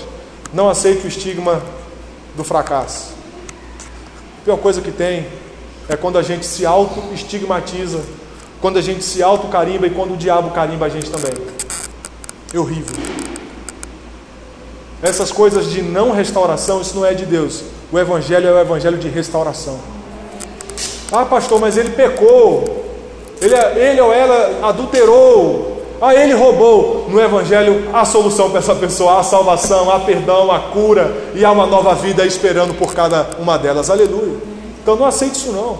não 0.53 0.69
aceite 0.69 1.05
o 1.05 1.07
estigma 1.07 1.61
do 2.35 2.43
fracasso. 2.43 3.13
A 4.41 4.45
pior 4.45 4.57
coisa 4.57 4.81
que 4.81 4.91
tem 4.91 5.27
é 5.89 5.97
quando 5.97 6.17
a 6.17 6.21
gente 6.21 6.45
se 6.45 6.65
auto-estigmatiza, 6.65 8.01
quando 8.61 8.79
a 8.79 8.81
gente 8.81 9.03
se 9.03 9.21
auto-carimba 9.21 9.87
e 9.87 9.89
quando 9.89 10.13
o 10.13 10.17
diabo 10.17 10.51
carimba 10.51 10.85
a 10.85 10.89
gente 10.89 11.11
também. 11.11 11.33
É 12.53 12.57
horrível. 12.57 12.95
Essas 15.01 15.31
coisas 15.31 15.69
de 15.69 15.81
não 15.81 16.11
restauração, 16.11 16.81
isso 16.81 16.95
não 16.95 17.05
é 17.05 17.13
de 17.13 17.25
Deus. 17.25 17.63
O 17.91 17.99
Evangelho 17.99 18.47
é 18.47 18.53
o 18.53 18.59
Evangelho 18.59 18.97
de 18.97 19.09
restauração. 19.09 19.79
Ah, 21.11 21.25
pastor, 21.25 21.59
mas 21.59 21.75
ele 21.75 21.89
pecou. 21.89 22.80
Ele, 23.41 23.55
ele 23.55 24.01
ou 24.01 24.13
ela 24.13 24.69
adulterou. 24.69 25.81
Ah, 25.99 26.15
ele 26.15 26.33
roubou. 26.33 27.07
No 27.09 27.19
Evangelho 27.19 27.89
há 27.91 28.05
solução 28.05 28.49
para 28.49 28.59
essa 28.59 28.75
pessoa, 28.75 29.19
há 29.19 29.23
salvação, 29.23 29.89
há 29.91 29.99
perdão, 29.99 30.51
há 30.51 30.59
cura 30.59 31.11
e 31.35 31.43
há 31.43 31.51
uma 31.51 31.65
nova 31.65 31.95
vida 31.95 32.25
esperando 32.25 32.75
por 32.75 32.93
cada 32.93 33.31
uma 33.39 33.57
delas. 33.57 33.89
Aleluia. 33.89 34.37
Então 34.81 34.95
não 34.95 35.05
aceite 35.05 35.35
isso 35.35 35.51
não. 35.51 35.79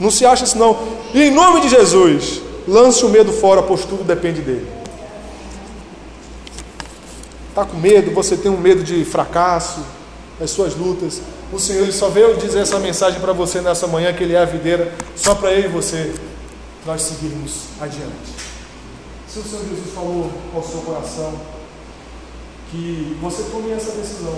Não 0.00 0.10
se 0.10 0.24
acha 0.26 0.44
isso 0.44 0.58
não. 0.58 0.76
E 1.14 1.22
em 1.24 1.30
nome 1.30 1.60
de 1.62 1.68
Jesus, 1.68 2.40
lance 2.68 3.04
o 3.04 3.08
medo 3.08 3.32
fora, 3.32 3.62
pois 3.62 3.84
tudo 3.84 4.04
depende 4.04 4.40
dele. 4.40 4.66
Está 7.50 7.64
com 7.64 7.76
medo, 7.76 8.10
você 8.12 8.36
tem 8.36 8.50
um 8.50 8.56
medo 8.56 8.82
de 8.82 9.04
fracasso, 9.04 9.80
das 10.40 10.50
suas 10.50 10.74
lutas. 10.74 11.20
O 11.52 11.58
Senhor 11.58 11.90
só 11.92 12.08
veio 12.08 12.34
dizer 12.36 12.60
essa 12.60 12.78
mensagem 12.78 13.20
para 13.20 13.34
você 13.34 13.60
nessa 13.60 13.86
manhã, 13.86 14.12
que 14.14 14.24
Ele 14.24 14.34
é 14.34 14.40
a 14.40 14.46
videira, 14.46 14.90
só 15.14 15.34
para 15.34 15.52
eu 15.52 15.66
e 15.66 15.68
você 15.68 16.10
nós 16.86 17.02
seguirmos 17.02 17.64
adiante. 17.80 18.34
Se 19.28 19.38
o 19.38 19.42
Senhor 19.42 19.64
Jesus 19.68 19.94
falou 19.94 20.30
ao 20.54 20.62
seu 20.62 20.80
coração, 20.82 21.32
que 22.72 23.18
você 23.20 23.44
tome 23.50 23.70
essa 23.70 23.92
decisão. 23.92 24.36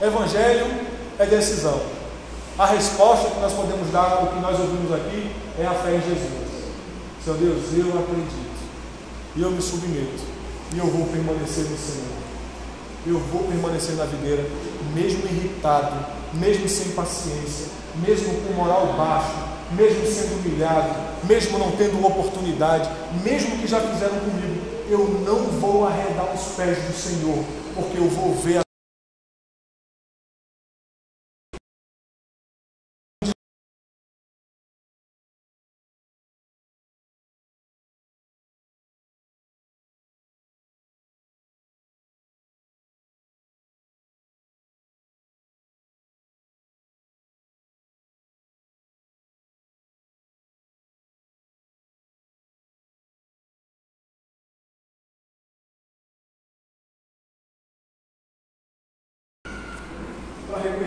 Evangelho 0.00 0.66
é 1.18 1.24
decisão. 1.26 1.80
A 2.58 2.66
resposta 2.66 3.30
que 3.30 3.40
nós 3.40 3.52
podemos 3.54 3.90
dar 3.90 4.12
ao 4.12 4.26
que 4.26 4.40
nós 4.40 4.60
ouvimos 4.60 4.92
aqui 4.92 5.34
é 5.58 5.66
a 5.66 5.72
fé 5.72 5.96
em 5.96 6.02
Jesus. 6.02 6.52
Senhor 7.24 7.38
Deus, 7.38 7.62
eu 7.72 7.98
acredito 7.98 8.52
e 9.34 9.42
eu 9.42 9.50
me 9.50 9.62
submeto 9.62 10.22
e 10.74 10.78
eu 10.78 10.86
vou 10.86 11.06
permanecer 11.06 11.64
no 11.64 11.78
Senhor. 11.78 12.22
Eu 13.06 13.18
vou 13.18 13.44
permanecer 13.44 13.96
na 13.96 14.04
videira, 14.04 14.44
mesmo 14.94 15.24
irritado, 15.24 16.06
mesmo 16.34 16.68
sem 16.68 16.90
paciência, 16.90 17.68
mesmo 17.96 18.34
com 18.42 18.52
moral 18.52 18.94
baixo, 18.96 19.51
mesmo 19.76 20.06
sendo 20.06 20.40
humilhado, 20.40 20.94
mesmo 21.24 21.58
não 21.58 21.70
tendo 21.72 22.04
oportunidade, 22.04 22.90
mesmo 23.24 23.58
que 23.58 23.66
já 23.66 23.80
fizeram 23.80 24.18
comigo, 24.20 24.60
eu 24.88 25.22
não 25.24 25.44
vou 25.58 25.86
arredar 25.86 26.34
os 26.34 26.54
pés 26.54 26.78
do 26.78 26.92
Senhor, 26.92 27.44
porque 27.74 27.98
eu 27.98 28.08
vou 28.08 28.34
ver 28.34 28.58
a 28.58 28.61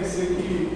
reconhecer 0.05 0.35
que 0.35 0.74